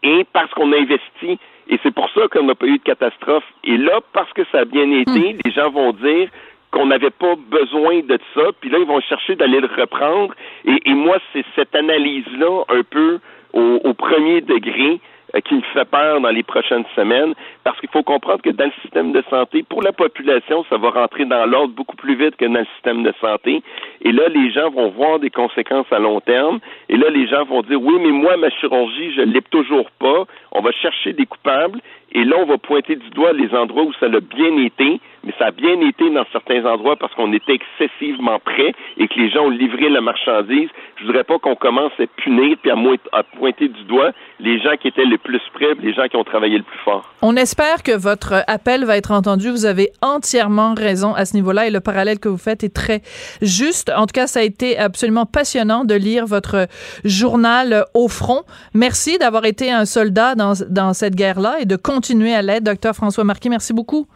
et 0.02 0.26
parce 0.32 0.50
qu'on 0.52 0.72
a 0.72 0.76
investi. 0.76 1.38
Et 1.68 1.78
c'est 1.82 1.94
pour 1.94 2.08
ça 2.10 2.22
qu'on 2.28 2.44
n'a 2.44 2.54
pas 2.54 2.66
eu 2.66 2.78
de 2.78 2.82
catastrophe. 2.82 3.44
Et 3.62 3.76
là, 3.76 4.00
parce 4.12 4.32
que 4.32 4.42
ça 4.50 4.60
a 4.60 4.64
bien 4.64 4.90
été, 4.90 5.34
hmm. 5.34 5.38
les 5.44 5.52
gens 5.52 5.70
vont 5.70 5.92
dire 5.92 6.28
qu'on 6.70 6.86
n'avait 6.86 7.10
pas 7.10 7.34
besoin 7.36 8.00
de 8.00 8.18
ça, 8.34 8.42
puis 8.60 8.70
là, 8.70 8.78
ils 8.78 8.86
vont 8.86 9.00
chercher 9.00 9.36
d'aller 9.36 9.60
le 9.60 9.68
reprendre. 9.68 10.34
Et, 10.64 10.94
moi, 10.94 11.18
c'est 11.32 11.44
cette 11.54 11.74
analyse-là, 11.74 12.64
un 12.68 12.82
peu 12.82 13.18
au, 13.52 13.94
premier 13.94 14.42
degré, 14.42 15.00
euh, 15.34 15.40
qui 15.40 15.54
me 15.54 15.62
fait 15.72 15.88
peur 15.88 16.20
dans 16.20 16.30
les 16.30 16.42
prochaines 16.42 16.84
semaines, 16.94 17.34
parce 17.64 17.78
qu'il 17.80 17.88
faut 17.88 18.02
comprendre 18.02 18.42
que 18.42 18.50
dans 18.50 18.66
le 18.66 18.72
système 18.82 19.12
de 19.12 19.22
santé, 19.30 19.64
pour 19.68 19.82
la 19.82 19.92
population, 19.92 20.64
ça 20.68 20.76
va 20.76 20.90
rentrer 20.90 21.24
dans 21.24 21.46
l'ordre 21.46 21.72
beaucoup 21.74 21.96
plus 21.96 22.14
vite 22.14 22.36
que 22.36 22.44
dans 22.44 22.60
le 22.60 22.66
système 22.74 23.02
de 23.02 23.12
santé. 23.20 23.62
Et 24.02 24.12
là, 24.12 24.28
les 24.28 24.50
gens 24.50 24.70
vont 24.70 24.90
voir 24.90 25.18
des 25.18 25.30
conséquences 25.30 25.90
à 25.90 25.98
long 25.98 26.20
terme. 26.20 26.60
Et 26.88 26.96
là, 26.96 27.08
les 27.10 27.26
gens 27.26 27.44
vont 27.44 27.62
dire, 27.62 27.80
oui, 27.80 27.94
mais 28.00 28.10
moi, 28.12 28.36
ma 28.36 28.50
chirurgie, 28.50 29.12
je 29.14 29.22
ne 29.22 29.32
l'ai 29.32 29.42
toujours 29.42 29.90
pas. 29.98 30.24
On 30.52 30.60
va 30.60 30.72
chercher 30.72 31.12
des 31.12 31.26
coupables. 31.26 31.80
Et 32.12 32.24
là, 32.24 32.36
on 32.38 32.46
va 32.46 32.58
pointer 32.58 32.96
du 32.96 33.10
doigt 33.10 33.32
les 33.32 33.54
endroits 33.54 33.82
où 33.82 33.92
ça 33.94 34.06
a 34.06 34.20
bien 34.20 34.56
été, 34.58 35.00
mais 35.26 35.34
ça 35.40 35.46
a 35.46 35.50
bien 35.50 35.80
été 35.80 36.08
dans 36.10 36.24
certains 36.30 36.64
endroits 36.64 36.96
parce 36.96 37.12
qu'on 37.14 37.32
était 37.32 37.58
excessivement 37.58 38.38
prêts 38.38 38.72
et 38.96 39.08
que 39.08 39.14
les 39.18 39.28
gens 39.28 39.46
ont 39.46 39.50
livré 39.50 39.88
la 39.88 40.00
marchandise. 40.00 40.68
Je 41.00 41.04
voudrais 41.04 41.24
pas 41.24 41.38
qu'on 41.40 41.56
commence 41.56 41.90
à 41.98 42.06
punir 42.22 42.56
puis 42.62 42.70
à, 42.70 43.22
pointer 43.36 43.68
du 43.68 43.82
doigt 43.84 44.12
les 44.38 44.60
gens 44.60 44.76
qui 44.80 44.86
étaient 44.86 45.04
les 45.04 45.18
plus 45.18 45.40
près, 45.52 45.74
les 45.82 45.92
gens 45.92 46.06
qui 46.08 46.16
ont 46.16 46.24
travaillé 46.24 46.58
le 46.58 46.62
plus 46.62 46.78
fort. 46.84 47.12
On 47.22 47.34
espère 47.34 47.82
que 47.82 47.90
votre 47.90 48.44
appel 48.46 48.84
va 48.84 48.96
être 48.96 49.10
entendu. 49.10 49.50
Vous 49.50 49.66
avez 49.66 49.90
entièrement 50.00 50.74
raison 50.74 51.12
à 51.12 51.24
ce 51.24 51.34
niveau-là 51.34 51.66
et 51.66 51.70
le 51.70 51.80
parallèle 51.80 52.20
que 52.20 52.28
vous 52.28 52.38
faites 52.38 52.62
est 52.62 52.74
très 52.74 53.02
juste. 53.42 53.90
En 53.96 54.06
tout 54.06 54.14
cas, 54.14 54.28
ça 54.28 54.40
a 54.40 54.42
été 54.44 54.78
absolument 54.78 55.26
passionnant 55.26 55.84
de 55.84 55.94
lire 55.94 56.24
votre 56.24 56.68
journal 57.04 57.84
au 57.94 58.06
front. 58.06 58.42
Merci 58.74 59.18
d'avoir 59.18 59.44
été 59.44 59.72
un 59.72 59.86
soldat 59.86 60.36
dans, 60.36 60.52
dans 60.70 60.92
cette 60.92 61.16
guerre-là 61.16 61.56
et 61.60 61.64
de 61.64 61.74
continuer 61.74 62.32
à 62.32 62.42
l'aide. 62.42 62.62
Docteur 62.62 62.94
François 62.94 63.24
Marquis, 63.24 63.50
merci 63.50 63.72
beaucoup. 63.72 64.06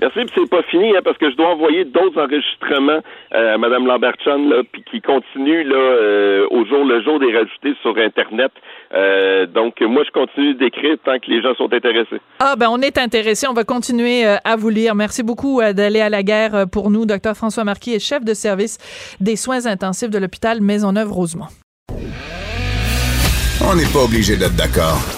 Merci, 0.00 0.20
c'est 0.34 0.48
pas 0.48 0.62
fini, 0.70 0.96
hein, 0.96 1.00
parce 1.04 1.18
que 1.18 1.28
je 1.28 1.36
dois 1.36 1.48
envoyer 1.48 1.84
d'autres 1.84 2.20
enregistrements 2.20 3.00
euh, 3.34 3.54
à 3.54 3.58
Mme 3.58 3.86
Lambertson, 3.86 4.48
là, 4.48 4.62
puis 4.70 4.84
qui 4.88 5.00
continuent 5.00 5.66
là, 5.66 5.76
euh, 5.76 6.46
au 6.50 6.64
jour 6.66 6.84
le 6.84 7.02
jour 7.02 7.18
des 7.18 7.36
rajouter 7.36 7.74
sur 7.82 7.98
Internet. 7.98 8.52
Euh, 8.94 9.46
donc, 9.46 9.80
moi, 9.80 10.04
je 10.06 10.12
continue 10.12 10.54
d'écrire 10.54 10.96
tant 11.04 11.18
que 11.18 11.28
les 11.28 11.42
gens 11.42 11.54
sont 11.56 11.72
intéressés. 11.72 12.20
Ah, 12.38 12.54
ben, 12.56 12.68
on 12.70 12.80
est 12.80 12.96
intéressés. 12.96 13.48
On 13.48 13.54
va 13.54 13.64
continuer 13.64 14.24
à 14.24 14.56
vous 14.56 14.68
lire. 14.68 14.94
Merci 14.94 15.22
beaucoup 15.24 15.60
d'aller 15.60 16.00
à 16.00 16.08
la 16.08 16.22
guerre 16.22 16.66
pour 16.70 16.90
nous. 16.90 17.04
Docteur 17.04 17.34
François 17.34 17.64
Marquis 17.64 17.94
est 17.94 17.98
chef 17.98 18.24
de 18.24 18.34
service 18.34 18.78
des 19.20 19.36
soins 19.36 19.66
intensifs 19.66 20.10
de 20.10 20.18
l'hôpital 20.18 20.60
Maisonneuve-Rosemont. 20.60 21.48
On 23.60 23.74
n'est 23.74 23.92
pas 23.92 24.04
obligé 24.04 24.36
d'être 24.36 24.56
d'accord. 24.56 25.17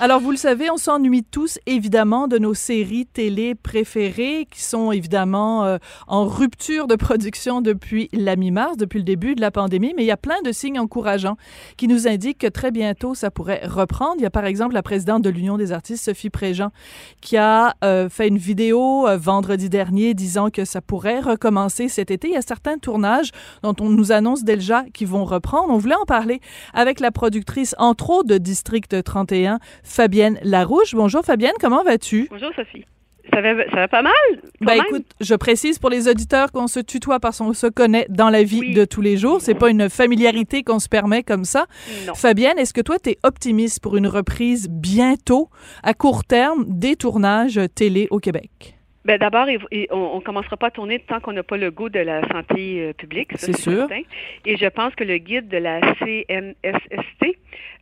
Alors, 0.00 0.20
vous 0.20 0.30
le 0.30 0.36
savez, 0.36 0.70
on 0.70 0.78
s'ennuie 0.78 1.22
tous, 1.22 1.58
évidemment, 1.66 2.26
de 2.26 2.38
nos 2.38 2.54
séries 2.54 3.06
télé 3.06 3.54
préférées 3.54 4.48
qui 4.50 4.62
sont 4.62 4.90
évidemment 4.90 5.64
euh, 5.64 5.78
en 6.08 6.26
rupture 6.26 6.88
de 6.88 6.96
production 6.96 7.60
depuis 7.60 8.08
la 8.12 8.34
mi-mars, 8.34 8.76
depuis 8.76 8.98
le 8.98 9.04
début 9.04 9.34
de 9.34 9.40
la 9.40 9.50
pandémie, 9.50 9.92
mais 9.96 10.02
il 10.02 10.06
y 10.06 10.12
a 10.12 10.16
plein 10.16 10.40
de 10.44 10.50
signes 10.50 10.78
encourageants 10.78 11.36
qui 11.76 11.86
nous 11.86 12.08
indiquent 12.08 12.38
que 12.38 12.46
très 12.48 12.70
bientôt, 12.70 13.14
ça 13.14 13.30
pourrait 13.30 13.62
reprendre. 13.64 14.14
Il 14.18 14.22
y 14.22 14.26
a 14.26 14.30
par 14.30 14.44
exemple 14.44 14.74
la 14.74 14.82
présidente 14.82 15.22
de 15.22 15.30
l'Union 15.30 15.56
des 15.56 15.72
artistes, 15.72 16.04
Sophie 16.04 16.30
Préjean, 16.30 16.70
qui 17.20 17.36
a 17.36 17.76
euh, 17.84 18.08
fait 18.08 18.28
une 18.28 18.38
vidéo 18.38 19.06
euh, 19.06 19.16
vendredi 19.16 19.68
dernier 19.68 20.14
disant 20.14 20.50
que 20.50 20.64
ça 20.64 20.80
pourrait 20.80 21.20
recommencer 21.20 21.88
cet 21.88 22.10
été. 22.10 22.28
Il 22.28 22.34
y 22.34 22.36
a 22.36 22.42
certains 22.42 22.78
tournages 22.78 23.30
dont 23.62 23.76
on 23.80 23.88
nous 23.88 24.10
annonce 24.10 24.42
déjà 24.42 24.84
qu'ils 24.94 25.08
vont 25.08 25.24
reprendre. 25.24 25.72
On 25.72 25.78
voulait 25.78 25.94
en 25.94 26.06
parler 26.06 26.40
avec 26.74 26.98
la 26.98 27.12
productrice, 27.12 27.74
entre 27.78 28.10
autres, 28.10 28.28
de 28.28 28.38
District 28.38 29.02
31, 29.02 29.60
Fabienne 29.92 30.38
Larouche. 30.42 30.94
Bonjour 30.94 31.22
Fabienne, 31.22 31.52
comment 31.60 31.84
vas-tu? 31.84 32.26
Bonjour 32.30 32.50
Sophie. 32.56 32.86
Ça 33.30 33.42
va, 33.42 33.64
ça 33.68 33.76
va 33.76 33.88
pas 33.88 34.00
mal? 34.00 34.12
Ben 34.62 34.82
écoute, 34.86 35.04
je 35.20 35.34
précise 35.34 35.78
pour 35.78 35.90
les 35.90 36.08
auditeurs 36.08 36.50
qu'on 36.50 36.66
se 36.66 36.80
tutoie 36.80 37.20
parce 37.20 37.38
qu'on 37.38 37.52
se 37.52 37.66
connaît 37.66 38.06
dans 38.08 38.30
la 38.30 38.42
vie 38.42 38.72
de 38.72 38.86
tous 38.86 39.02
les 39.02 39.18
jours. 39.18 39.42
C'est 39.42 39.54
pas 39.54 39.68
une 39.68 39.90
familiarité 39.90 40.62
qu'on 40.62 40.78
se 40.78 40.88
permet 40.88 41.22
comme 41.22 41.44
ça. 41.44 41.66
Fabienne, 42.14 42.58
est-ce 42.58 42.72
que 42.72 42.80
toi, 42.80 42.98
tu 42.98 43.10
es 43.10 43.18
optimiste 43.22 43.80
pour 43.80 43.98
une 43.98 44.06
reprise 44.06 44.66
bientôt, 44.70 45.50
à 45.82 45.92
court 45.92 46.24
terme, 46.24 46.64
des 46.68 46.96
tournages 46.96 47.60
télé 47.74 48.08
au 48.10 48.18
Québec? 48.18 48.78
Ben 49.04 49.18
d'abord, 49.18 49.46
on, 49.90 50.16
ne 50.16 50.20
commencera 50.20 50.56
pas 50.56 50.68
à 50.68 50.70
tourner 50.70 51.00
tant 51.00 51.18
qu'on 51.18 51.32
n'a 51.32 51.42
pas 51.42 51.56
le 51.56 51.72
goût 51.72 51.88
de 51.88 51.98
la 51.98 52.22
santé 52.28 52.80
euh, 52.80 52.92
publique. 52.92 53.30
C'est 53.34 53.56
sûr. 53.56 53.88
Et 54.46 54.56
je 54.56 54.66
pense 54.66 54.94
que 54.94 55.02
le 55.02 55.18
guide 55.18 55.48
de 55.48 55.58
la 55.58 55.80
CNSST 55.98 57.36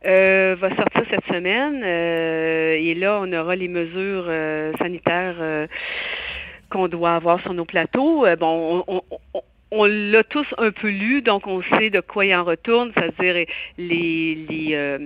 euh, 0.05 0.55
va 0.59 0.75
sortir 0.75 1.03
cette 1.11 1.25
semaine. 1.25 1.83
Euh, 1.83 2.73
et 2.73 2.95
là, 2.95 3.19
on 3.21 3.31
aura 3.33 3.55
les 3.55 3.67
mesures 3.67 4.31
sanitaires 4.79 5.67
qu'on 6.69 6.87
doit 6.87 7.15
avoir 7.15 7.39
sur 7.41 7.53
nos 7.53 7.65
plateaux. 7.65 8.25
bon, 8.39 8.83
on, 8.87 9.01
on 9.71 9.85
l'a 9.85 10.23
tous 10.23 10.47
un 10.57 10.71
peu 10.71 10.89
lu, 10.89 11.21
donc 11.21 11.45
on 11.45 11.61
sait 11.61 11.89
de 11.89 12.01
quoi 12.01 12.25
il 12.25 12.33
en 12.35 12.43
retourne, 12.43 12.91
c'est-à-dire 12.95 13.45
les, 13.77 14.35
les 14.49 14.97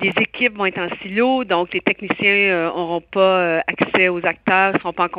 les 0.00 0.10
équipes 0.10 0.56
vont 0.56 0.66
être 0.66 0.78
en 0.78 0.88
silo, 1.02 1.44
donc 1.44 1.72
les 1.72 1.80
techniciens 1.80 2.66
n'auront 2.66 2.98
euh, 2.98 3.10
pas 3.10 3.20
euh, 3.20 3.60
accès 3.66 4.08
aux 4.08 4.24
acteurs, 4.24 4.74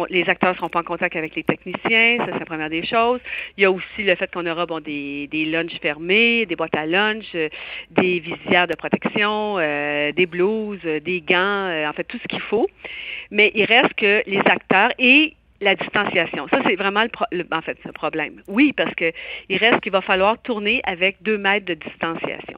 les 0.09 0.29
acteurs 0.29 0.51
ne 0.51 0.55
seront 0.57 0.69
pas 0.69 0.79
en 0.79 0.83
contact 0.83 1.15
avec 1.15 1.35
les 1.35 1.43
techniciens, 1.43 2.17
ça 2.19 2.25
c'est 2.33 2.39
la 2.39 2.45
première 2.45 2.69
des 2.69 2.85
choses. 2.85 3.19
Il 3.57 3.63
y 3.63 3.65
a 3.65 3.71
aussi 3.71 4.03
le 4.03 4.15
fait 4.15 4.31
qu'on 4.31 4.45
aura 4.45 4.65
bon, 4.65 4.79
des, 4.79 5.27
des 5.27 5.45
lunchs 5.45 5.79
fermés, 5.81 6.45
des 6.45 6.55
boîtes 6.55 6.75
à 6.75 6.85
lunch, 6.85 7.25
euh, 7.35 7.49
des 7.91 8.19
visières 8.19 8.67
de 8.67 8.75
protection, 8.75 9.57
des 9.57 10.25
blouses, 10.25 10.81
des 10.83 11.21
gants, 11.21 11.87
en 11.87 11.93
fait 11.93 12.03
tout 12.03 12.17
ce 12.21 12.27
qu'il 12.27 12.41
faut. 12.41 12.69
Mais 13.31 13.51
il 13.55 13.65
reste 13.65 13.93
que 13.95 14.23
les 14.27 14.39
acteurs 14.39 14.91
et 14.99 15.33
la 15.61 15.75
distanciation. 15.75 16.47
Ça, 16.49 16.59
c'est 16.65 16.75
vraiment 16.75 17.03
le, 17.31 17.45
en 17.51 17.61
fait, 17.61 17.77
ce 17.85 17.91
problème. 17.91 18.41
Oui, 18.47 18.73
parce 18.73 18.93
que 18.95 19.11
il 19.49 19.57
reste 19.57 19.81
qu'il 19.81 19.91
va 19.91 20.01
falloir 20.01 20.41
tourner 20.41 20.81
avec 20.85 21.21
deux 21.21 21.37
mètres 21.37 21.65
de 21.65 21.73
distanciation. 21.73 22.57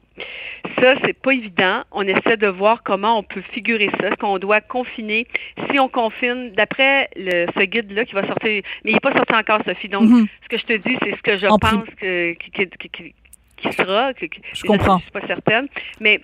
Ça, 0.78 0.94
c'est 1.04 1.12
pas 1.12 1.32
évident. 1.32 1.82
On 1.92 2.06
essaie 2.06 2.36
de 2.36 2.46
voir 2.46 2.82
comment 2.82 3.18
on 3.18 3.22
peut 3.22 3.42
figurer 3.52 3.90
ça. 4.00 4.08
Est-ce 4.08 4.16
qu'on 4.16 4.38
doit 4.38 4.60
confiner? 4.60 5.26
Si 5.70 5.78
on 5.78 5.88
confine, 5.88 6.52
d'après 6.52 7.08
ce 7.16 7.64
guide-là 7.64 8.04
qui 8.04 8.14
va 8.14 8.26
sortir, 8.26 8.62
mais 8.84 8.90
il 8.90 8.94
n'est 8.94 9.00
pas 9.00 9.12
sorti 9.12 9.34
encore, 9.34 9.60
Sophie. 9.66 9.88
Donc, 9.88 10.04
mm-hmm. 10.04 10.26
ce 10.42 10.48
que 10.48 10.58
je 10.58 10.64
te 10.64 10.72
dis, 10.88 10.96
c'est 11.02 11.16
ce 11.16 11.22
que 11.22 11.36
je 11.38 11.46
pense 11.46 11.88
que, 12.00 12.32
qui, 12.34 13.72
sera. 13.72 14.12
je 14.20 14.62
comprends. 14.64 14.98
Je 14.98 15.02
suis 15.02 15.12
pas 15.12 15.26
certaine. 15.26 15.68
Mais 16.00 16.20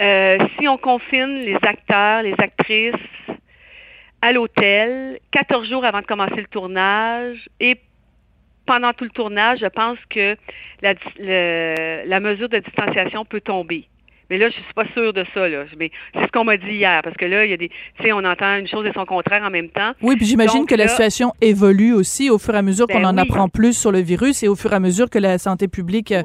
euh, 0.00 0.38
si 0.58 0.68
on 0.68 0.76
confine 0.76 1.40
les 1.40 1.56
acteurs, 1.62 2.22
les 2.22 2.34
actrices, 2.38 2.94
à 4.22 4.32
l'hôtel, 4.32 5.18
14 5.32 5.68
jours 5.68 5.84
avant 5.84 6.00
de 6.00 6.06
commencer 6.06 6.36
le 6.36 6.46
tournage 6.46 7.48
et 7.60 7.78
pendant 8.64 8.92
tout 8.92 9.04
le 9.04 9.10
tournage, 9.10 9.58
je 9.58 9.66
pense 9.66 9.98
que 10.08 10.36
la, 10.80 10.94
la 12.04 12.20
mesure 12.20 12.48
de 12.48 12.58
distanciation 12.58 13.24
peut 13.24 13.40
tomber. 13.40 13.88
Mais 14.30 14.38
là, 14.38 14.48
je 14.48 14.54
suis 14.54 14.74
pas 14.74 14.86
sûre 14.94 15.12
de 15.12 15.24
ça. 15.34 15.48
Là. 15.48 15.64
Mais 15.78 15.90
c'est 16.14 16.22
ce 16.22 16.32
qu'on 16.32 16.44
m'a 16.44 16.56
dit 16.56 16.72
hier, 16.72 17.00
parce 17.02 17.16
que 17.16 17.24
là, 17.24 17.44
il 17.44 17.50
y 17.50 17.54
a 17.54 17.56
des, 17.56 17.68
tu 17.68 18.04
sais, 18.04 18.12
on 18.12 18.24
entend 18.24 18.56
une 18.56 18.68
chose 18.68 18.86
et 18.86 18.92
son 18.92 19.04
contraire 19.04 19.42
en 19.42 19.50
même 19.50 19.68
temps. 19.68 19.92
Oui, 20.02 20.16
puis 20.16 20.26
j'imagine 20.26 20.66
que 20.66 20.74
la 20.74 20.88
situation 20.88 21.32
évolue 21.40 21.92
aussi 21.92 22.30
au 22.30 22.38
fur 22.38 22.54
et 22.54 22.58
à 22.58 22.62
mesure 22.62 22.86
qu'on 22.86 23.00
ben 23.00 23.08
en 23.08 23.18
apprend 23.18 23.48
plus 23.48 23.76
sur 23.76 23.92
le 23.92 24.00
virus 24.00 24.42
et 24.42 24.48
au 24.48 24.56
fur 24.56 24.72
et 24.72 24.76
à 24.76 24.80
mesure 24.80 25.10
que 25.10 25.18
la 25.18 25.38
santé 25.38 25.68
publique 25.68 26.12
euh, 26.12 26.22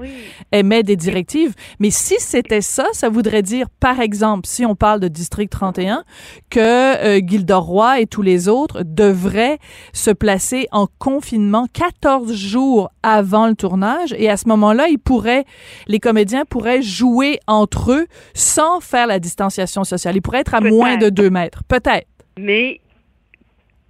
émet 0.52 0.84
des 0.84 0.96
directives. 0.96 1.54
Mais 1.80 1.90
si 1.90 2.16
c'était 2.20 2.62
ça, 2.62 2.86
ça 2.94 3.10
voudrait 3.10 3.42
dire, 3.42 3.68
par 3.80 4.00
exemple, 4.00 4.48
si 4.48 4.66
on 4.66 4.76
parle 4.76 5.00
de 5.00 5.08
District 5.08 5.50
31, 5.50 6.04
que 6.50 6.60
euh, 6.60 7.20
Gildor 7.26 7.64
Roy 7.64 8.02
et 8.02 8.08
tous 8.08 8.22
les 8.22 8.48
autres 8.48 8.84
devraient 8.84 9.58
se 9.94 10.12
placer 10.12 10.68
en 10.72 10.88
confinement 11.00 11.68
14 11.74 12.34
jours 12.34 12.90
avant 13.04 13.48
le 13.48 13.56
tournage 13.56 14.14
et 14.18 14.30
à 14.30 14.38
ce 14.38 14.48
moment-là, 14.50 14.88
ils 14.88 15.00
pourraient, 15.00 15.46
les 15.88 16.00
comédiens 16.00 16.46
pourraient 16.46 16.82
jouer 16.82 17.40
entre 17.48 17.87
eux 17.92 18.08
sans 18.34 18.80
faire 18.80 19.08
la 19.08 19.20
distanciation 19.20 19.84
sociale. 19.84 20.16
Il 20.16 20.22
pourrait 20.22 20.42
être 20.42 20.56
à 20.56 20.62
moins 20.62 20.98
de 20.98 21.10
deux 21.10 21.30
mètres, 21.30 21.64
peut-être. 21.68 22.08
Mais 22.38 22.82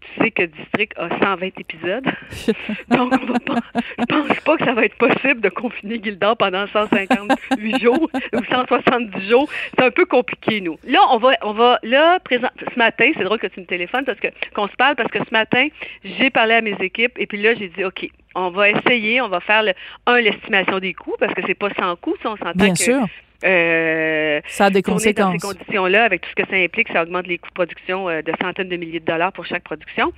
tu 0.02 0.24
sais 0.24 0.32
que 0.32 0.44
District 0.44 0.94
a 0.98 1.10
120 1.20 1.48
épisodes. 1.60 2.06
Donc, 2.90 3.14
on 3.14 3.26
va 3.26 3.40
pas, 3.40 3.60
je 4.00 4.06
pense 4.06 4.40
pas 4.42 4.58
que 4.58 4.66
ça 4.66 4.74
va 4.74 4.86
être 4.86 4.98
possible 4.98 5.42
de 5.42 5.50
confiner 5.50 6.02
Gildor 6.02 6.38
pendant 6.38 6.66
158 6.68 7.80
jours 7.82 8.10
ou 8.34 8.44
170 8.50 9.30
jours. 9.30 9.50
C'est 9.78 9.86
un 9.86 9.92
peu 9.92 10.06
compliqué, 10.06 10.62
nous. 10.62 10.78
Là, 10.86 11.00
on 11.12 11.18
va, 11.18 11.34
on 11.42 11.54
va, 11.54 11.80
là, 11.84 12.20
présent, 12.20 12.50
ce 12.60 12.78
matin, 12.78 13.12
c'est 13.16 13.24
drôle 13.24 13.40
que 13.40 13.48
tu 13.48 13.60
me 13.60 13.66
téléphones 13.66 14.06
parce 14.06 14.20
que, 14.20 14.28
qu'on 14.54 14.68
se 14.68 14.76
parle 14.76 14.96
parce 14.96 15.12
que 15.12 15.20
ce 15.20 15.32
matin, 15.32 15.68
j'ai 16.04 16.30
parlé 16.30 16.56
à 16.56 16.62
mes 16.62 16.76
équipes 16.80 17.14
et 17.18 17.28
puis 17.28 17.42
là, 17.42 17.54
j'ai 17.56 17.70
dit, 17.70 17.84
OK, 17.84 18.10
on 18.36 18.50
va 18.50 18.70
essayer, 18.70 19.22
on 19.22 19.30
va 19.30 19.40
faire, 19.40 19.64
le, 19.64 19.74
un, 20.06 20.20
l'estimation 20.22 20.80
des 20.80 20.94
coûts 20.94 21.16
parce 21.20 21.34
que 21.34 21.42
c'est 21.46 21.56
pas 21.56 21.70
sans 21.80 21.96
coût, 21.96 22.16
si 22.22 22.28
on 22.28 22.38
s'entend 22.38 22.52
Bien 22.56 22.76
sûr 22.76 23.06
euh, 23.44 24.42
ça 24.48 24.66
a 24.66 24.70
des 24.70 24.82
conséquences. 24.82 25.42
Dans 25.42 25.50
ces 25.50 25.58
conditions-là, 25.58 26.04
avec 26.04 26.22
tout 26.22 26.30
ce 26.30 26.44
que 26.44 26.50
ça 26.50 26.58
implique, 26.58 26.88
ça 26.90 27.04
augmente 27.04 27.28
les 27.28 27.38
coûts 27.38 27.50
de 27.50 27.54
production 27.54 28.10
euh, 28.10 28.22
de 28.22 28.34
centaines 28.42 28.70
de 28.70 28.78
milliers 28.78 29.00
de 29.00 29.06
dollars 29.06 29.32
pour 29.32 29.46
chaque 29.46 29.64
production. 29.64 30.12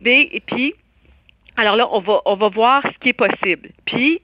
Mais, 0.00 0.28
et 0.32 0.40
puis, 0.40 0.74
alors 1.56 1.76
là, 1.76 1.88
on 1.92 2.00
va, 2.00 2.22
on 2.24 2.36
va 2.36 2.48
voir 2.48 2.82
ce 2.84 2.98
qui 3.00 3.10
est 3.10 3.12
possible. 3.12 3.70
Puis, 3.84 4.20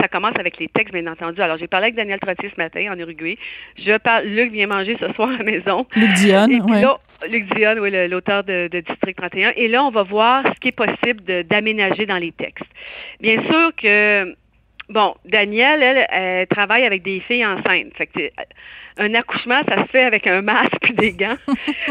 ça 0.00 0.08
commence 0.08 0.34
avec 0.38 0.58
les 0.58 0.68
textes, 0.68 0.92
bien 0.92 1.06
entendu. 1.06 1.40
Alors, 1.40 1.56
j'ai 1.56 1.68
parlé 1.68 1.84
avec 1.84 1.94
Daniel 1.94 2.18
Trottier 2.18 2.50
ce 2.54 2.60
matin 2.60 2.92
en 2.92 2.98
Uruguay. 2.98 3.38
Je 3.78 3.96
parle, 3.98 4.24
Luc 4.24 4.52
vient 4.52 4.66
manger 4.66 4.96
ce 4.98 5.12
soir 5.12 5.28
à 5.30 5.38
la 5.38 5.44
maison. 5.44 5.86
Luc 5.94 6.12
Dionne, 6.14 6.62
oui. 6.66 6.82
Luc 7.28 7.54
Dionne, 7.54 7.78
oui, 7.78 7.90
l'auteur 8.08 8.42
de, 8.44 8.68
de, 8.68 8.80
District 8.80 9.16
31. 9.16 9.52
Et 9.56 9.68
là, 9.68 9.84
on 9.84 9.90
va 9.90 10.02
voir 10.02 10.44
ce 10.46 10.60
qui 10.60 10.68
est 10.68 10.72
possible 10.72 11.22
d'aménager 11.44 12.06
dans 12.06 12.18
les 12.18 12.32
textes. 12.32 12.66
Bien 13.20 13.42
sûr 13.44 13.70
que 13.76 14.34
Bon, 14.90 15.14
Danielle, 15.24 15.82
elle, 15.82 16.06
elle, 16.10 16.46
travaille 16.46 16.84
avec 16.84 17.02
des 17.02 17.20
filles 17.20 17.46
enceintes. 17.46 17.94
Fait 17.96 18.06
que 18.06 18.30
un 18.98 19.14
accouchement, 19.14 19.60
ça 19.66 19.82
se 19.82 19.90
fait 19.90 20.04
avec 20.04 20.26
un 20.26 20.42
masque 20.42 20.90
et 20.90 20.92
des 20.92 21.12
gants. 21.12 21.36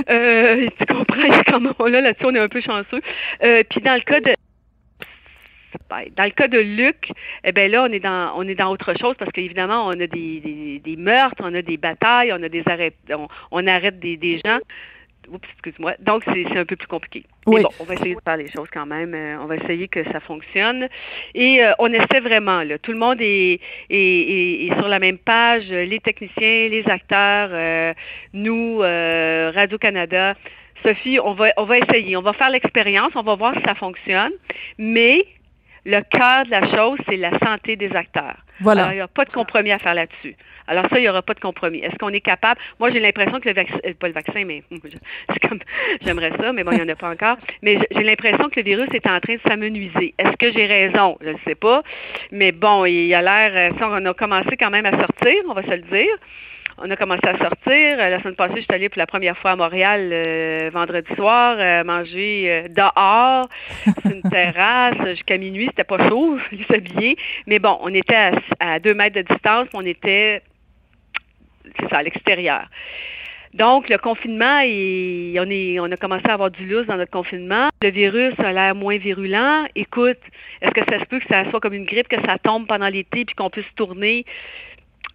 euh, 0.10 0.68
tu 0.80 0.86
comprends 0.86 1.42
comment 1.48 1.88
là, 1.88 2.02
là-dessus, 2.02 2.26
on 2.26 2.36
est 2.36 2.40
un 2.40 2.48
peu 2.48 2.62
chanceux. 2.62 3.02
Euh, 3.44 3.64
puis 3.70 3.82
dans 3.82 3.96
le 3.96 4.02
cas 4.02 4.20
de 4.20 4.34
dans 6.16 6.24
le 6.24 6.30
cas 6.30 6.48
de 6.48 6.60
Luc, 6.60 7.12
eh 7.44 7.52
ben 7.52 7.70
là, 7.70 7.84
on 7.84 7.92
est 7.92 8.00
dans 8.00 8.34
on 8.36 8.48
est 8.48 8.56
dans 8.56 8.72
autre 8.72 8.94
chose 9.00 9.16
parce 9.18 9.32
qu'évidemment, 9.32 9.88
on 9.88 10.00
a 10.00 10.08
des, 10.08 10.80
des, 10.84 10.96
meurtres, 10.96 11.42
on 11.42 11.54
a 11.54 11.62
des 11.62 11.78
batailles, 11.78 12.32
on 12.32 12.42
a 12.44 12.50
des 12.50 12.64
arrêts, 12.68 12.94
on, 13.52 13.68
arrête 13.68 14.00
des, 14.00 14.18
des 14.18 14.40
gens. 14.46 14.60
Oups, 15.32 15.48
excuse-moi. 15.54 15.94
Donc, 16.00 16.24
c'est 16.26 16.58
un 16.58 16.66
peu 16.66 16.76
plus 16.76 16.88
compliqué. 16.88 17.24
Mais 17.48 17.62
bon, 17.62 17.70
on 17.80 17.84
va 17.84 17.94
essayer 17.96 18.16
de 18.16 18.22
faire 18.22 18.38
les 18.38 18.50
choses 18.50 18.68
quand 18.72 18.86
même. 18.86 19.14
Euh, 19.14 19.38
on 19.42 19.46
va 19.46 19.56
essayer 19.56 19.88
que 19.88 20.04
ça 20.12 20.20
fonctionne. 20.20 20.88
Et 21.34 21.64
euh, 21.64 21.74
on 21.80 21.92
essaie 21.92 22.20
vraiment, 22.20 22.64
là. 22.64 22.78
Tout 22.78 22.92
le 22.92 22.98
monde 22.98 23.18
est, 23.20 23.60
est, 23.90 24.66
est, 24.68 24.76
sur 24.78 24.88
la 24.88 25.00
même 25.00 25.18
page. 25.18 25.70
Les 25.70 26.00
techniciens, 26.00 26.70
les 26.70 26.84
acteurs, 26.88 27.50
euh, 27.52 27.94
nous, 28.34 28.80
Radio-Canada. 28.80 30.36
Sophie, 30.84 31.20
on 31.20 31.34
va, 31.34 31.48
on 31.58 31.64
va 31.64 31.78
essayer. 31.78 32.18
On 32.18 32.22
va 32.22 32.34
faire 32.34 32.50
l'expérience. 32.50 33.12
On 33.16 33.24
va 33.24 33.36
voir 33.36 33.54
si 33.56 33.62
ça 33.64 33.76
fonctionne. 33.76 34.34
Mais 34.78 35.26
le 35.86 36.02
cœur 36.02 36.46
de 36.46 36.52
la 36.52 36.76
chose, 36.76 36.98
c'est 37.08 37.18
la 37.18 37.38
santé 37.40 37.76
des 37.76 37.94
acteurs. 37.96 38.38
Voilà. 38.62 38.84
Alors, 38.84 38.94
il 38.94 38.96
n'y 38.96 39.02
a 39.02 39.08
pas 39.08 39.26
de 39.26 39.32
compromis 39.32 39.72
à 39.72 39.80
faire 39.80 39.94
là-dessus. 39.94 40.36
Alors 40.68 40.86
ça, 40.90 40.98
il 40.98 41.02
n'y 41.02 41.10
aura 41.10 41.22
pas 41.22 41.34
de 41.34 41.40
compromis. 41.40 41.80
Est-ce 41.80 41.98
qu'on 41.98 42.10
est 42.10 42.22
capable? 42.22 42.60
Moi, 42.80 42.92
j'ai 42.92 43.00
l'impression 43.00 43.40
que 43.40 43.50
le 43.50 43.56
vaccin, 43.56 43.78
euh, 43.86 43.94
pas 44.00 44.08
le 44.08 44.14
vaccin, 44.14 44.46
mais 44.46 44.64
c'est 44.72 45.48
comme, 45.48 45.60
j'aimerais 46.02 46.32
ça, 46.40 46.54
mais 46.54 46.64
bon, 46.64 46.72
il 46.72 46.78
n'y 46.78 46.84
en 46.84 46.90
a 46.90 46.96
pas 46.96 47.10
encore. 47.10 47.38
Mais 47.62 47.78
j'ai 47.92 48.04
l'impression 48.04 48.50
que 48.50 48.60
le 48.60 48.64
virus 48.64 48.88
est 48.94 49.08
en 49.08 49.20
train 49.20 49.36
de 49.36 49.42
s'amenuiser. 49.46 50.14
Est-ce 50.18 50.38
que 50.38 50.52
j'ai 50.52 50.66
raison? 50.66 51.18
Je 51.22 51.30
ne 51.30 51.38
sais 51.46 51.56
pas. 51.56 51.84
Mais 52.32 52.52
bon, 52.52 52.86
il 52.86 53.14
a 53.14 53.22
l'air, 53.22 53.72
euh, 53.74 53.78
ça, 53.78 53.90
on 53.90 54.06
a 54.06 54.14
commencé 54.14 54.56
quand 54.58 54.70
même 54.70 54.86
à 54.86 54.92
sortir, 54.92 55.36
on 55.50 55.54
va 55.54 55.64
se 55.64 55.72
le 55.72 55.82
dire. 55.82 56.16
On 56.78 56.90
a 56.90 56.96
commencé 56.96 57.26
à 57.28 57.38
sortir. 57.38 58.00
Euh, 58.00 58.10
la 58.10 58.20
semaine 58.20 58.36
passée, 58.36 58.56
je 58.58 58.62
suis 58.62 58.74
allée 58.74 58.90
pour 58.90 59.00
la 59.00 59.08
première 59.08 59.38
fois 59.38 59.52
à 59.52 59.56
Montréal 59.56 60.70
vendredi 60.72 61.14
soir, 61.16 61.58
manger 61.86 62.66
dehors, 62.70 63.48
sur 64.02 64.12
une 64.12 64.22
terrasse, 64.24 64.96
jusqu'à 65.08 65.38
minuit. 65.38 65.68
C'était 65.68 65.84
pas 65.84 66.08
chaud, 66.10 66.38
il 66.52 66.66
s'habiller. 66.66 67.18
Mais 67.48 67.60
bon, 67.60 67.78
on 67.82 67.94
était 67.94 68.16
à, 68.16 68.32
à, 68.60 68.80
deux 68.80 68.94
mètres 68.94 69.16
de 69.16 69.22
distance, 69.22 69.68
on 69.74 69.86
était 69.86 70.42
c'est 71.80 71.90
ça, 71.90 71.98
à 71.98 72.04
l'extérieur. 72.04 72.68
Donc, 73.54 73.88
le 73.88 74.00
confinement, 74.00 74.62
on, 74.62 75.50
est, 75.52 75.80
on 75.80 75.92
a 75.92 75.98
commencé 75.98 76.28
à 76.28 76.34
avoir 76.34 76.50
du 76.50 76.66
lousse 76.66 76.88
dans 76.88 76.98
notre 76.98 77.12
confinement. 77.12 77.70
Le 77.84 77.92
virus 77.92 78.34
a 78.40 78.52
l'air 78.52 78.74
moins 78.74 78.98
virulent. 78.98 79.68
Écoute, 79.76 80.18
est-ce 80.62 80.72
que 80.72 80.82
ça 80.92 81.00
se 81.00 81.06
peut 81.06 81.20
que 81.20 81.28
ça 81.30 81.48
soit 81.52 81.60
comme 81.60 81.76
une 81.76 81.86
grippe, 81.86 82.08
que 82.08 82.20
ça 82.26 82.40
tombe 82.40 82.66
pendant 82.66 82.88
l'été 82.88 83.26
puis 83.26 83.36
qu'on 83.36 83.52
puisse 83.52 83.72
tourner? 83.76 84.26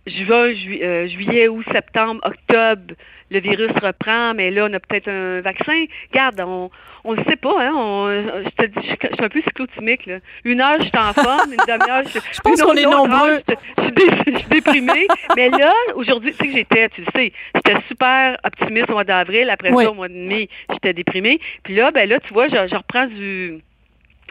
Juin, 0.06 0.52
euh, 0.82 1.06
juillet, 1.08 1.48
août, 1.48 1.64
septembre, 1.72 2.20
octobre, 2.24 2.94
le 3.30 3.40
virus 3.40 3.72
reprend, 3.82 4.34
mais 4.34 4.50
là, 4.50 4.68
on 4.70 4.72
a 4.72 4.80
peut-être 4.80 5.08
un 5.08 5.40
vaccin. 5.40 5.84
Garde, 6.12 6.40
on 6.40 6.70
on 7.04 7.14
ne 7.14 7.24
sait 7.24 7.36
pas, 7.36 7.54
hein. 7.58 8.24
je 8.44 8.50
te 8.50 8.66
dis, 8.66 8.86
je, 8.86 9.14
suis 9.14 9.24
un 9.24 9.28
peu 9.28 9.40
cyclotimique, 9.40 10.06
là. 10.06 10.18
Une 10.44 10.60
heure, 10.60 10.76
je 10.78 10.88
suis 10.88 10.98
en 10.98 11.12
forme, 11.12 11.52
une 11.52 11.56
demi-heure, 11.56 12.02
je, 12.04 12.18
je 12.32 12.40
pense 12.40 12.60
qu'on 12.60 12.74
est 12.74 12.84
nombreux. 12.84 13.40
je, 13.78 14.32
suis 14.32 14.48
déprimée. 14.50 15.06
mais 15.36 15.48
là, 15.50 15.72
aujourd'hui, 15.94 16.32
tu 16.32 16.38
sais 16.38 16.46
que 16.48 16.52
j'étais, 16.52 16.88
tu 16.90 17.02
le 17.02 17.06
sais, 17.14 17.32
j'étais 17.54 17.76
super 17.88 18.36
optimiste 18.44 18.90
au 18.90 18.94
mois 18.94 19.04
d'avril. 19.04 19.48
Après 19.48 19.72
ça, 19.72 19.90
au 19.90 19.94
mois 19.94 20.08
de 20.08 20.14
mai, 20.14 20.48
j'étais 20.70 20.92
déprimée. 20.92 21.40
Puis 21.62 21.76
là, 21.76 21.90
ben 21.90 22.08
là, 22.08 22.18
tu 22.20 22.32
vois, 22.34 22.48
je 22.48 22.76
reprends 22.76 23.06
du 23.06 23.60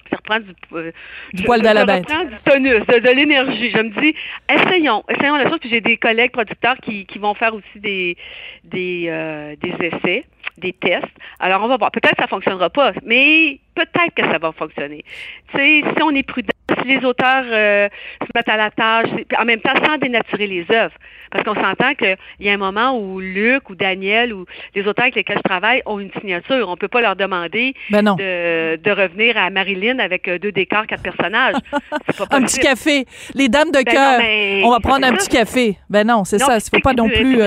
ça 0.09 0.17
reprend 0.17 0.39
du, 0.39 0.53
euh, 0.73 0.91
du 1.33 1.43
poil 1.43 1.61
de 1.61 1.65
la 1.65 1.85
bête. 1.85 2.07
du 2.07 2.51
tonus, 2.51 2.85
de, 2.87 3.15
l'énergie. 3.15 3.71
Je 3.71 3.77
me 3.77 4.01
dis, 4.01 4.15
essayons, 4.49 5.03
essayons 5.09 5.35
la 5.35 5.49
chose. 5.49 5.59
Puis 5.59 5.69
j'ai 5.69 5.81
des 5.81 5.97
collègues 5.97 6.31
producteurs 6.31 6.77
qui, 6.77 7.05
qui 7.05 7.19
vont 7.19 7.33
faire 7.33 7.53
aussi 7.53 7.79
des, 7.79 8.17
des, 8.63 9.05
euh, 9.07 9.55
des 9.61 9.73
essais, 9.87 10.25
des 10.57 10.73
tests. 10.73 11.05
Alors, 11.39 11.63
on 11.63 11.67
va 11.67 11.77
voir. 11.77 11.91
Peut-être 11.91 12.15
que 12.15 12.21
ça 12.21 12.27
fonctionnera 12.27 12.69
pas, 12.69 12.93
mais 13.03 13.59
peut-être 13.75 14.13
que 14.15 14.23
ça 14.23 14.37
va 14.37 14.51
fonctionner. 14.51 15.03
Tu 15.51 15.57
sais, 15.57 15.83
si 15.95 16.03
on 16.03 16.11
est 16.11 16.23
prudent, 16.23 16.49
si 16.81 16.87
les 16.87 17.05
auteurs 17.05 17.45
euh, 17.47 17.87
se 18.21 18.27
mettent 18.35 18.49
à 18.49 18.57
la 18.57 18.71
tâche, 18.71 19.09
en 19.37 19.45
même 19.45 19.61
temps 19.61 19.73
sans 19.85 19.97
dénaturer 19.97 20.47
les 20.47 20.65
œuvres, 20.71 20.95
parce 21.31 21.43
qu'on 21.43 21.55
s'entend 21.55 21.93
qu'il 21.93 22.17
y 22.39 22.49
a 22.49 22.53
un 22.53 22.57
moment 22.57 22.97
où 22.97 23.19
Luc 23.19 23.69
ou 23.69 23.75
Daniel 23.75 24.33
ou 24.33 24.45
les 24.73 24.81
auteurs 24.87 25.03
avec 25.03 25.15
lesquels 25.15 25.37
je 25.37 25.43
travaille 25.43 25.81
ont 25.85 25.99
une 25.99 26.11
signature. 26.19 26.69
On 26.69 26.77
peut 26.77 26.87
pas 26.87 27.01
leur 27.01 27.15
demander 27.15 27.73
ben 27.89 28.03
de, 28.03 28.77
de, 28.77 28.91
revenir 28.91 29.37
à 29.37 29.49
Marilyn 29.49 29.99
avec 29.99 30.27
euh, 30.27 30.39
deux 30.39 30.51
décors, 30.51 30.87
quatre 30.87 31.03
personnages. 31.03 31.55
un 32.31 32.41
petit 32.43 32.59
café. 32.59 33.05
Les 33.35 33.49
dames 33.49 33.71
de 33.71 33.83
ben 33.83 33.93
cœur, 33.93 34.21
on 34.65 34.71
va 34.71 34.79
prendre 34.79 35.05
un 35.05 35.13
petit 35.13 35.29
café. 35.29 35.77
Ben 35.89 36.07
non, 36.07 36.23
c'est 36.23 36.39
ça. 36.39 36.57
Il 36.57 36.77
faut 36.77 36.81
pas 36.81 36.93
non 36.93 37.09
plus 37.09 37.39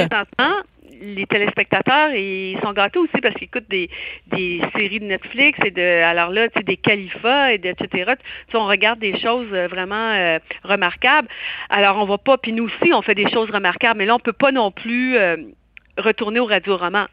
les 1.01 1.27
téléspectateurs, 1.27 2.11
ils 2.15 2.59
sont 2.63 2.73
gâtés 2.73 2.99
aussi 2.99 3.21
parce 3.23 3.35
qu'ils 3.35 3.45
écoutent 3.45 3.69
des, 3.69 3.89
des 4.29 4.61
séries 4.77 5.01
de 5.01 5.07
Netflix 5.07 5.59
et 5.65 5.71
de, 5.71 6.03
alors 6.03 6.31
là, 6.31 6.49
tu 6.49 6.59
sais, 6.59 6.65
des 6.65 6.77
califats 6.77 7.53
et 7.55 7.59
de, 7.59 7.69
etc. 7.69 8.13
On 8.55 8.67
regarde 8.67 8.99
des 8.99 9.19
choses 9.19 9.49
euh, 9.53 9.69
vraiment 9.69 10.13
euh, 10.13 10.39
remarquables. 10.65 11.29
Alors, 11.71 11.99
on 11.99 12.05
va 12.05 12.19
pas, 12.19 12.37
puis 12.37 12.53
nous 12.53 12.65
aussi, 12.65 12.93
on 12.93 13.03
fait 13.03 13.15
des 13.15 13.31
choses 13.31 13.51
remarquables, 13.51 13.99
mais 13.99 14.07
là, 14.07 14.15
on 14.15 14.19
peut 14.19 14.33
pas 14.33 14.53
non 14.53 14.71
plus 14.71 15.17
euh, 15.17 15.37
retourner 15.99 16.41
au 16.41 16.47
radio-roman. 16.47 17.07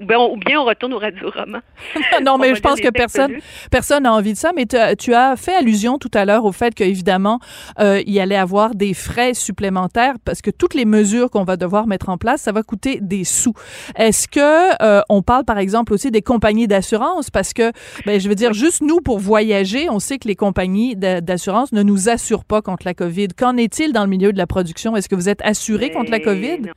Ou 0.00 0.06
bien, 0.06 0.18
on, 0.18 0.34
ou 0.34 0.36
bien 0.36 0.60
on 0.60 0.64
retourne 0.64 0.92
au 0.92 0.98
radio-roman. 0.98 1.58
non, 2.24 2.38
mais 2.38 2.54
je 2.54 2.60
pense 2.60 2.80
que 2.80 2.90
personne 2.90 3.38
personne 3.70 4.04
n'a 4.04 4.12
envie 4.12 4.32
de 4.32 4.38
ça. 4.38 4.52
Mais 4.54 4.66
tu 4.66 5.14
as 5.14 5.36
fait 5.36 5.54
allusion 5.54 5.98
tout 5.98 6.10
à 6.14 6.24
l'heure 6.24 6.44
au 6.44 6.52
fait 6.52 6.74
qu'évidemment, 6.74 7.40
euh, 7.80 8.00
il 8.06 8.18
allait 8.20 8.36
avoir 8.36 8.74
des 8.74 8.94
frais 8.94 9.34
supplémentaires 9.34 10.14
parce 10.24 10.42
que 10.42 10.50
toutes 10.50 10.74
les 10.74 10.84
mesures 10.84 11.30
qu'on 11.30 11.44
va 11.44 11.56
devoir 11.56 11.86
mettre 11.86 12.08
en 12.08 12.18
place, 12.18 12.42
ça 12.42 12.52
va 12.52 12.62
coûter 12.62 12.98
des 13.00 13.24
sous. 13.24 13.54
Est-ce 13.96 14.28
que 14.28 14.82
euh, 14.82 15.02
on 15.08 15.22
parle 15.22 15.44
par 15.44 15.58
exemple 15.58 15.92
aussi 15.92 16.10
des 16.10 16.22
compagnies 16.22 16.68
d'assurance? 16.68 17.30
Parce 17.30 17.52
que, 17.52 17.72
ben, 18.06 18.20
je 18.20 18.28
veux 18.28 18.34
dire, 18.34 18.52
juste 18.52 18.82
nous 18.82 19.00
pour 19.00 19.18
voyager, 19.18 19.88
on 19.90 19.98
sait 19.98 20.18
que 20.18 20.28
les 20.28 20.36
compagnies 20.36 20.96
d'assurance 20.96 21.72
ne 21.72 21.82
nous 21.82 22.08
assurent 22.08 22.44
pas 22.44 22.62
contre 22.62 22.86
la 22.86 22.94
COVID. 22.94 23.28
Qu'en 23.36 23.56
est-il 23.56 23.92
dans 23.92 24.04
le 24.04 24.10
milieu 24.10 24.32
de 24.32 24.38
la 24.38 24.46
production? 24.46 24.96
Est-ce 24.96 25.08
que 25.08 25.14
vous 25.14 25.28
êtes 25.28 25.42
assuré 25.42 25.90
contre 25.90 26.10
la 26.10 26.20
COVID? 26.20 26.70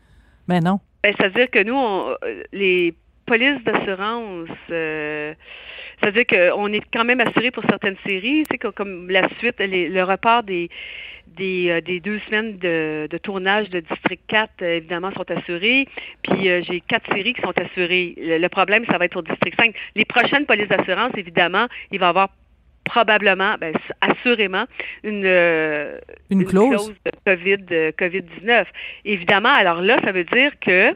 Mais 0.48 0.62
non. 0.62 0.80
Ben, 0.80 0.87
c'est-à-dire 1.04 1.50
que 1.50 1.64
nous, 1.64 1.76
on, 1.76 2.16
les 2.52 2.94
polices 3.26 3.64
d'assurance, 3.64 4.50
euh, 4.72 5.34
c'est-à-dire 6.00 6.26
qu'on 6.26 6.72
est 6.74 6.84
quand 6.94 7.04
même 7.06 7.20
assuré 7.20 7.52
pour 7.52 7.64
certaines 7.70 7.98
séries, 8.06 8.44
c'est 8.50 8.58
comme 8.58 9.10
la 9.10 9.28
suite, 9.38 9.56
le 9.60 10.04
report 10.04 10.44
des 10.44 10.70
des, 11.36 11.70
euh, 11.70 11.82
des 11.82 12.00
deux 12.00 12.20
semaines 12.20 12.58
de, 12.58 13.08
de, 13.12 13.18
tournage 13.18 13.70
de 13.70 13.82
District 13.82 14.22
4, 14.28 14.50
euh, 14.62 14.78
évidemment, 14.78 15.12
sont 15.12 15.30
assurés. 15.30 15.88
Puis 16.24 16.50
j'ai 16.64 16.82
quatre 16.82 17.06
séries 17.14 17.34
qui 17.34 17.42
sont 17.42 17.54
assurées. 17.60 18.16
Le, 18.18 18.48
problème, 18.48 18.86
ça 18.90 18.98
va 18.98 19.06
être 19.06 19.18
au 19.18 19.22
District 19.22 19.56
5. 19.60 19.76
Les 19.96 20.06
prochaines 20.06 20.46
polices 20.46 20.70
d'assurance, 20.70 21.12
évidemment, 21.16 21.68
il 21.92 22.00
va 22.00 22.08
y 22.08 22.10
avoir 22.10 22.30
probablement, 22.88 23.56
ben, 23.60 23.74
assurément, 24.02 24.66
une, 25.04 25.24
euh, 25.26 26.00
une, 26.30 26.46
clause? 26.46 26.94
de 27.06 27.12
COVID, 27.26 27.66
euh, 27.72 27.92
COVID-19. 27.92 28.66
Évidemment, 29.06 29.54
alors 29.54 29.82
là, 29.82 29.98
ça 30.04 30.12
veut 30.12 30.24
dire 30.24 30.52
que, 30.60 30.94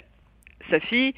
Sophie, 0.70 1.14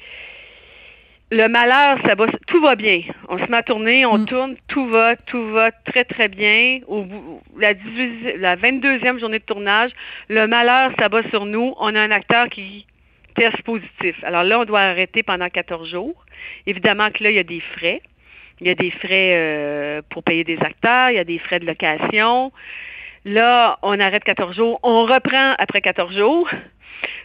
le 1.30 1.48
malheur, 1.48 1.98
ça 2.06 2.14
va, 2.14 2.26
tout 2.46 2.60
va 2.60 2.74
bien. 2.76 3.02
On 3.28 3.38
se 3.38 3.50
met 3.50 3.56
à 3.56 3.62
tourner, 3.62 4.06
on 4.06 4.18
mm. 4.18 4.26
tourne, 4.26 4.56
tout 4.68 4.86
va, 4.88 5.16
tout 5.16 5.50
va 5.50 5.70
très, 5.70 6.04
très 6.04 6.28
bien. 6.28 6.80
Au, 6.86 7.06
la, 7.58 7.74
18, 7.74 8.36
la 8.38 8.56
22e 8.56 9.18
journée 9.18 9.38
de 9.38 9.44
tournage, 9.44 9.90
le 10.28 10.46
malheur, 10.46 10.92
ça 10.98 11.08
va 11.08 11.28
sur 11.30 11.46
nous. 11.46 11.74
On 11.78 11.94
a 11.94 12.00
un 12.00 12.10
acteur 12.10 12.48
qui 12.48 12.86
teste 13.34 13.62
positif. 13.62 14.16
Alors 14.22 14.44
là, 14.44 14.60
on 14.60 14.64
doit 14.64 14.80
arrêter 14.80 15.22
pendant 15.22 15.48
14 15.48 15.88
jours. 15.88 16.24
Évidemment 16.66 17.10
que 17.10 17.24
là, 17.24 17.30
il 17.30 17.36
y 17.36 17.40
a 17.40 17.44
des 17.44 17.60
frais. 17.60 18.00
Il 18.60 18.68
y 18.68 18.70
a 18.70 18.74
des 18.74 18.90
frais 18.90 19.32
euh, 19.36 20.02
pour 20.10 20.22
payer 20.22 20.44
des 20.44 20.58
acteurs, 20.60 21.10
il 21.10 21.16
y 21.16 21.18
a 21.18 21.24
des 21.24 21.38
frais 21.38 21.58
de 21.58 21.66
location. 21.66 22.52
Là, 23.24 23.78
on 23.82 23.98
arrête 23.98 24.22
14 24.22 24.54
jours, 24.54 24.80
on 24.82 25.02
reprend 25.02 25.54
après 25.58 25.80
14 25.80 26.14
jours. 26.14 26.48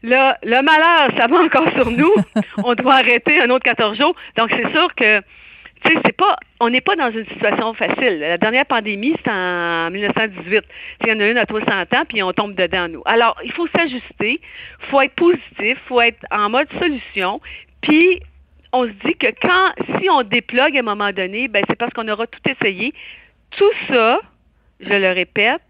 Là, 0.01 0.37
le 0.43 0.61
malheur, 0.61 1.09
ça 1.17 1.27
va 1.27 1.37
encore 1.41 1.69
sur 1.73 1.91
nous. 1.91 2.13
on 2.63 2.73
doit 2.73 2.95
arrêter 2.95 3.39
un 3.41 3.49
autre 3.49 3.63
14 3.63 3.97
jours. 3.97 4.15
Donc, 4.37 4.49
c'est 4.49 4.71
sûr 4.71 4.93
que, 4.95 5.19
tu 5.19 5.91
sais, 5.91 5.99
c'est 6.05 6.15
pas, 6.15 6.37
on 6.59 6.69
n'est 6.69 6.81
pas 6.81 6.95
dans 6.95 7.11
une 7.11 7.25
situation 7.27 7.73
facile. 7.73 8.19
La 8.19 8.37
dernière 8.37 8.65
pandémie, 8.65 9.13
c'était 9.17 9.31
en 9.31 9.89
1918. 9.91 10.63
Il 11.01 11.09
y 11.09 11.11
en 11.11 11.19
a 11.19 11.27
une 11.27 11.37
à 11.37 11.45
300 11.45 11.65
ans, 11.67 12.03
puis 12.07 12.23
on 12.23 12.31
tombe 12.31 12.55
dedans, 12.55 12.87
nous. 12.87 13.01
Alors, 13.05 13.37
il 13.43 13.51
faut 13.51 13.67
s'ajuster, 13.75 14.39
il 14.41 14.85
faut 14.89 15.01
être 15.01 15.15
positif, 15.15 15.43
il 15.59 15.75
faut 15.87 16.01
être 16.01 16.25
en 16.31 16.49
mode 16.49 16.67
solution, 16.79 17.41
puis 17.81 18.21
on 18.71 18.85
se 18.85 18.91
dit 19.05 19.15
que 19.15 19.27
quand, 19.41 19.99
si 19.99 20.09
on 20.09 20.23
déplogue 20.23 20.75
à 20.75 20.79
un 20.79 20.83
moment 20.83 21.11
donné, 21.11 21.47
ben 21.47 21.63
c'est 21.67 21.77
parce 21.77 21.93
qu'on 21.93 22.07
aura 22.07 22.27
tout 22.27 22.41
essayé. 22.49 22.93
Tout 23.51 23.71
ça, 23.87 24.19
je 24.79 24.93
le 24.93 25.11
répète, 25.11 25.61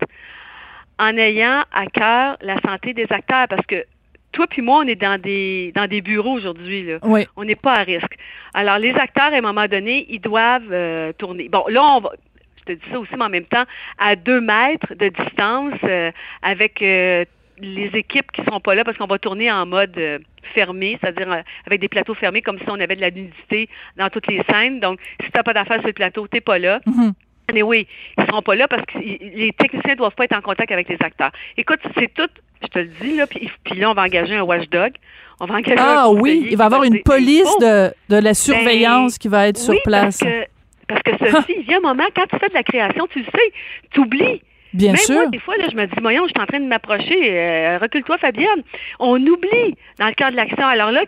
en 0.98 1.16
ayant 1.18 1.64
à 1.72 1.86
cœur 1.88 2.38
la 2.42 2.60
santé 2.62 2.94
des 2.94 3.08
acteurs, 3.10 3.48
parce 3.48 3.66
que 3.66 3.86
toi 4.32 4.48
puis 4.48 4.62
moi, 4.62 4.82
on 4.84 4.88
est 4.88 4.96
dans 4.96 5.20
des 5.20 5.72
dans 5.76 5.88
des 5.88 6.02
bureaux 6.02 6.34
aujourd'hui. 6.34 6.84
Là. 6.84 7.00
On 7.36 7.44
n'est 7.44 7.56
pas 7.56 7.76
à 7.76 7.84
risque. 7.84 8.16
Alors, 8.54 8.78
les 8.78 8.94
acteurs, 8.94 9.34
à 9.34 9.38
un 9.38 9.42
moment 9.42 9.68
donné, 9.68 10.06
ils 10.10 10.20
doivent 10.20 10.72
euh, 10.72 11.14
tourner. 11.14 11.50
Bon, 11.50 11.64
là, 11.68 11.84
on 11.84 12.02
va. 12.02 12.12
Je 12.60 12.74
te 12.74 12.80
dis 12.80 12.92
ça 12.92 13.00
aussi, 13.00 13.16
mais 13.18 13.24
en 13.24 13.30
même 13.30 13.46
temps, 13.46 13.64
à 13.98 14.16
deux 14.16 14.42
mètres 14.42 14.94
de 14.94 15.08
distance, 15.08 15.74
euh, 15.86 16.12
avec 16.44 16.82
euh, 16.82 17.26
les 17.62 17.90
équipes 17.94 18.32
qui 18.32 18.44
seront 18.44 18.60
pas 18.60 18.76
là 18.76 18.84
parce 18.84 18.98
qu'on 18.98 19.08
va 19.08 19.20
tourner 19.20 19.52
en 19.52 19.66
mode 19.66 19.98
euh, 19.98 20.20
fermé, 20.54 20.98
c'est-à-dire 21.02 21.32
euh, 21.32 21.42
avec 21.66 21.80
des 21.80 21.88
plateaux 21.88 22.14
fermés 22.14 22.42
comme 22.42 22.58
si 22.60 22.66
on 22.68 22.80
avait 22.80 22.96
de 22.96 23.02
la 23.02 23.12
nudité 23.12 23.70
dans 23.98 24.10
toutes 24.10 24.28
les 24.28 24.42
scènes. 24.50 24.80
Donc, 24.80 25.00
si 25.22 25.32
tu 25.32 25.38
n'as 25.38 25.44
pas 25.44 25.54
d'affaires 25.54 25.80
sur 25.80 25.88
le 25.88 25.94
plateau, 25.94 26.28
tu 26.28 26.38
n'es 26.38 26.42
pas 26.42 26.60
là. 26.60 26.80
Mm-hmm. 26.88 27.14
Mais 27.54 27.62
oui, 27.64 27.88
ils 28.18 28.26
seront 28.26 28.42
pas 28.42 28.56
là 28.56 28.68
parce 28.68 28.86
que 28.86 29.00
les 29.00 29.54
techniciens 29.58 29.94
ne 29.94 29.98
doivent 29.98 30.16
pas 30.16 30.26
être 30.26 30.38
en 30.38 30.42
contact 30.42 30.72
avec 30.72 30.88
les 30.88 30.98
acteurs. 31.00 31.32
Écoute, 31.58 31.80
c'est 31.98 32.14
tout, 32.14 32.30
je 32.62 32.68
te 32.68 32.80
le 32.80 32.90
dis, 33.02 33.18
là, 33.18 33.28
puis, 33.28 33.50
là, 33.76 33.90
on 33.90 33.94
va 33.94 34.04
engager 34.04 34.36
un 34.36 34.44
watchdog. 34.44 34.94
On 35.40 35.46
va 35.46 35.56
engager 35.56 35.76
ah 35.80 36.10
oui, 36.10 36.48
il 36.52 36.58
va 36.58 36.66
y 36.66 36.68
avoir 36.68 36.84
une 36.84 37.02
police 37.02 37.50
de, 37.62 37.94
de 38.10 38.18
la 38.18 38.34
surveillance 38.34 39.18
qui 39.18 39.30
va 39.30 39.48
être 39.48 39.58
sur 39.58 39.82
place. 39.84 40.20
Parce 40.20 40.32
que, 40.32 40.46
parce 40.88 41.02
que 41.02 41.12
ceci, 41.18 41.56
il 41.62 41.66
y 41.66 41.74
a 41.74 41.78
un 41.78 41.80
moment, 41.80 42.04
quand 42.14 42.26
tu 42.30 42.38
fais 42.38 42.50
de 42.50 42.54
la 42.54 42.64
création, 42.64 43.08
tu 43.08 43.20
le 43.20 43.26
sais, 43.26 43.54
tu 43.92 44.02
oublies 44.02 44.42
Bien 44.74 44.92
Même 44.92 44.98
sûr. 44.98 45.16
moi, 45.16 45.28
des 45.28 45.40
fois, 45.40 45.58
là, 45.58 45.66
je 45.72 45.76
me 45.76 45.86
dis, 45.86 45.96
voyons, 46.02 46.24
je 46.28 46.34
suis 46.34 46.42
en 46.42 46.46
train 46.46 46.60
de 46.60 46.68
m'approcher. 46.68 47.38
Euh, 47.38 47.78
recule-toi, 47.80 48.18
Fabienne. 48.18 48.64
On 49.00 49.16
oublie 49.16 49.76
dans 49.98 50.08
le 50.08 50.14
cadre 50.14 50.32
de 50.32 50.38
l'action. 50.38 50.66
Alors 50.66 50.92
là, 50.92 51.06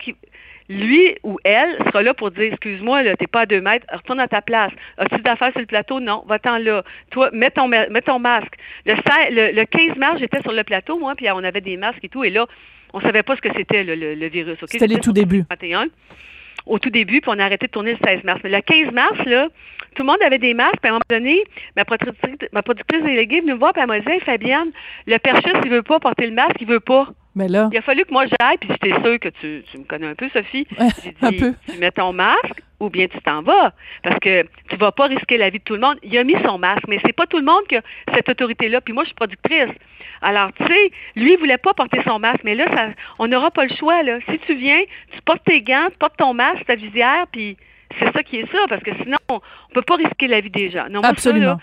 lui 0.70 1.16
ou 1.24 1.38
elle 1.44 1.78
sera 1.86 2.02
là 2.02 2.14
pour 2.14 2.32
dire 2.32 2.54
excuse-moi, 2.54 3.04
là, 3.04 3.16
t'es 3.16 3.28
pas 3.28 3.42
à 3.42 3.46
deux 3.46 3.62
mètres, 3.62 3.86
retourne 3.92 4.20
à 4.20 4.28
ta 4.28 4.42
place. 4.42 4.72
As-tu 4.98 5.22
d'affaires 5.22 5.52
sur 5.52 5.60
le 5.60 5.66
plateau? 5.66 6.00
Non, 6.00 6.24
va-t'en 6.28 6.58
là. 6.58 6.84
Toi, 7.12 7.30
mets 7.34 7.52
ton, 7.52 7.68
mets 7.68 8.02
ton 8.06 8.20
masque. 8.20 8.54
Le, 8.86 9.54
le, 9.54 9.66
15 9.66 9.98
mars, 9.98 10.20
j'étais 10.20 10.42
sur 10.42 10.54
le 10.54 10.64
plateau, 10.64 10.98
moi, 10.98 11.14
puis 11.16 11.30
on 11.32 11.44
avait 11.44 11.62
des 11.62 11.78
masques 11.78 12.04
et 12.04 12.10
tout, 12.10 12.24
et 12.24 12.30
là, 12.30 12.48
on 12.94 13.02
savait 13.02 13.24
pas 13.24 13.36
ce 13.36 13.42
que 13.42 13.50
c'était 13.56 13.84
le, 13.84 14.28
virus. 14.28 14.58
C'était 14.66 14.88
les 14.88 15.00
tout 15.00 15.14
débuts. 15.14 15.44
Au 16.66 16.80
tout 16.80 16.90
début, 16.90 17.22
puis 17.22 17.32
on 17.34 17.40
a 17.40 17.46
arrêté 17.46 17.68
de 17.68 17.72
tourner 17.72 17.94
le 17.94 18.08
16 18.08 18.24
mars. 18.24 18.40
Mais 18.44 18.50
le 18.50 18.62
15 18.62 18.92
mars, 18.94 19.18
là, 19.26 19.48
tout 19.96 20.04
le 20.04 20.08
monde 20.08 20.22
avait 20.26 20.40
des 20.40 20.54
masques, 20.54 20.80
puis 20.82 20.90
à 20.90 20.90
un 20.90 20.94
moment 20.94 21.02
donné, 21.10 21.44
ma 21.76 21.86
productrice, 21.86 22.36
ma 22.52 22.62
productrice 22.62 23.04
déléguée 23.04 23.38
est 23.38 23.42
venue 23.42 23.54
me 23.54 23.58
voir, 23.58 23.74
puis 23.74 23.82
elle 23.82 23.88
m'a 23.88 24.00
dit 24.00 24.20
Fabienne, 24.26 24.72
le 25.08 25.18
perchiste, 25.18 25.58
il 25.64 25.72
veut 25.72 25.84
pas 25.84 26.00
porter 26.00 26.28
le 26.28 26.34
masque, 26.34 26.58
il 26.60 26.68
veut 26.68 26.80
pas. 26.80 27.08
Mais 27.36 27.48
là. 27.48 27.70
Il 27.72 27.78
a 27.78 27.82
fallu 27.82 28.04
que 28.04 28.12
moi 28.12 28.26
j'aille, 28.26 28.58
puis 28.58 28.70
j'étais 28.70 29.02
sûre 29.02 29.20
que 29.20 29.30
tu, 29.30 29.64
tu 29.72 29.78
me 29.78 29.84
connais 29.86 30.08
un 30.08 30.16
peu, 30.16 30.30
Sophie. 30.30 30.68
J'ai 31.04 31.12
dit, 31.12 31.16
un 31.22 31.32
peu. 31.32 31.54
tu 31.70 31.78
mets 31.80 31.92
ton 31.92 32.12
masque 32.12 32.62
ou 32.82 32.90
bien 32.90 33.08
tu 33.08 33.20
t'en 33.22 33.42
vas? 33.42 33.74
Parce 34.04 34.20
que 34.20 34.44
tu 34.70 34.76
vas 34.76 34.92
pas 34.92 35.06
risquer 35.06 35.38
la 35.38 35.50
vie 35.50 35.60
de 35.60 35.64
tout 35.64 35.76
le 35.76 35.80
monde. 35.80 35.98
Il 36.04 36.18
a 36.18 36.24
mis 36.24 36.36
son 36.44 36.58
masque, 36.58 36.84
mais 36.88 37.00
c'est 37.06 37.14
pas 37.14 37.28
tout 37.28 37.38
le 37.38 37.46
monde 37.46 37.66
qui 37.70 37.78
a 37.78 37.82
cette 38.14 38.28
autorité-là. 38.28 38.82
Puis 38.82 38.94
moi, 38.94 39.04
je 39.04 39.10
suis 39.10 39.16
productrice. 39.16 39.72
Alors, 40.22 40.52
tu 40.54 40.66
sais, 40.66 40.92
lui, 41.16 41.34
il 41.34 41.40
voulait 41.40 41.58
pas 41.58 41.74
porter 41.74 42.02
son 42.06 42.20
masque, 42.20 42.42
mais 42.44 42.56
là, 42.56 42.66
ça, 42.76 42.90
on 43.20 43.28
n'aura 43.28 43.52
pas 43.52 43.66
le 43.66 43.76
choix, 43.76 44.04
là. 44.04 44.20
Si 44.30 44.38
tu 44.40 44.56
viens, 44.56 44.82
tu 45.12 45.22
portes 45.22 45.44
tes 45.46 45.62
gants, 45.62 45.88
tu 45.90 45.98
portes 45.98 46.18
ton 46.18 46.34
masque, 46.34 46.66
ta 46.66 46.76
visière, 46.76 47.26
puis 47.32 47.58
c'est 48.00 48.12
ça 48.12 48.24
qui 48.24 48.38
est 48.38 48.52
ça, 48.52 48.60
parce 48.68 48.84
que 48.84 48.92
sinon, 49.04 49.18
on, 49.30 49.36
ne 49.36 49.74
peut 49.74 49.82
pas 49.82 49.96
risquer 49.96 50.28
la 50.28 50.42
vie 50.42 50.50
des 50.50 50.70
gens. 50.70 50.88
Non, 50.90 51.02
Absolument. 51.02 51.60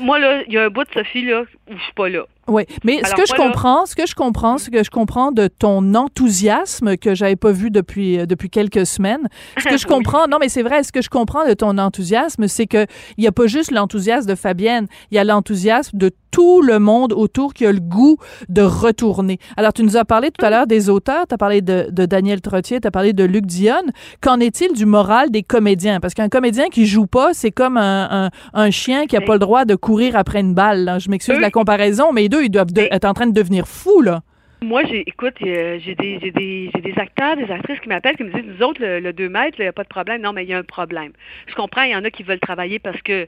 Moi, 0.00 0.18
là, 0.18 0.42
il 0.46 0.52
y 0.52 0.58
a 0.58 0.64
un 0.64 0.70
bout 0.70 0.84
de 0.84 0.92
Sophie, 0.92 1.24
là, 1.24 1.42
où 1.42 1.76
je 1.76 1.82
suis 1.82 1.92
pas 1.92 2.08
là. 2.08 2.24
Oui, 2.48 2.64
mais 2.84 3.02
ce 3.04 3.14
que 3.14 3.26
je 3.26 3.34
comprends, 3.34 3.86
ce 3.86 3.94
que 3.96 4.06
je 4.06 4.14
comprends, 4.14 4.58
ce 4.58 4.70
que 4.70 4.82
je 4.82 4.90
comprends 4.90 5.32
de 5.32 5.48
ton 5.48 5.94
enthousiasme 5.94 6.96
que 6.96 7.14
j'avais 7.14 7.36
pas 7.36 7.52
vu 7.52 7.70
depuis 7.70 8.18
euh, 8.18 8.26
depuis 8.26 8.50
quelques 8.50 8.86
semaines, 8.86 9.28
ce 9.58 9.64
que 9.64 9.76
je 9.76 9.86
comprends, 9.94 10.26
non 10.28 10.38
mais 10.40 10.48
c'est 10.48 10.62
vrai, 10.62 10.82
ce 10.82 10.92
que 10.92 11.02
je 11.02 11.08
comprends 11.08 11.46
de 11.46 11.54
ton 11.54 11.78
enthousiasme, 11.78 12.46
c'est 12.48 12.66
que 12.66 12.86
il 13.16 13.24
y 13.24 13.26
a 13.26 13.32
pas 13.32 13.46
juste 13.46 13.70
l'enthousiasme 13.70 14.28
de 14.28 14.34
Fabienne, 14.34 14.86
il 15.10 15.14
y 15.14 15.18
a 15.18 15.24
l'enthousiasme 15.24 15.96
de 15.96 16.10
tout 16.34 16.62
le 16.62 16.80
monde 16.80 17.12
autour 17.12 17.54
qui 17.54 17.64
a 17.64 17.70
le 17.70 17.78
goût 17.78 18.16
de 18.48 18.62
retourner. 18.62 19.38
Alors 19.56 19.72
tu 19.72 19.84
nous 19.84 19.96
as 19.96 20.04
parlé 20.04 20.32
tout 20.32 20.44
à 20.44 20.50
l'heure 20.50 20.66
des 20.66 20.90
auteurs, 20.90 21.26
tu 21.28 21.34
as 21.34 21.38
parlé 21.38 21.60
de, 21.60 21.86
de 21.92 22.06
Daniel 22.06 22.40
Trottier, 22.40 22.80
tu 22.80 22.88
as 22.88 22.90
parlé 22.90 23.12
de 23.12 23.22
Luc 23.22 23.46
Dionne. 23.46 23.92
Qu'en 24.20 24.40
est-il 24.40 24.72
du 24.72 24.84
moral 24.84 25.30
des 25.30 25.44
comédiens? 25.44 26.00
Parce 26.00 26.12
qu'un 26.12 26.28
comédien 26.28 26.70
qui 26.70 26.86
joue 26.86 27.06
pas, 27.06 27.34
c'est 27.34 27.52
comme 27.52 27.76
un, 27.76 28.24
un, 28.24 28.30
un, 28.52 28.70
chien 28.72 29.06
qui 29.06 29.16
a 29.16 29.20
pas 29.20 29.34
le 29.34 29.38
droit 29.38 29.64
de 29.64 29.76
courir 29.76 30.16
après 30.16 30.40
une 30.40 30.54
balle. 30.54 30.96
Je 30.98 31.08
m'excuse 31.08 31.36
de 31.36 31.40
la 31.40 31.52
comparaison, 31.52 32.12
mais 32.12 32.24
ils 32.42 32.50
doivent 32.50 32.68
être 32.76 33.04
en 33.04 33.14
train 33.14 33.26
de 33.26 33.32
devenir 33.32 33.66
fous, 33.66 34.02
là. 34.02 34.22
Moi, 34.62 34.82
j'ai, 34.84 35.00
écoute, 35.06 35.34
j'ai 35.40 35.78
des, 35.78 36.18
j'ai 36.20 36.30
des, 36.30 36.70
j'ai 36.74 36.80
des 36.80 36.98
acteurs, 36.98 37.36
des 37.36 37.50
actrices 37.50 37.80
qui 37.80 37.88
m'appellent, 37.88 38.16
qui 38.16 38.24
me 38.24 38.32
disent, 38.32 38.46
nous 38.46 38.66
autres, 38.66 38.80
le, 38.82 39.12
2 39.12 39.28
mètres, 39.28 39.58
il 39.58 39.62
n'y 39.62 39.68
a 39.68 39.72
pas 39.72 39.82
de 39.82 39.88
problème. 39.88 40.22
Non, 40.22 40.32
mais 40.32 40.44
il 40.44 40.48
y 40.48 40.54
a 40.54 40.58
un 40.58 40.62
problème. 40.62 41.12
Je 41.46 41.54
comprends, 41.54 41.82
il 41.82 41.90
y 41.90 41.96
en 41.96 42.04
a 42.04 42.10
qui 42.10 42.22
veulent 42.22 42.40
travailler 42.40 42.78
parce 42.78 43.00
que 43.02 43.26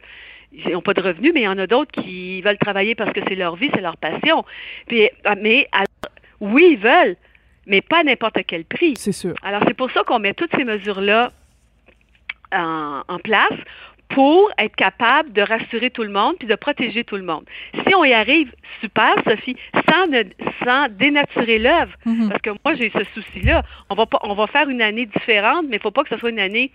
ils 0.52 0.72
n'ont 0.72 0.80
pas 0.80 0.94
de 0.94 1.02
revenus, 1.02 1.32
mais 1.34 1.40
il 1.40 1.44
y 1.44 1.48
en 1.48 1.58
a 1.58 1.66
d'autres 1.66 1.92
qui 1.92 2.40
veulent 2.40 2.56
travailler 2.56 2.94
parce 2.94 3.12
que 3.12 3.20
c'est 3.28 3.34
leur 3.34 3.56
vie, 3.56 3.68
c'est 3.74 3.82
leur 3.82 3.98
passion. 3.98 4.44
Puis, 4.86 5.10
ah, 5.24 5.34
mais 5.34 5.68
oui, 6.40 6.68
ils 6.72 6.78
veulent, 6.78 7.16
mais 7.66 7.82
pas 7.82 8.00
à 8.00 8.04
n'importe 8.04 8.38
quel 8.46 8.64
prix. 8.64 8.94
C'est 8.96 9.12
sûr. 9.12 9.34
Alors, 9.42 9.62
c'est 9.66 9.74
pour 9.74 9.90
ça 9.90 10.04
qu'on 10.04 10.20
met 10.20 10.32
toutes 10.32 10.54
ces 10.56 10.64
mesures-là 10.64 11.32
en, 12.52 13.02
en 13.06 13.18
place 13.18 13.52
pour 14.16 14.50
être 14.56 14.74
capable 14.76 15.30
de 15.34 15.42
rassurer 15.42 15.90
tout 15.90 16.02
le 16.02 16.08
monde 16.08 16.36
puis 16.38 16.48
de 16.48 16.54
protéger 16.54 17.04
tout 17.04 17.16
le 17.16 17.22
monde. 17.22 17.44
Si 17.74 17.94
on 17.94 18.02
y 18.02 18.14
arrive, 18.14 18.50
super, 18.80 19.14
Sophie, 19.28 19.58
sans, 19.86 20.06
sans 20.64 20.88
dénaturer 20.88 21.58
l'œuvre, 21.58 21.92
mhm. 22.06 22.30
parce 22.30 22.40
que 22.40 22.48
moi, 22.64 22.74
j'ai 22.76 22.90
ce 22.90 23.04
souci-là. 23.12 23.62
On 23.90 23.94
va, 23.94 24.06
pas, 24.06 24.18
on 24.22 24.34
va 24.34 24.46
faire 24.46 24.70
une 24.70 24.80
année 24.80 25.04
différente, 25.04 25.66
mais 25.68 25.76
il 25.76 25.80
ne 25.80 25.82
faut 25.82 25.90
pas 25.90 26.02
que 26.02 26.08
ce 26.08 26.16
soit 26.16 26.30
une 26.30 26.38
année 26.38 26.72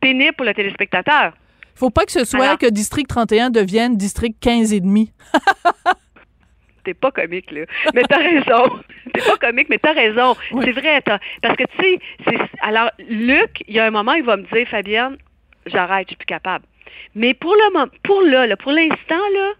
pénible 0.00 0.34
pour 0.36 0.46
le 0.46 0.54
téléspectateur. 0.54 1.32
faut 1.74 1.90
pas 1.90 2.04
que 2.04 2.12
ce 2.12 2.24
soit 2.24 2.56
que 2.58 2.70
District 2.70 3.08
31 3.08 3.50
devienne 3.50 3.96
District 3.96 4.36
15 4.40 4.72
et 4.72 4.78
demi. 4.80 5.12
T'es 6.84 6.94
pas 6.94 7.10
comique, 7.10 7.50
là. 7.50 7.62
Mais 7.92 8.02
t'as 8.08 8.18
raison. 8.18 8.78
T'es 9.12 9.20
pas 9.20 9.48
comique, 9.48 9.68
mais 9.68 9.78
t'as 9.78 9.94
raison. 9.94 10.36
C'est 10.62 10.70
vrai. 10.70 11.00
Parce 11.00 11.56
que, 11.56 11.64
tu 11.76 11.98
sais, 12.28 12.38
alors, 12.62 12.92
Luc, 13.08 13.64
il 13.66 13.74
y 13.74 13.80
a 13.80 13.84
un 13.84 13.90
moment, 13.90 14.12
il 14.12 14.22
va 14.22 14.36
me 14.36 14.44
dire, 14.44 14.68
Fabienne, 14.68 15.16
j'arrête, 15.66 16.06
je 16.06 16.10
suis 16.10 16.16
plus 16.16 16.26
capable. 16.26 16.64
Mais 17.14 17.34
pour 17.34 17.54
le 17.54 17.86
pour 18.02 18.22
là, 18.22 18.56
pour 18.56 18.72
l'instant, 18.72 19.22
là, 19.34 19.52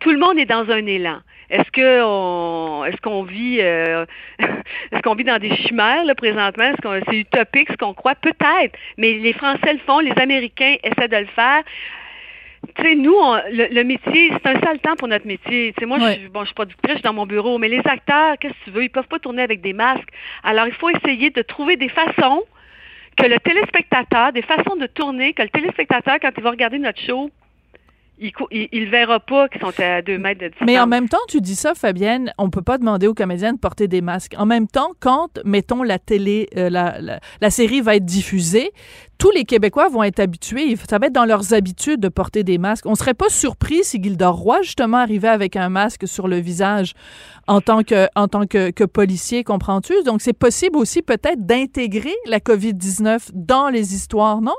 tout 0.00 0.10
le 0.10 0.18
monde 0.18 0.38
est 0.38 0.46
dans 0.46 0.68
un 0.70 0.86
élan. 0.86 1.20
Est-ce 1.50 1.70
que 1.70 2.02
on, 2.02 2.84
est-ce 2.86 2.96
qu'on 3.02 3.24
vit, 3.24 3.58
euh, 3.60 4.06
est-ce 4.38 5.02
qu'on 5.02 5.14
vit 5.14 5.24
dans 5.24 5.38
des 5.38 5.54
chimères 5.56 6.04
là 6.04 6.14
présentement? 6.14 6.64
Est-ce 6.64 6.80
qu'on 6.80 6.98
c'est 7.10 7.18
utopique 7.18 7.70
ce 7.70 7.76
qu'on 7.76 7.92
croit? 7.92 8.14
Peut-être, 8.14 8.78
mais 8.96 9.12
les 9.14 9.34
Français 9.34 9.74
le 9.74 9.78
font, 9.80 9.98
les 9.98 10.14
Américains 10.16 10.76
essaient 10.82 11.08
de 11.08 11.16
le 11.16 11.26
faire. 11.26 11.62
Tu 12.76 12.82
sais, 12.82 12.94
nous, 12.94 13.16
le, 13.50 13.82
métier, 13.82 14.30
c'est 14.32 14.46
un 14.46 14.60
sale 14.60 14.78
temps 14.78 14.94
pour 14.96 15.08
notre 15.08 15.26
métier. 15.26 15.72
Tu 15.72 15.80
sais, 15.80 15.86
moi, 15.86 15.98
je, 15.98 16.12
suis, 16.12 16.28
bon, 16.28 16.40
je 16.40 16.46
suis 16.46 16.54
productrice, 16.54 16.92
je 16.92 16.96
suis 16.98 17.02
dans 17.02 17.12
mon 17.12 17.26
bureau, 17.26 17.58
mais 17.58 17.68
les 17.68 17.82
acteurs, 17.84 18.38
qu'est-ce 18.38 18.54
que 18.54 18.64
tu 18.64 18.70
veux? 18.70 18.84
Ils 18.84 18.88
peuvent 18.88 19.08
pas 19.08 19.18
tourner 19.18 19.42
avec 19.42 19.60
des 19.60 19.72
masques. 19.72 20.08
Alors, 20.44 20.68
il 20.68 20.72
faut 20.72 20.88
essayer 20.88 21.30
de 21.30 21.42
trouver 21.42 21.76
des 21.76 21.88
façons 21.88 22.44
que 23.16 23.26
le 23.26 23.38
téléspectateur, 23.38 24.32
des 24.32 24.42
façons 24.42 24.76
de 24.76 24.86
tourner, 24.86 25.32
que 25.32 25.42
le 25.42 25.48
téléspectateur, 25.48 26.18
quand 26.20 26.30
il 26.36 26.42
va 26.42 26.50
regarder 26.50 26.78
notre 26.78 27.00
show, 27.00 27.30
il, 28.18 28.84
ne 28.84 28.90
verra 28.90 29.20
pas 29.20 29.48
qu'ils 29.48 29.60
sont 29.60 29.72
à 29.78 30.02
deux 30.02 30.18
mètres 30.18 30.40
de 30.40 30.48
distance. 30.48 30.66
Mais 30.66 30.78
en 30.78 30.86
même 30.86 31.08
temps, 31.08 31.18
tu 31.28 31.40
dis 31.40 31.56
ça, 31.56 31.74
Fabienne, 31.74 32.32
on 32.38 32.50
peut 32.50 32.62
pas 32.62 32.78
demander 32.78 33.06
aux 33.06 33.14
comédiens 33.14 33.52
de 33.52 33.58
porter 33.58 33.88
des 33.88 34.00
masques. 34.00 34.34
En 34.38 34.46
même 34.46 34.68
temps, 34.68 34.92
quand, 35.00 35.40
mettons, 35.44 35.82
la 35.82 35.98
télé, 35.98 36.48
euh, 36.56 36.70
la, 36.70 37.00
la, 37.40 37.50
série 37.50 37.80
va 37.80 37.96
être 37.96 38.04
diffusée, 38.04 38.70
tous 39.18 39.30
les 39.30 39.44
Québécois 39.44 39.88
vont 39.88 40.02
être 40.02 40.20
habitués, 40.20 40.76
ça 40.88 40.98
va 40.98 41.06
être 41.06 41.12
dans 41.12 41.24
leurs 41.24 41.52
habitudes 41.54 42.00
de 42.00 42.08
porter 42.08 42.44
des 42.44 42.58
masques. 42.58 42.86
On 42.86 42.94
serait 42.94 43.14
pas 43.14 43.28
surpris 43.28 43.82
si 43.82 44.02
Gildor 44.02 44.36
Roy, 44.36 44.62
justement, 44.62 44.98
arrivait 44.98 45.28
avec 45.28 45.56
un 45.56 45.68
masque 45.68 46.06
sur 46.06 46.28
le 46.28 46.36
visage 46.36 46.94
en 47.48 47.60
tant 47.60 47.82
que, 47.82 48.06
en 48.14 48.28
tant 48.28 48.46
que 48.46 48.84
policier, 48.84 49.42
comprends-tu? 49.42 49.94
Donc, 50.04 50.22
c'est 50.22 50.32
possible 50.32 50.76
aussi 50.76 51.02
peut-être 51.02 51.44
d'intégrer 51.44 52.14
la 52.26 52.38
COVID-19 52.38 53.30
dans 53.32 53.68
les 53.68 53.94
histoires, 53.94 54.40
non? 54.40 54.54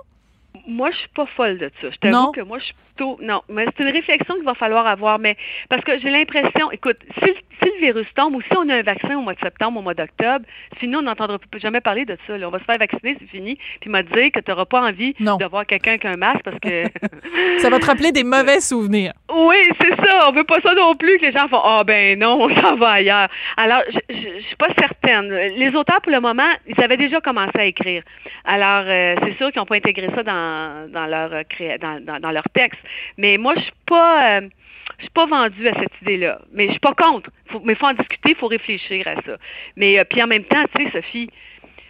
Moi, 0.68 0.92
je 0.92 0.98
suis 0.98 1.10
pas 1.10 1.26
folle 1.26 1.58
de 1.58 1.72
ça. 1.82 1.90
Je 1.90 1.98
t'avoue 1.98 2.32
que 2.32 2.42
moi, 2.42 2.60
je 2.60 2.66
suis 2.66 2.76
non, 3.22 3.42
mais 3.50 3.66
c'est 3.66 3.84
une 3.84 3.92
réflexion 3.92 4.36
qu'il 4.36 4.44
va 4.44 4.54
falloir 4.54 4.86
avoir. 4.88 5.20
Mais 5.20 5.36
parce 5.70 5.84
que 5.84 6.00
j'ai 6.00 6.10
l'impression, 6.10 6.72
écoute, 6.72 6.98
si, 7.20 7.32
le 7.62 7.80
virus 7.80 8.08
tombe 8.16 8.36
ou 8.36 8.42
si 8.42 8.58
on 8.58 8.68
a 8.70 8.76
un 8.76 8.82
vaccin 8.82 9.18
au 9.18 9.22
mois 9.22 9.34
de 9.34 9.40
septembre, 9.40 9.80
au 9.80 9.82
mois 9.82 9.94
d'octobre, 9.94 10.46
sinon 10.80 11.00
on 11.00 11.04
n'entendra 11.04 11.38
jamais 11.56 11.82
parler 11.82 12.06
de 12.06 12.18
ça. 12.28 12.34
On 12.34 12.50
va 12.50 12.60
se 12.60 12.66
faire 12.66 12.78
vacciner, 12.78 13.16
c'est 13.20 13.30
fini. 13.30 13.58
Puis 13.82 13.90
m'a 13.90 14.04
dit 14.04 14.32
que 14.32 14.40
tu 14.40 14.52
n'auras 14.52 14.66
pas 14.66 14.82
envie 14.82 15.14
de 15.20 15.50
voir 15.50 15.66
quelqu'un 15.66 15.92
avec 15.92 16.06
un 16.06 16.18
masque 16.18 16.44
parce 16.44 16.60
que. 16.60 16.84
ça 17.60 17.70
va 17.70 17.80
te 17.80 17.86
rappeler 17.86 18.12
des 18.12 18.24
mauvais 18.24 18.60
souvenirs. 18.60 19.14
Oui, 19.34 19.56
c'est 19.82 19.96
ça. 19.96 20.30
On 20.30 20.34
veut 20.34 20.44
pas 20.44 20.60
ça 20.62 20.74
non 20.76 20.96
plus 20.96 21.18
que 21.18 21.26
les 21.26 21.32
gens 21.32 21.48
font 21.48 21.62
Ah 21.64 21.84
ben 21.84 22.20
non, 22.20 22.42
on 22.42 22.62
s'en 22.62 22.76
va 22.76 22.92
ailleurs. 22.92 23.30
Alors, 23.58 23.82
je, 23.90 24.00
je, 24.14 24.44
suis 24.46 24.56
pas 24.58 24.70
certaine. 24.78 25.30
Les 25.58 25.70
auteurs, 25.76 26.02
pour 26.02 26.12
le 26.12 26.20
moment, 26.20 26.50
ils 26.68 26.82
avaient 26.84 26.98
déjà 26.98 27.22
commencé 27.22 27.58
à 27.58 27.66
écrire. 27.66 28.04
Alors, 28.46 28.84
euh, 28.88 29.16
c'est 29.24 29.38
sûr 29.38 29.52
qu'ils 29.52 29.60
n'ont 29.60 29.66
pas 29.66 29.76
intégré 29.76 30.10
ça 30.14 30.24
dans, 30.24 30.43
dans 30.88 31.06
leur 31.06 31.34
euh, 31.34 31.78
dans, 31.80 32.04
dans, 32.04 32.20
dans 32.20 32.32
leur 32.32 32.48
texte. 32.54 32.80
Mais 33.18 33.38
moi, 33.38 33.54
je 33.56 33.62
suis 33.62 33.72
pas. 33.86 34.40
Euh, 34.40 34.50
je 34.98 35.04
suis 35.04 35.12
pas 35.12 35.26
vendue 35.26 35.68
à 35.68 35.74
cette 35.80 36.02
idée-là. 36.02 36.40
Mais 36.52 36.66
je 36.66 36.72
suis 36.72 36.80
pas 36.80 36.94
contre. 36.94 37.30
mais 37.64 37.74
il 37.74 37.76
faut 37.76 37.88
en 37.88 37.94
discuter, 37.94 38.30
il 38.32 38.36
faut 38.36 38.48
réfléchir 38.48 39.08
à 39.08 39.16
ça. 39.16 39.38
Mais 39.76 39.98
euh, 39.98 40.04
puis 40.04 40.22
en 40.22 40.28
même 40.28 40.44
temps, 40.44 40.64
tu 40.76 40.84
sais, 40.84 40.92
Sophie, 40.92 41.30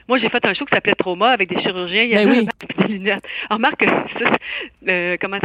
moi, 0.07 0.19
j'ai 0.19 0.29
fait 0.29 0.45
un 0.45 0.53
show 0.53 0.65
qui 0.65 0.73
s'appelait 0.73 0.95
Trauma 0.95 1.29
avec 1.29 1.49
des 1.49 1.61
chirurgiens. 1.61 2.03
Il 2.03 2.09
y 2.09 2.15
avait 2.15 2.25
ben 2.25 2.47
oui. 2.47 2.85
des 2.87 2.93
lunettes. 2.93 3.25
remarque 3.49 3.83
euh, 4.87 5.17
comment 5.19 5.39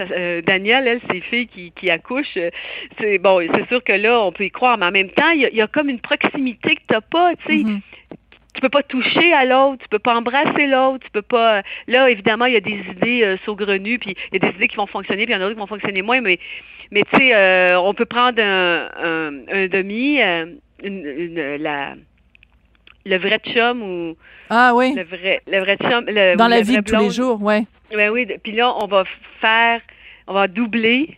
Daniel, 0.46 0.86
elle, 0.86 1.00
ses 1.11 1.20
filles 1.20 1.46
qui, 1.46 1.72
qui 1.72 1.90
accouchent, 1.90 2.38
c'est 2.98 3.18
bon, 3.18 3.40
c'est 3.54 3.68
sûr 3.68 3.82
que 3.82 3.92
là, 3.92 4.20
on 4.20 4.32
peut 4.32 4.44
y 4.44 4.50
croire, 4.50 4.76
mais 4.76 4.86
en 4.86 4.90
même 4.90 5.11
temps, 5.11 5.30
il 5.30 5.48
y 5.52 5.62
a, 5.62 5.66
comme 5.68 5.88
une 5.88 6.00
proximité 6.00 6.74
que 6.74 6.80
tu 6.88 6.94
n'as 6.94 7.00
pas, 7.00 7.34
tu 7.36 7.46
sais. 7.46 7.64
Mm-hmm 7.64 7.80
tu 8.59 8.62
peux 8.62 8.68
pas 8.70 8.82
toucher 8.82 9.32
à 9.32 9.44
l'autre, 9.44 9.80
tu 9.82 9.88
peux 9.88 10.00
pas 10.00 10.16
embrasser 10.16 10.66
l'autre, 10.66 11.04
tu 11.04 11.11
peux 11.12 11.22
pas. 11.22 11.62
Là, 11.86 12.11
évidemment, 12.11 12.46
il 12.46 12.54
y 12.54 12.56
a 12.56 12.61
des 12.61 12.82
idées 12.90 13.22
euh, 13.22 13.36
saugrenues, 13.44 14.00
puis 14.00 14.16
il 14.32 14.42
y 14.42 14.44
a 14.44 14.50
des 14.50 14.56
idées 14.56 14.66
qui 14.66 14.74
vont 14.74 14.88
fonctionner, 14.88 15.26
puis 15.26 15.32
il 15.32 15.36
y 15.36 15.38
en 15.38 15.40
a 15.40 15.44
d'autres 15.44 15.54
qui 15.54 15.61
vont 15.61 15.68
fonctionner 15.68 16.02
moins, 16.02 16.20
mais 16.20 16.40
mais 16.90 17.02
tu 17.12 17.18
sais, 17.18 17.36
euh, 17.36 17.78
on 17.78 17.94
peut 17.94 18.04
prendre 18.04 18.42
un, 18.42 18.88
un, 19.48 19.68
demi, 19.68 20.20
euh, 20.20 20.46
une, 20.82 21.56
la 21.61 21.94
le 23.06 23.16
vrai 23.16 23.38
chum 23.38 23.80
ou 23.80 24.16
ah 24.50 24.72
oui 24.74 24.92
le 24.94 25.04
vrai 25.04 25.40
le 25.46 25.61
vrai 25.61 25.76
chum 25.76 26.04
le, 26.09 26.34
dans 26.34 26.48
la 26.48 26.61
vie 26.61 26.78
de 26.78 26.82
tous 26.82 26.98
les 26.98 27.11
jours, 27.11 27.40
ouais. 27.40 27.62
Ben 27.94 28.11
oui, 28.11 28.26
puis 28.42 28.52
là 28.52 28.74
on 28.82 28.88
va 28.88 29.04
faire, 29.40 29.80
on 30.26 30.34
va 30.34 30.48
doubler 30.48 31.16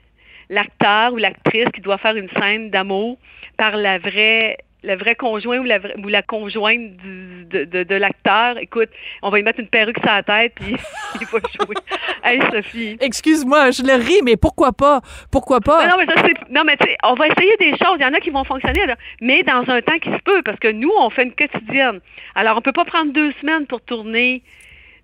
l'acteur 0.51 1.15
ou 1.15 1.17
l'actrice 1.17 1.69
qui 1.73 1.81
doit 1.81 1.97
faire 1.97 2.17
une 2.17 2.29
scène 2.39 2.69
d'amour 2.69 3.17
par 3.57 3.79
la 3.79 3.99
vraie 3.99 4.59
le 4.83 4.97
vrai 4.97 5.15
conjoint 5.15 5.59
ou 5.59 5.65
la, 5.65 5.79
ou 6.03 6.09
la 6.09 6.23
conjointe 6.23 6.97
du, 6.97 7.45
de, 7.45 7.83
de, 7.83 7.95
l'acteur. 7.95 8.59
Écoute, 8.59 8.89
on 9.23 9.31
va 9.31 9.37
lui 9.37 9.45
mettre 9.45 9.61
une 9.61 9.69
perruque 9.69 9.99
sur 9.99 10.11
la 10.11 10.23
tête, 10.23 10.55
puis 10.55 10.77
il 11.21 11.27
va 11.27 11.39
jouer. 11.39 11.77
Hey, 12.23 12.41
Sophie. 12.51 12.97
Excuse-moi, 13.01 13.71
je 13.71 13.83
le 13.83 13.95
ris, 13.95 14.21
mais 14.25 14.37
pourquoi 14.37 14.73
pas? 14.73 15.01
Pourquoi 15.31 15.61
pas? 15.61 15.87
non, 15.87 15.97
mais, 15.99 16.07
non, 16.51 16.65
mais 16.65 16.77
tu 16.77 16.87
sais, 16.87 16.97
on 17.05 17.15
va 17.15 17.29
essayer 17.29 17.57
des 17.59 17.71
choses. 17.71 17.97
Il 17.99 18.03
y 18.03 18.07
en 18.07 18.15
a 18.15 18.21
qui 18.21 18.31
vont 18.31 18.45
fonctionner, 18.45 18.81
mais 19.21 19.43
dans 19.43 19.65
un 19.69 19.83
temps 19.83 19.99
qui 19.99 20.11
se 20.11 20.23
peut, 20.25 20.43
parce 20.43 20.59
que 20.59 20.69
nous, 20.69 20.93
on 20.99 21.11
fait 21.11 21.25
une 21.25 21.35
quotidienne. 21.35 22.01
Alors, 22.35 22.57
on 22.57 22.61
peut 22.61 22.73
pas 22.73 22.85
prendre 22.85 23.13
deux 23.13 23.33
semaines 23.41 23.67
pour 23.67 23.81
tourner 23.81 24.43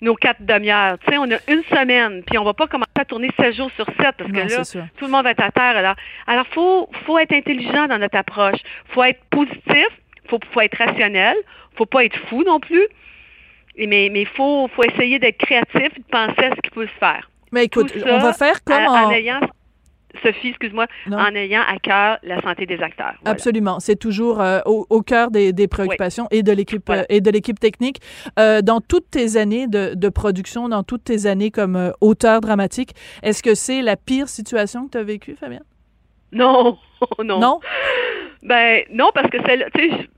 nos 0.01 0.15
quatre 0.15 0.45
demi-heures. 0.45 0.99
Tu 1.01 1.13
sais, 1.13 1.19
on 1.19 1.31
a 1.31 1.39
une 1.49 1.63
semaine, 1.65 2.23
puis 2.25 2.39
on 2.39 2.45
va 2.45 2.55
pas 2.55 2.67
commencer 2.67 2.91
à 2.99 3.05
tourner 3.05 3.31
sept 3.39 3.55
jours 3.55 3.71
sur 3.77 3.87
sept 3.87 4.15
parce 4.17 4.31
que 4.31 4.37
là, 4.37 4.87
tout 4.99 5.05
le 5.05 5.11
monde 5.11 5.25
va 5.25 5.31
être 5.31 5.43
à 5.43 5.51
terre. 5.51 5.77
Alors, 5.77 5.95
alors 6.27 6.47
faut, 6.49 6.89
faut 7.05 7.19
être 7.19 7.33
intelligent 7.33 7.87
dans 7.87 7.99
notre 7.99 8.17
approche. 8.17 8.59
Faut 8.89 9.03
être 9.05 9.23
positif, 9.31 9.89
faut, 10.29 10.39
faut 10.53 10.61
être 10.61 10.77
rationnel, 10.77 11.37
faut 11.77 11.87
pas 11.87 12.05
être 12.05 12.19
fou 12.29 12.43
non 12.45 12.61
plus. 12.61 12.87
Mais 13.79 14.07
il 14.07 14.27
faut, 14.27 14.69
faut 14.75 14.85
essayer 14.85 15.19
d'être 15.19 15.39
créatif 15.39 15.91
et 15.97 16.01
de 16.01 16.05
penser 16.11 16.45
à 16.45 16.51
ce 16.55 16.61
qui 16.63 16.71
peut 16.71 16.87
se 16.87 16.99
faire. 16.99 17.31
Mais 17.53 17.65
écoute, 17.65 17.93
on 18.05 18.19
va 18.19 18.33
faire 18.33 18.65
comme 18.65 18.87
en 18.87 19.11
ayant 19.11 19.41
Sophie, 20.23 20.49
excuse-moi, 20.49 20.87
en 21.11 21.35
ayant 21.35 21.63
à 21.67 21.79
cœur 21.79 22.19
la 22.23 22.41
santé 22.43 22.67
des 22.67 22.81
acteurs. 22.81 23.15
Absolument, 23.25 23.81
c'est 23.81 23.97
toujours 23.97 24.41
euh, 24.41 24.61
au, 24.65 25.03
cœur 25.03 25.31
des, 25.31 25.69
préoccupations 25.69 26.27
et 26.31 26.43
de 26.43 26.53
l'équipe 26.53 26.89
euh, 26.91 27.05
et 27.09 27.21
de 27.21 27.31
l'équipe 27.31 27.59
technique. 27.59 28.01
Euh, 28.39 28.63
dans 28.63 28.81
toutes 28.81 29.11
tes 29.11 29.37
années 29.37 29.67
de, 29.67 30.09
production, 30.09 30.69
dans 30.69 30.83
toutes 30.83 31.05
tes 31.05 31.27
années 31.27 31.51
comme 31.51 31.93
auteur 32.01 32.41
dramatique, 32.41 32.95
est-ce 33.23 33.43
que 33.43 33.55
c'est 33.55 33.83
la 33.83 33.97
pire 33.97 34.29
situation 34.29 34.87
que 34.87 34.93
tu 34.93 34.99
as 34.99 35.03
vécue, 35.03 35.37
Fabien 35.37 35.61
Non, 36.33 36.79
non. 37.25 37.41
Non? 37.41 37.61
Ben 38.43 38.83
non, 38.93 39.11
parce 39.15 39.29
que 39.29 39.39
c'est, 39.45 39.71
tu 39.75 39.91
sais, 39.91 40.09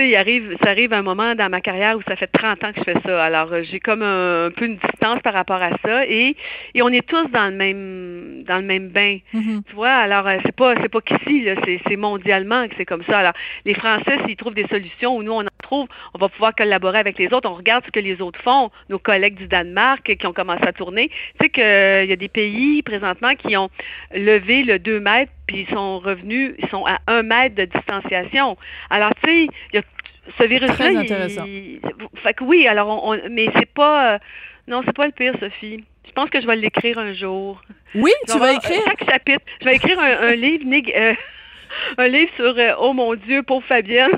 il 0.00 0.16
arrive, 0.16 0.56
ça 0.62 0.70
arrive 0.70 0.92
un 0.92 1.02
moment 1.02 1.34
dans 1.34 1.48
ma 1.48 1.60
carrière 1.60 1.96
où 1.96 2.02
ça 2.08 2.16
fait 2.16 2.26
30 2.26 2.64
ans 2.64 2.72
que 2.72 2.80
je 2.80 2.84
fais 2.84 3.00
ça. 3.04 3.24
Alors, 3.24 3.52
euh, 3.52 3.62
j'ai 3.62 3.80
comme 3.80 4.02
un, 4.02 4.50
peu 4.50 4.66
une 4.66 4.76
distance 4.76 5.20
par 5.22 5.34
rapport 5.34 5.62
à 5.62 5.70
ça 5.84 6.06
et, 6.06 6.36
et 6.74 6.82
on 6.82 6.88
est 6.88 7.06
tous 7.06 7.28
dans 7.30 7.50
le 7.50 7.56
même 7.56 8.44
dans 8.44 8.56
le 8.56 8.64
même 8.64 8.88
bain. 8.88 9.18
Mm-hmm. 9.34 9.62
Tu 9.68 9.74
vois, 9.74 9.92
alors 9.92 10.26
euh, 10.26 10.38
c'est 10.44 10.54
pas 10.54 10.74
c'est 10.80 10.88
pas 10.88 11.00
qu'ici 11.00 11.42
là, 11.42 11.54
c'est, 11.64 11.80
c'est 11.86 11.96
mondialement 11.96 12.68
que 12.68 12.74
c'est 12.76 12.84
comme 12.84 13.04
ça. 13.04 13.18
Alors, 13.18 13.34
les 13.64 13.74
Français 13.74 14.18
s'ils 14.26 14.36
trouvent 14.36 14.54
des 14.54 14.66
solutions 14.68 15.16
ou 15.16 15.22
nous 15.22 15.32
on 15.32 15.42
en 15.42 15.62
trouve, 15.62 15.88
on 16.14 16.18
va 16.18 16.28
pouvoir 16.28 16.54
collaborer 16.54 16.98
avec 16.98 17.18
les 17.18 17.32
autres. 17.32 17.48
On 17.48 17.54
regarde 17.54 17.84
ce 17.84 17.90
que 17.90 18.00
les 18.00 18.20
autres 18.20 18.40
font, 18.42 18.70
nos 18.88 18.98
collègues 18.98 19.36
du 19.36 19.46
Danemark 19.46 20.16
qui 20.16 20.26
ont 20.26 20.32
commencé 20.32 20.64
à 20.66 20.72
tourner. 20.72 21.08
Tu 21.08 21.14
sais 21.42 21.50
qu'il 21.50 21.62
euh, 21.62 22.04
y 22.04 22.12
a 22.12 22.16
des 22.16 22.28
pays 22.28 22.82
présentement 22.82 23.34
qui 23.34 23.56
ont 23.56 23.70
levé 24.14 24.62
le 24.64 24.78
2 24.78 25.00
mètres 25.00 25.32
puis 25.52 25.66
ils 25.68 25.74
sont 25.74 25.98
revenus, 25.98 26.54
ils 26.58 26.68
sont 26.68 26.86
à 26.86 26.98
un 27.06 27.22
mètre 27.22 27.54
de 27.54 27.64
distanciation. 27.66 28.56
Alors, 28.90 29.12
tu 29.22 29.30
sais, 29.30 29.44
il 29.72 29.76
y 29.76 29.78
a 29.78 29.82
ce 30.38 30.44
virus-là. 30.44 31.00
intéressant. 31.00 31.44
fait 32.22 32.34
que 32.34 32.44
oui, 32.44 32.66
alors, 32.66 33.04
on, 33.04 33.18
mais 33.30 33.48
c'est 33.56 33.72
pas. 33.72 34.14
Euh, 34.14 34.18
non, 34.68 34.82
c'est 34.84 34.96
pas 34.96 35.06
le 35.06 35.12
pire, 35.12 35.34
Sophie. 35.38 35.84
Je 36.06 36.12
pense 36.12 36.30
que 36.30 36.40
je 36.40 36.46
vais 36.46 36.56
l'écrire 36.56 36.98
un 36.98 37.12
jour. 37.12 37.60
Oui, 37.94 38.12
tu 38.30 38.38
vas 38.38 38.52
écrire. 38.52 38.80
Chaque 38.84 39.04
chapitre. 39.04 39.44
Je 39.60 39.66
vais 39.66 39.76
écrire 39.76 39.98
un, 40.00 40.34
livre, 40.34 40.64
euh, 40.96 41.14
un 41.98 42.08
livre 42.08 42.30
sur 42.36 42.54
euh, 42.56 42.72
Oh 42.80 42.92
mon 42.92 43.14
Dieu, 43.14 43.42
pour 43.42 43.62
Fabienne. 43.64 44.10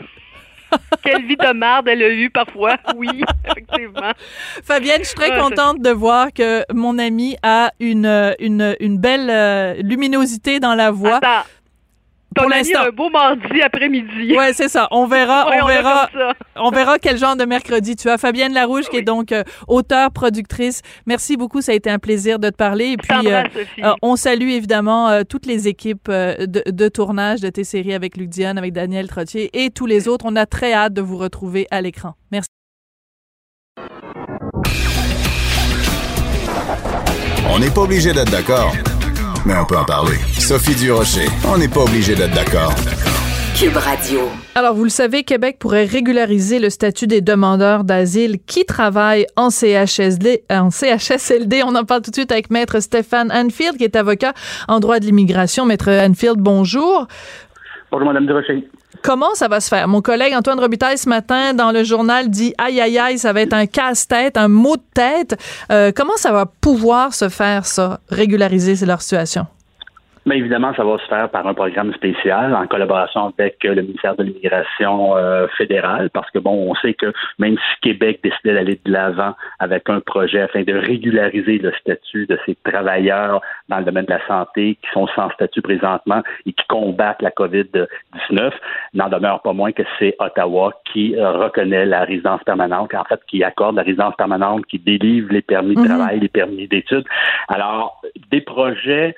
Quelle 1.03 1.27
vie 1.27 1.37
de 1.37 1.53
merde 1.53 1.89
elle 1.89 2.03
a 2.03 2.11
eu 2.11 2.31
parfois. 2.31 2.77
Oui, 2.97 3.09
effectivement. 3.45 4.12
Fabienne, 4.62 5.01
je 5.01 5.09
suis 5.09 5.16
très 5.16 5.37
contente 5.39 5.81
de 5.81 5.91
voir 5.91 6.33
que 6.33 6.64
mon 6.72 6.99
ami 6.99 7.37
a 7.43 7.72
une, 7.81 8.35
une, 8.39 8.77
une 8.79 8.99
belle 8.99 9.81
luminosité 9.83 10.61
dans 10.61 10.75
la 10.75 10.91
voix. 10.91 11.18
Ton 11.20 11.29
ami 12.43 12.74
a 12.74 12.87
un 12.87 12.91
beau 12.91 13.11
mardi 13.11 13.62
après-midi. 13.62 14.35
Ouais, 14.35 14.53
c'est 14.53 14.68
ça. 14.68 14.89
On 14.91 15.07
verra, 15.07 15.47
on, 15.47 15.66
verra, 15.66 16.11
on 16.57 16.70
verra 16.70 16.99
quel 16.99 17.16
genre 17.18 17.37
de 17.37 17.45
mercredi 17.45 17.95
tu 17.95 18.09
as. 18.09 18.18
Fabienne 18.18 18.53
Larouche, 18.53 18.89
qui 18.89 18.97
est 18.97 19.03
donc 19.03 19.32
euh, 19.32 19.45
auteure, 19.68 20.11
productrice. 20.11 20.82
Merci 21.07 21.37
beaucoup. 21.37 21.61
Ça 21.61 21.72
a 21.72 21.74
été 21.74 21.91
un 21.91 21.99
plaisir 21.99 22.39
de 22.39 22.51
te 22.51 22.57
parler. 22.57 22.93
Et 22.93 22.97
puis, 22.97 23.28
euh, 23.28 23.43
euh, 23.82 23.93
on 24.03 24.16
salue 24.16 24.49
évidemment 24.49 25.22
toutes 25.28 25.47
les 25.47 25.68
équipes 25.68 26.11
de, 26.11 26.89
tournage 26.89 27.41
de 27.41 27.49
tes 27.49 27.64
séries 27.64 27.95
avec 27.95 28.16
Luc 28.16 28.28
Diane, 28.28 28.59
avec 28.59 28.72
Daniel 28.72 29.09
Trottier 29.09 29.51
et 29.53 29.70
tous 29.70 29.87
les 29.87 30.09
autres. 30.09 30.24
On 30.28 30.37
a 30.37 30.47
très 30.47 30.72
hâte 30.72 30.95
de 30.95 31.03
vous 31.03 31.16
retrouver 31.16 31.66
à 31.70 31.80
l'écran. 31.80 32.14
Merci. 32.32 32.49
On 37.51 37.59
n'est 37.59 37.70
pas 37.70 37.82
obligé 37.82 38.12
d'être 38.12 38.30
d'accord 38.30 38.72
mais 39.47 39.55
on 39.57 39.65
peut 39.65 39.77
en 39.77 39.85
parler. 39.85 40.17
Sophie 40.39 40.75
Durocher, 40.75 41.29
on 41.47 41.59
n'est 41.59 41.69
pas 41.69 41.83
obligé 41.83 42.15
d'être 42.15 42.35
d'accord. 42.35 42.73
Cube 43.57 43.77
Radio. 43.77 44.21
Alors, 44.57 44.75
vous 44.75 44.83
le 44.83 44.91
savez, 44.91 45.23
Québec 45.23 45.59
pourrait 45.61 45.85
régulariser 45.85 46.59
le 46.59 46.71
statut 46.71 47.07
des 47.07 47.21
demandeurs 47.21 47.85
d'asile 47.85 48.39
qui 48.45 48.65
travaillent 48.65 49.27
en 49.37 49.51
CHSLD. 49.51 50.43
En 50.51 50.71
CHSLD, 50.71 51.63
on 51.65 51.77
en 51.77 51.85
parle 51.85 52.03
tout 52.03 52.11
de 52.11 52.17
suite 52.17 52.33
avec 52.33 52.51
Maître 52.51 52.81
Stéphane 52.81 53.31
Anfield, 53.31 53.77
qui 53.77 53.85
est 53.85 53.95
avocat 53.95 54.33
en 54.67 54.81
droit 54.81 54.99
de 54.99 55.05
l'immigration. 55.05 55.67
Maître 55.67 55.89
Anfield, 55.89 56.39
bonjour. 56.39 57.07
Bonjour, 57.93 58.09
Madame 58.09 58.27
Durocher. 58.27 58.69
Comment 59.03 59.35
ça 59.35 59.49
va 59.49 59.61
se 59.61 59.69
faire? 59.69 59.87
Mon 59.89 60.01
collègue 60.01 60.35
Antoine 60.35 60.59
Robitaille 60.59 60.99
ce 60.99 61.09
matin 61.09 61.55
dans 61.55 61.73
le 61.73 61.85
journal 61.85 62.31
dit 62.31 62.55
aïe 62.59 62.81
aïe 62.81 62.99
aïe, 62.99 63.19
ça 63.19 63.33
va 63.33 63.43
être 63.43 63.53
un 63.53 63.67
casse-tête, 63.67 64.37
un 64.37 64.49
mot 64.49 64.77
de 64.77 64.83
tête. 64.95 65.39
Euh, 65.71 65.93
comment 65.95 66.17
ça 66.17 66.33
va 66.33 66.47
pouvoir 66.47 67.15
se 67.15 67.29
faire, 67.29 67.67
ça, 67.67 68.01
régulariser 68.09 68.85
leur 68.87 69.03
situation? 69.03 69.47
Mais 70.27 70.39
évidemment, 70.39 70.72
ça 70.75 70.85
va 70.85 70.99
se 70.99 71.07
faire 71.07 71.29
par 71.29 71.47
un 71.47 71.55
programme 71.55 71.93
spécial 71.95 72.55
en 72.55 72.66
collaboration 72.66 73.33
avec 73.37 73.62
euh, 73.64 73.75
le 73.75 73.83
ministère 73.83 74.16
de 74.16 74.22
l'Immigration 74.22 75.16
euh, 75.16 75.47
fédéral, 75.59 76.09
parce 76.11 76.31
que 76.31 76.39
bon, 76.39 76.70
on 76.70 76.75
sait 76.77 76.95
que 76.95 77.12
même 77.39 77.57
si 77.57 77.81
Québec 77.83 78.20
décidait 78.22 78.55
d'aller 78.55 78.81
de 78.85 78.93
l'avant 78.93 79.35
avec 79.59 79.89
un 79.91 80.01
projet 80.01 80.41
afin 80.41 80.62
de 80.62 80.72
régulariser 80.72 81.59
le 81.59 81.72
statut 81.72 82.27
de 82.27 82.39
ces 82.47 82.57
travailleurs 82.64 83.43
dans 83.68 83.79
le 83.79 83.85
domaine 83.85 84.07
de 84.07 84.12
la 84.12 84.27
santé 84.27 84.79
qui 84.81 84.91
sont 84.93 85.07
sans 85.09 85.31
statut 85.31 85.61
présentement 85.61 86.22
et 86.47 86.53
qui 86.53 86.66
combattent 86.68 87.22
la 87.22 87.31
COVID-19, 87.31 88.53
n'en 88.95 89.09
demeure 89.09 89.43
pas 89.43 89.53
moins 89.53 89.72
que 89.72 89.83
c'est 89.99 90.16
Ottawa 90.18 90.72
qui 90.93 91.14
reconnaît 91.18 91.85
la 91.85 92.05
résidence 92.05 92.43
permanente, 92.45 92.95
en 92.95 93.05
fait, 93.05 93.20
qui 93.29 93.45
accorde 93.45 93.77
la 93.77 93.83
résidence 93.83 94.14
permanente, 94.16 94.64
qui 94.66 94.79
délivre 94.79 95.33
les 95.33 95.43
permis 95.43 95.75
de 95.75 95.81
mhm. 95.81 95.87
travail, 95.87 96.20
les 96.20 96.29
permis 96.29 96.66
d'études. 96.68 97.05
Alors, 97.49 98.01
des 98.31 98.41
projets 98.41 99.14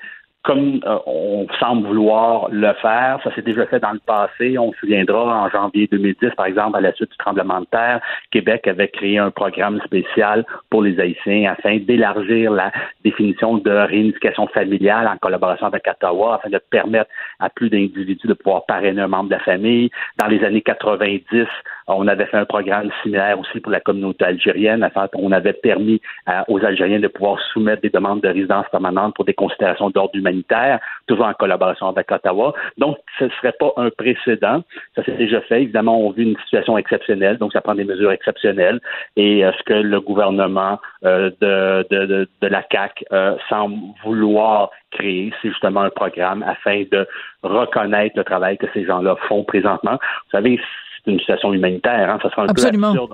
comme 0.47 0.79
euh, 0.85 0.97
on 1.05 1.45
semble 1.59 1.85
vouloir 1.85 2.47
le 2.49 2.71
faire, 2.81 3.19
ça 3.21 3.35
s'est 3.35 3.41
déjà 3.41 3.65
fait 3.65 3.81
dans 3.81 3.91
le 3.91 3.99
passé. 3.99 4.57
On 4.57 4.71
se 4.71 4.79
souviendra 4.79 5.43
en 5.43 5.49
janvier 5.49 5.89
2010, 5.91 6.29
par 6.37 6.45
exemple, 6.45 6.77
à 6.77 6.81
la 6.81 6.93
suite 6.93 7.11
du 7.11 7.17
tremblement 7.17 7.59
de 7.59 7.65
terre, 7.65 7.99
Québec 8.31 8.65
avait 8.65 8.87
créé 8.87 9.17
un 9.17 9.29
programme 9.29 9.81
spécial 9.81 10.45
pour 10.69 10.83
les 10.83 11.01
Haïtiens 11.01 11.51
afin 11.51 11.79
d'élargir 11.79 12.51
la 12.51 12.71
définition 13.03 13.57
de 13.57 13.71
réunification 13.71 14.47
familiale 14.47 15.09
en 15.09 15.17
collaboration 15.17 15.67
avec 15.67 15.85
Ottawa, 15.85 16.35
afin 16.35 16.49
de 16.49 16.61
permettre 16.69 17.11
à 17.41 17.49
plus 17.49 17.69
d'individus 17.69 18.27
de 18.27 18.33
pouvoir 18.33 18.65
parrainer 18.65 19.01
un 19.01 19.09
membre 19.09 19.29
de 19.29 19.35
la 19.35 19.41
famille. 19.41 19.89
Dans 20.17 20.27
les 20.27 20.45
années 20.45 20.61
90, 20.61 21.45
on 21.87 22.07
avait 22.07 22.25
fait 22.25 22.37
un 22.37 22.45
programme 22.45 22.89
similaire 23.01 23.39
aussi 23.39 23.59
pour 23.59 23.71
la 23.71 23.79
communauté 23.79 24.25
algérienne, 24.25 24.83
afin 24.83 25.07
qu'on 25.07 25.31
avait 25.31 25.53
permis 25.53 26.01
euh, 26.27 26.41
aux 26.47 26.63
Algériens 26.63 26.99
de 26.99 27.07
pouvoir 27.07 27.39
soumettre 27.53 27.81
des 27.81 27.89
demandes 27.89 28.21
de 28.21 28.27
résidence 28.27 28.65
permanente 28.71 29.15
pour 29.15 29.25
des 29.25 29.33
considérations 29.33 29.89
d'ordre 29.89 30.15
humanitaire 30.15 30.79
toujours 31.07 31.25
en 31.25 31.33
collaboration 31.33 31.87
avec 31.87 32.11
Ottawa. 32.11 32.53
Donc, 32.77 32.97
ce 33.17 33.25
ne 33.25 33.29
serait 33.29 33.53
pas 33.53 33.71
un 33.77 33.89
précédent. 33.89 34.63
Ça 34.95 35.03
s'est 35.03 35.13
déjà 35.13 35.39
fait. 35.41 35.63
Évidemment, 35.63 35.99
on 35.99 36.11
vit 36.11 36.23
une 36.23 36.37
situation 36.39 36.77
exceptionnelle, 36.77 37.37
donc 37.37 37.53
ça 37.53 37.61
prend 37.61 37.75
des 37.75 37.85
mesures 37.85 38.11
exceptionnelles. 38.11 38.81
Et 39.15 39.45
euh, 39.45 39.51
ce 39.57 39.63
que 39.63 39.73
le 39.73 40.01
gouvernement 40.01 40.79
euh, 41.05 41.31
de, 41.41 42.27
la 42.41 42.63
CAC 42.63 43.05
semble 43.49 43.77
vouloir 44.03 44.71
créer, 44.91 45.33
c'est 45.41 45.49
justement 45.49 45.81
un 45.81 45.89
programme 45.89 46.43
afin 46.43 46.83
de 46.91 47.07
reconnaître 47.43 48.17
le 48.17 48.23
travail 48.23 48.57
que 48.57 48.67
ces 48.73 48.85
gens-là 48.85 49.15
font 49.27 49.43
présentement. 49.43 49.93
Vous 49.93 50.31
savez, 50.31 50.59
une 51.07 51.19
situation 51.19 51.53
humanitaire. 51.53 52.09
Hein. 52.09 52.19
Ça 52.21 52.29
serait 52.29 52.43
un 52.43 52.53
peu 52.53 52.65
absurde. 52.65 53.11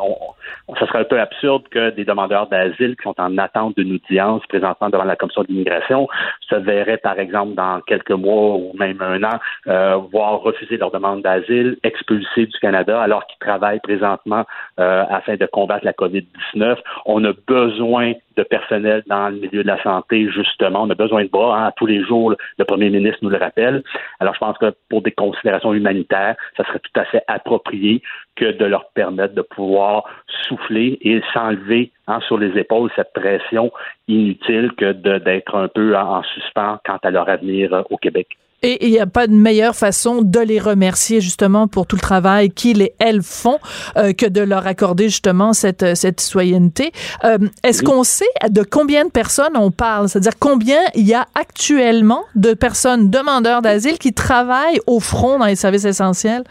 ça 0.79 0.87
serait 0.87 0.99
un 0.99 1.03
peu 1.03 1.19
absurde 1.19 1.63
que 1.69 1.91
des 1.91 2.05
demandeurs 2.05 2.47
d'asile 2.47 2.95
qui 2.95 3.03
sont 3.03 3.15
en 3.19 3.37
attente 3.37 3.77
d'une 3.77 3.95
audience 3.95 4.41
présentement 4.47 4.89
devant 4.89 5.03
la 5.03 5.15
commission 5.15 5.43
d'immigration 5.43 6.07
se 6.49 6.55
verraient, 6.55 6.97
par 6.97 7.19
exemple, 7.19 7.55
dans 7.55 7.81
quelques 7.81 8.11
mois 8.11 8.55
ou 8.55 8.71
même 8.77 9.01
un 9.01 9.23
an, 9.23 9.39
euh, 9.67 9.97
voir 10.11 10.41
refuser 10.41 10.77
leur 10.77 10.91
demande 10.91 11.21
d'asile, 11.21 11.77
expulsés 11.83 12.45
du 12.45 12.59
Canada 12.59 13.01
alors 13.01 13.25
qu'ils 13.27 13.39
travaillent 13.39 13.81
présentement 13.81 14.45
euh, 14.79 15.03
afin 15.09 15.35
de 15.35 15.45
combattre 15.45 15.85
la 15.85 15.93
COVID-19. 15.93 16.77
On 17.05 17.23
a 17.25 17.33
besoin 17.47 18.13
de 18.35 18.43
personnel 18.43 19.03
dans 19.07 19.29
le 19.29 19.37
milieu 19.37 19.63
de 19.63 19.67
la 19.67 19.81
santé, 19.81 20.29
justement. 20.29 20.83
On 20.83 20.89
a 20.89 20.95
besoin 20.95 21.23
de 21.23 21.29
bras. 21.29 21.65
Hein. 21.65 21.71
Tous 21.77 21.85
les 21.85 22.03
jours, 22.03 22.35
le 22.57 22.65
premier 22.65 22.89
ministre 22.89 23.19
nous 23.21 23.29
le 23.29 23.37
rappelle. 23.37 23.83
Alors, 24.19 24.33
je 24.33 24.39
pense 24.39 24.57
que 24.57 24.73
pour 24.89 25.01
des 25.01 25.11
considérations 25.11 25.73
humanitaires, 25.73 26.35
ça 26.57 26.63
serait 26.65 26.79
tout 26.79 26.99
à 26.99 27.05
fait 27.05 27.23
approprié 27.27 28.01
que 28.35 28.51
de 28.51 28.65
leur 28.65 28.89
permettre 28.91 29.35
de 29.35 29.41
pouvoir 29.41 30.03
souffler 30.47 30.97
et 31.01 31.21
s'enlever 31.33 31.91
hein, 32.07 32.19
sur 32.27 32.37
les 32.37 32.57
épaules 32.57 32.89
cette 32.95 33.13
pression 33.13 33.71
inutile 34.07 34.71
que 34.77 34.91
d'être 34.91 35.55
un 35.55 35.67
peu 35.67 35.95
en, 35.95 36.23
suspens 36.23 36.79
quant 36.85 36.99
à 37.03 37.11
leur 37.11 37.29
avenir 37.29 37.73
euh, 37.73 37.81
au 37.89 37.97
Québec. 37.97 38.27
Et 38.63 38.87
il 38.87 38.91
n'y 38.91 38.99
a 38.99 39.07
pas 39.07 39.27
de 39.27 39.33
meilleure 39.33 39.75
façon 39.75 40.21
de 40.21 40.39
les 40.39 40.59
remercier 40.59 41.21
justement 41.21 41.67
pour 41.67 41.85
tout 41.85 41.97
le 41.97 42.01
travail 42.01 42.49
qu'ils 42.49 42.81
et 42.81 42.93
elles 42.97 43.21
font 43.21 43.59
euh, 43.97 44.13
que 44.13 44.25
de 44.25 44.41
leur 44.41 44.65
accorder 44.65 45.09
justement 45.09 45.53
cette, 45.53 45.95
cette 45.95 46.21
citoyenneté. 46.21 46.91
Euh, 47.23 47.37
est-ce 47.63 47.83
qu'on 47.83 48.03
sait 48.03 48.25
de 48.49 48.63
combien 48.63 49.05
de 49.05 49.11
personnes 49.11 49.55
on 49.55 49.69
parle? 49.69 50.09
C'est-à-dire 50.09 50.39
combien 50.39 50.79
il 50.95 51.05
y 51.05 51.13
a 51.13 51.27
actuellement 51.35 52.23
de 52.35 52.53
personnes 52.53 53.09
demandeurs 53.09 53.61
d'asile 53.61 53.99
qui 53.99 54.13
travaillent 54.13 54.79
au 54.87 54.99
front 54.99 55.37
dans 55.39 55.45
les 55.45 55.55
services 55.55 55.85
essentiels? 55.85 56.43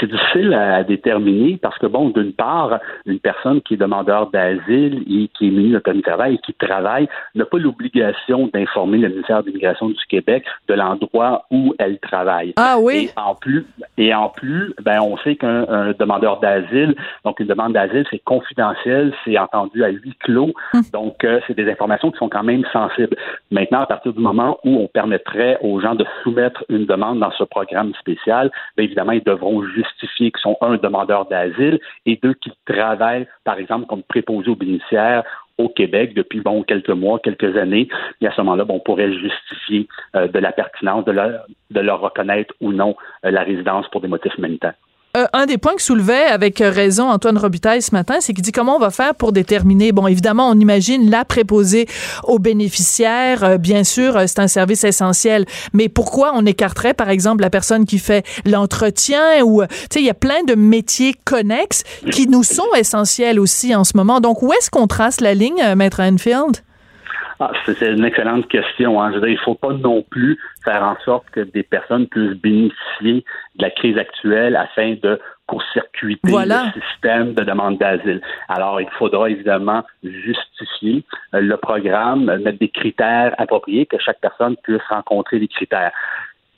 C'est 0.00 0.10
difficile 0.10 0.54
à 0.54 0.82
déterminer 0.84 1.58
parce 1.60 1.78
que, 1.78 1.86
bon, 1.86 2.10
d'une 2.10 2.32
part, 2.32 2.78
une 3.06 3.20
personne 3.20 3.60
qui 3.62 3.74
est 3.74 3.76
demandeur 3.76 4.30
d'asile 4.30 5.04
et 5.08 5.28
qui 5.28 5.48
est 5.48 5.50
munie 5.50 5.72
de 5.72 5.78
permis 5.78 6.00
de 6.00 6.04
travail 6.04 6.34
et 6.34 6.38
qui 6.38 6.54
travaille 6.54 7.08
n'a 7.34 7.44
pas 7.44 7.58
l'obligation 7.58 8.50
d'informer 8.52 8.98
le 8.98 9.08
ministère 9.08 9.42
de 9.42 9.48
l'Immigration 9.48 9.88
du 9.88 10.06
Québec 10.08 10.44
de 10.68 10.74
l'endroit 10.74 11.44
où 11.50 11.74
elle 11.78 11.98
travaille. 11.98 12.54
Ah 12.56 12.76
oui? 12.80 13.10
Et 13.14 13.20
en 13.20 13.34
plus, 13.34 13.66
et 13.98 14.14
en 14.14 14.28
plus, 14.28 14.72
ben, 14.82 15.00
on 15.00 15.16
sait 15.18 15.36
qu'un 15.36 15.92
demandeur 15.98 16.40
d'asile, 16.40 16.94
donc 17.24 17.40
une 17.40 17.46
demande 17.46 17.74
d'asile, 17.74 18.04
c'est 18.10 18.22
confidentiel, 18.24 19.12
c'est 19.24 19.38
entendu 19.38 19.84
à 19.84 19.88
huis 19.88 20.14
clos. 20.20 20.52
Hum. 20.74 20.82
Donc, 20.92 21.24
euh, 21.24 21.40
c'est 21.46 21.56
des 21.56 21.70
informations 21.70 22.10
qui 22.10 22.18
sont 22.18 22.28
quand 22.28 22.42
même 22.42 22.64
sensibles. 22.72 23.16
Maintenant, 23.50 23.80
à 23.80 23.86
partir 23.86 24.12
du 24.12 24.20
moment 24.20 24.58
où 24.64 24.76
on 24.76 24.86
permettrait 24.86 25.58
aux 25.62 25.80
gens 25.80 25.94
de 25.94 26.04
soumettre 26.22 26.64
une 26.68 26.86
demande 26.86 27.20
dans 27.20 27.32
ce 27.32 27.44
programme 27.44 27.92
spécial, 27.94 28.50
bien 28.76 28.84
évidemment, 28.86 29.12
ils 29.12 29.24
devront 29.24 29.49
justifier 29.74 30.30
qu'ils 30.30 30.40
sont 30.40 30.56
un 30.60 30.76
demandeur 30.76 31.26
d'asile 31.26 31.80
et 32.06 32.18
deux 32.22 32.34
qui 32.34 32.50
travaillent, 32.66 33.26
par 33.44 33.58
exemple, 33.58 33.86
comme 33.86 34.02
préposés 34.02 34.50
aux 34.50 34.56
bénéficiaires 34.56 35.24
au 35.58 35.68
Québec 35.68 36.14
depuis 36.14 36.40
bon 36.40 36.62
quelques 36.62 36.90
mois, 36.90 37.18
quelques 37.18 37.56
années. 37.56 37.88
Et 38.20 38.26
à 38.26 38.32
ce 38.32 38.40
moment-là, 38.40 38.64
bon, 38.64 38.76
on 38.76 38.80
pourrait 38.80 39.12
justifier 39.12 39.88
euh, 40.16 40.26
de 40.26 40.38
la 40.38 40.52
pertinence 40.52 41.04
de 41.04 41.12
leur, 41.12 41.44
de 41.70 41.80
leur 41.80 42.00
reconnaître 42.00 42.54
ou 42.60 42.72
non 42.72 42.96
euh, 43.24 43.30
la 43.30 43.42
résidence 43.42 43.86
pour 43.88 44.00
des 44.00 44.08
motifs 44.08 44.36
humanitaires. 44.38 44.74
Euh, 45.16 45.26
un 45.32 45.46
des 45.46 45.58
points 45.58 45.74
que 45.74 45.82
soulevait 45.82 46.26
avec 46.26 46.58
raison 46.60 47.10
Antoine 47.10 47.36
Robitaille 47.36 47.82
ce 47.82 47.92
matin, 47.92 48.18
c'est 48.20 48.32
qu'il 48.32 48.44
dit 48.44 48.52
comment 48.52 48.76
on 48.76 48.78
va 48.78 48.90
faire 48.90 49.16
pour 49.16 49.32
déterminer. 49.32 49.90
Bon, 49.90 50.06
évidemment, 50.06 50.48
on 50.48 50.54
imagine 50.54 51.10
la 51.10 51.24
préposée 51.24 51.88
aux 52.22 52.38
bénéficiaires. 52.38 53.42
Euh, 53.42 53.58
bien 53.58 53.82
sûr, 53.82 54.16
euh, 54.16 54.24
c'est 54.28 54.38
un 54.38 54.46
service 54.46 54.84
essentiel. 54.84 55.46
Mais 55.72 55.88
pourquoi 55.88 56.32
on 56.36 56.46
écarterait, 56.46 56.94
par 56.94 57.10
exemple, 57.10 57.42
la 57.42 57.50
personne 57.50 57.86
qui 57.86 57.98
fait 57.98 58.24
l'entretien 58.44 59.42
ou, 59.42 59.62
tu 59.62 59.68
sais, 59.94 60.00
il 60.00 60.06
y 60.06 60.10
a 60.10 60.14
plein 60.14 60.44
de 60.44 60.54
métiers 60.54 61.16
connexes 61.24 61.82
qui 62.12 62.28
nous 62.28 62.44
sont 62.44 62.72
essentiels 62.76 63.40
aussi 63.40 63.74
en 63.74 63.82
ce 63.82 63.96
moment. 63.96 64.20
Donc, 64.20 64.42
où 64.42 64.52
est-ce 64.52 64.70
qu'on 64.70 64.86
trace 64.86 65.20
la 65.20 65.34
ligne, 65.34 65.74
Maître 65.74 66.00
Enfield? 66.00 66.62
Ah, 67.42 67.52
c'est 67.64 67.80
une 67.80 68.04
excellente 68.04 68.46
question. 68.48 69.00
Hein. 69.00 69.10
Je 69.10 69.14
veux 69.14 69.20
dire, 69.22 69.30
il 69.30 69.36
ne 69.36 69.40
faut 69.40 69.54
pas 69.54 69.72
non 69.72 70.02
plus 70.02 70.38
faire 70.62 70.82
en 70.82 70.96
sorte 71.06 71.24
que 71.30 71.40
des 71.40 71.62
personnes 71.62 72.06
puissent 72.06 72.38
bénéficier 72.38 73.24
de 73.56 73.62
la 73.62 73.70
crise 73.70 73.96
actuelle 73.96 74.56
afin 74.56 74.96
de 75.02 75.18
court-circuiter 75.46 76.30
le 76.30 76.80
système 76.80 77.32
de 77.32 77.42
demande 77.42 77.78
d'asile. 77.78 78.20
Alors, 78.48 78.78
il 78.82 78.90
faudra 78.90 79.30
évidemment 79.30 79.82
justifier 80.04 81.02
euh, 81.34 81.40
le 81.40 81.56
programme, 81.56 82.26
mettre 82.26 82.58
des 82.58 82.68
critères 82.68 83.34
appropriés, 83.38 83.86
que 83.86 83.96
chaque 83.98 84.20
personne 84.20 84.56
puisse 84.62 84.82
rencontrer 84.90 85.38
les 85.38 85.48
critères 85.48 85.92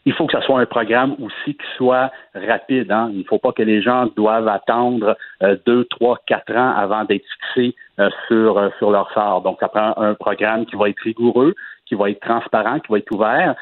il 0.04 0.12
faut 0.12 0.26
que 0.26 0.38
ce 0.38 0.44
soit 0.44 0.60
un 0.60 0.66
programme 0.66 1.14
aussi 1.20 1.54
qui 1.54 1.66
soit 1.76 2.10
rapide. 2.34 2.90
Hein. 2.90 3.10
Il 3.12 3.20
ne 3.20 3.24
faut 3.24 3.38
pas 3.38 3.52
que 3.52 3.62
les 3.62 3.82
gens 3.82 4.06
doivent 4.16 4.48
attendre 4.48 5.16
euh, 5.42 5.56
deux, 5.64 5.84
trois, 5.84 6.18
quatre 6.26 6.54
ans 6.56 6.74
avant 6.76 7.04
d'être 7.04 7.24
fixés 7.54 7.76
euh, 8.00 8.10
sur, 8.26 8.58
euh, 8.58 8.70
sur 8.78 8.90
leur 8.90 9.12
sort. 9.12 9.42
Donc, 9.42 9.58
ça 9.60 9.68
prend 9.68 9.94
un 9.96 10.14
programme 10.14 10.66
qui 10.66 10.76
va 10.76 10.88
être 10.88 11.00
rigoureux, 11.00 11.54
qui 11.86 11.94
va 11.94 12.10
être 12.10 12.20
transparent, 12.20 12.80
qui 12.80 12.90
va 12.90 12.98
être 12.98 13.12
ouvert, 13.12 13.54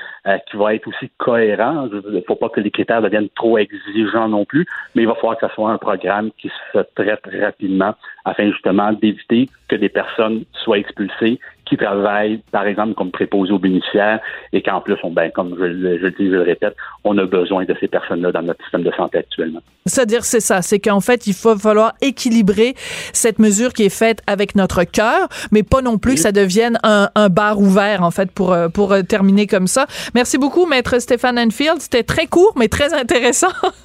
qui 0.48 0.56
va 0.56 0.74
être 0.74 0.86
aussi 0.86 1.10
cohérent. 1.18 1.88
Il 1.92 2.14
ne 2.14 2.20
faut 2.20 2.36
pas 2.36 2.48
que 2.48 2.60
les 2.60 2.70
critères 2.70 3.02
deviennent 3.02 3.30
trop 3.30 3.58
exigeants 3.58 4.28
non 4.28 4.44
plus, 4.44 4.66
mais 4.94 5.02
il 5.02 5.08
va 5.08 5.16
falloir 5.16 5.36
que 5.36 5.48
ce 5.48 5.54
soit 5.54 5.70
un 5.70 5.78
programme 5.78 6.30
qui 6.38 6.48
se 6.72 6.78
traite 6.94 7.26
rapidement 7.40 7.94
afin 8.24 8.52
justement 8.52 8.92
d'éviter 8.92 9.48
que 9.68 9.74
des 9.74 9.88
personnes 9.88 10.44
soient 10.62 10.78
expulsées 10.78 11.40
qui 11.70 11.76
travaillent, 11.76 12.42
par 12.50 12.66
exemple, 12.66 12.94
comme 12.94 13.12
préposés 13.12 13.52
aux 13.52 13.58
bénéficiaires 13.58 14.18
et 14.52 14.60
qu'en 14.60 14.80
plus, 14.80 14.96
on, 15.04 15.12
ben, 15.12 15.30
comme 15.30 15.54
je, 15.56 15.64
le 15.64 16.10
dis, 16.10 16.26
je 16.26 16.32
le 16.32 16.42
répète, 16.42 16.74
on 17.04 17.16
a 17.16 17.24
besoin 17.24 17.64
de 17.64 17.74
ces 17.80 17.86
personnes-là 17.86 18.32
dans 18.32 18.42
notre 18.42 18.60
système 18.64 18.82
de 18.82 18.90
santé 18.90 19.18
actuellement. 19.18 19.60
C'est-à-dire, 19.86 20.24
c'est 20.24 20.40
ça, 20.40 20.62
c'est 20.62 20.80
qu'en 20.80 21.00
fait, 21.00 21.28
il 21.28 21.32
faut 21.32 21.56
falloir 21.56 21.92
équilibrer 22.02 22.74
cette 23.12 23.38
mesure 23.38 23.72
qui 23.72 23.84
est 23.84 23.96
faite 23.96 24.20
avec 24.26 24.56
notre 24.56 24.82
cœur, 24.82 25.28
mais 25.52 25.62
pas 25.62 25.80
non 25.80 25.96
plus 25.96 26.14
que 26.14 26.20
ça 26.20 26.32
devienne 26.32 26.78
un, 26.82 27.08
bar 27.30 27.60
ouvert, 27.60 28.02
en 28.02 28.10
fait, 28.10 28.32
pour, 28.32 28.52
euh, 28.52 28.68
pour 28.68 28.92
euh, 28.92 29.02
terminer 29.02 29.46
comme 29.46 29.68
ça. 29.68 29.86
Merci 30.14 30.38
beaucoup, 30.38 30.66
Maître 30.66 30.98
Stéphane 30.98 31.38
Enfield. 31.38 31.76
C'était 31.78 32.02
très 32.02 32.26
court, 32.26 32.52
mais 32.56 32.66
très 32.66 32.92
intéressant. 32.92 33.52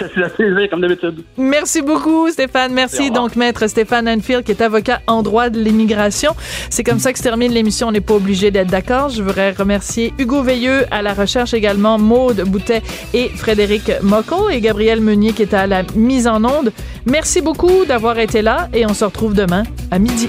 Un 0.00 0.28
plaisir, 0.28 0.68
comme 0.68 0.82
d'habitude. 0.82 1.24
Merci 1.38 1.80
beaucoup, 1.80 2.28
Stéphane. 2.28 2.72
Merci. 2.74 3.10
Donc, 3.10 3.36
Maître 3.36 3.66
Stéphane 3.68 4.06
Enfield, 4.06 4.44
qui 4.44 4.52
est 4.52 4.60
avocat 4.60 5.00
en 5.06 5.22
droit 5.22 5.48
de 5.48 5.58
l'immigration. 5.58 6.32
C'est 6.68 6.84
comme 6.84 6.98
ça 6.98 7.12
que 7.12 7.21
termine 7.22 7.52
l'émission. 7.52 7.88
On 7.88 7.92
n'est 7.92 8.00
pas 8.00 8.14
obligé 8.14 8.50
d'être 8.50 8.68
d'accord. 8.68 9.08
Je 9.08 9.22
voudrais 9.22 9.52
remercier 9.52 10.12
Hugo 10.18 10.42
Veilleux 10.42 10.86
à 10.90 11.02
la 11.02 11.14
recherche 11.14 11.54
également, 11.54 11.96
Maude 11.96 12.42
Boutet 12.42 12.82
et 13.14 13.28
Frédéric 13.28 13.92
Mocco 14.02 14.50
et 14.50 14.60
Gabriel 14.60 15.00
Meunier 15.00 15.32
qui 15.32 15.42
est 15.42 15.54
à 15.54 15.68
la 15.68 15.84
mise 15.94 16.26
en 16.26 16.44
onde. 16.44 16.72
Merci 17.06 17.40
beaucoup 17.40 17.84
d'avoir 17.86 18.18
été 18.18 18.42
là 18.42 18.68
et 18.74 18.84
on 18.86 18.94
se 18.94 19.04
retrouve 19.04 19.34
demain 19.34 19.62
à 19.92 20.00
midi. 20.00 20.28